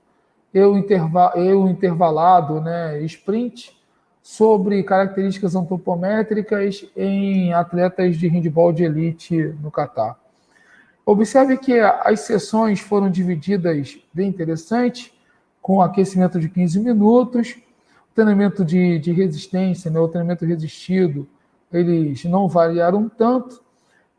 eu, 0.54 0.78
interva 0.78 1.34
eu 1.36 1.68
intervalado, 1.68 2.60
né, 2.62 3.00
sprint, 3.02 3.78
sobre 4.24 4.84
características 4.84 5.56
antropométricas 5.56 6.86
em 6.96 7.54
atletas 7.54 8.18
de 8.18 8.28
handball 8.28 8.74
de 8.74 8.84
elite 8.84 9.56
no 9.62 9.72
Catar. 9.72 10.20
Observe 11.10 11.56
que 11.58 11.80
as 11.80 12.20
sessões 12.20 12.82
foram 12.82 13.10
divididas 13.10 13.98
bem 14.14 14.28
interessante, 14.28 15.18
com 15.62 15.82
aquecimento 15.82 16.38
de 16.38 16.50
15 16.50 16.82
minutos, 16.82 17.56
treinamento 18.14 18.66
de, 18.66 19.00
de 19.00 19.14
resistência, 19.14 19.90
né, 19.90 20.02
o 20.02 20.10
treinamento 20.10 20.46
resistido, 20.46 21.26
eles 21.72 22.26
não 22.26 22.50
variaram 22.50 23.08
tanto, 23.08 23.62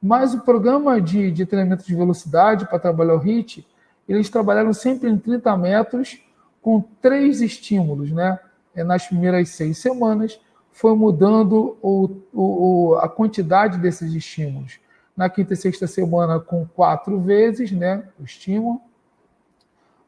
mas 0.02 0.32
o 0.32 0.40
programa 0.40 0.98
de, 0.98 1.31
de 1.31 1.44
treinamento 1.44 1.85
de 1.85 1.94
velocidade 1.94 2.66
para 2.66 2.78
trabalhar 2.78 3.16
o 3.16 3.19
HIT, 3.19 3.69
eles 4.09 4.31
trabalharam 4.31 4.73
sempre 4.73 5.10
em 5.10 5.19
30 5.19 5.55
metros 5.59 6.23
com 6.62 6.82
três 7.02 7.43
estímulos, 7.43 8.10
né? 8.10 8.39
É, 8.74 8.82
nas 8.82 9.06
primeiras 9.06 9.51
seis 9.51 9.77
semanas, 9.77 10.40
foi 10.73 10.97
mudando 10.97 11.77
o, 11.82 12.23
o, 12.32 12.94
a 12.94 13.10
quantidade 13.10 13.77
desses 13.77 14.15
estímulos. 14.15 14.81
Na 15.19 15.28
quinta 15.28 15.53
e 15.53 15.57
sexta 15.57 15.89
semana, 15.89 16.39
com 16.39 16.65
quatro 16.65 17.19
vezes 17.19 17.73
né, 17.73 18.05
o 18.20 18.23
estímulo. 18.23 18.81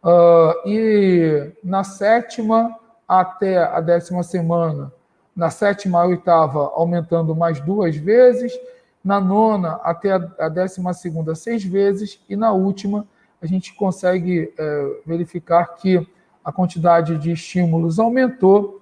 Uh, 0.05 0.69
e 0.69 1.53
na 1.65 1.83
sétima 1.83 2.79
até 3.09 3.59
a 3.59 3.81
décima 3.81 4.23
semana, 4.23 4.93
na 5.35 5.51
sétima 5.51 6.01
a 6.01 6.07
oitava, 6.07 6.71
aumentando 6.77 7.35
mais 7.35 7.61
duas 7.61 7.97
vezes, 7.97 8.57
na 9.05 9.21
nona 9.21 9.81
até 9.83 10.13
a 10.13 10.49
décima 10.49 10.95
segunda, 10.95 11.35
seis 11.35 11.65
vezes, 11.65 12.23
e 12.29 12.37
na 12.37 12.53
última, 12.53 13.05
a 13.43 13.47
gente 13.47 13.75
consegue 13.75 14.55
é, 14.57 15.01
verificar 15.05 15.75
que 15.75 16.07
a 16.45 16.53
quantidade 16.53 17.19
de 17.19 17.33
estímulos 17.33 17.99
aumentou, 17.99 18.81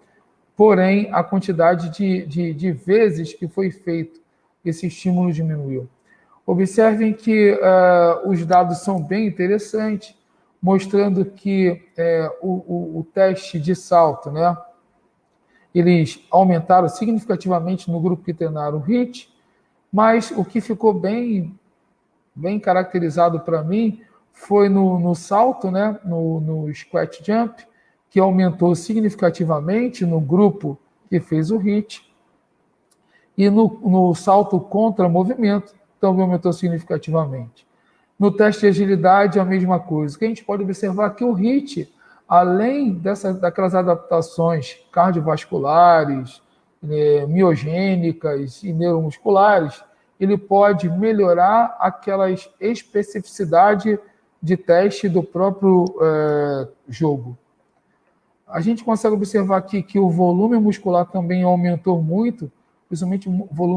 porém 0.55 1.09
a 1.11 1.25
quantidade 1.25 1.89
de, 1.89 2.27
de, 2.27 2.53
de 2.53 2.71
vezes 2.71 3.33
que 3.33 3.49
foi 3.49 3.71
feito 3.71 4.21
esse 4.63 4.87
estímulo 4.87 5.33
diminuiu. 5.33 5.89
Observem 6.51 7.13
que 7.13 7.53
uh, 7.53 8.27
os 8.27 8.43
dados 8.47 8.79
são 8.79 9.03
bem 9.03 9.27
interessantes, 9.27 10.17
mostrando 10.63 11.23
que 11.23 11.87
é, 11.95 12.35
o, 12.41 12.49
o, 12.49 12.99
o, 13.01 13.05
teste 13.05 13.61
de 13.61 13.77
salto, 13.77 14.31
né, 14.31 14.57
eles 15.75 16.27
aumentaram 16.31 16.89
significativamente 16.89 17.91
no 17.91 18.01
grupo 18.01 18.25
que 18.25 18.33
treinaram 18.33 18.79
o 18.79 18.81
HIT, 18.81 19.31
mas 19.93 20.31
o 20.31 20.43
que 20.43 20.63
ficou 20.63 20.95
bem, 20.95 21.55
bem 22.35 22.59
caracterizado 22.59 23.41
para 23.41 23.63
mim 23.63 24.01
foi 24.33 24.71
no, 24.71 24.99
no 24.99 25.15
salto, 25.15 25.71
né, 25.71 26.01
no, 26.03 26.41
no 26.41 26.75
squat 26.75 27.23
jump, 27.23 27.63
que 28.09 28.19
aumentou 28.19 28.75
significativamente 28.75 30.07
no 30.07 30.19
grupo 30.19 30.79
que 31.11 31.21
fez 31.21 31.51
o 31.51 31.59
HIT, 31.59 32.11
e 33.37 33.51
no, 33.51 33.69
no 33.85 34.15
salto 34.15 34.59
contra 34.59 35.11
movimento 35.11 35.77
também 36.01 36.23
aumentou 36.23 36.53
significativamente. 36.53 37.67
No 38.19 38.33
teste 38.33 38.63
de 38.63 38.67
agilidade, 38.69 39.39
a 39.39 39.45
mesma 39.45 39.79
coisa. 39.79 40.17
O 40.17 40.19
que 40.19 40.25
a 40.25 40.29
gente 40.29 40.45
pode 40.45 40.63
observar 40.63 41.11
que 41.11 41.25
o 41.25 41.33
HIT, 41.33 41.93
além 42.29 42.93
dessa, 42.93 43.33
daquelas 43.33 43.75
adaptações 43.75 44.77
cardiovasculares, 44.91 46.43
né, 46.83 47.27
miogênicas 47.27 48.63
e 48.63 48.73
neuromusculares, 48.73 49.83
ele 50.19 50.37
pode 50.37 50.89
melhorar 50.89 51.77
aquelas 51.79 52.51
especificidade 52.61 53.99
de 54.43 54.57
teste 54.57 55.09
do 55.09 55.23
próprio 55.23 55.85
é, 56.01 56.69
jogo. 56.89 57.37
A 58.47 58.61
gente 58.61 58.83
consegue 58.83 59.15
observar 59.15 59.59
aqui 59.59 59.83
que 59.83 59.99
o 59.99 60.09
volume 60.09 60.59
muscular 60.59 61.05
também 61.07 61.43
aumentou 61.43 62.03
muito, 62.03 62.51
principalmente 62.89 63.29
o 63.29 63.49
volume 63.53 63.77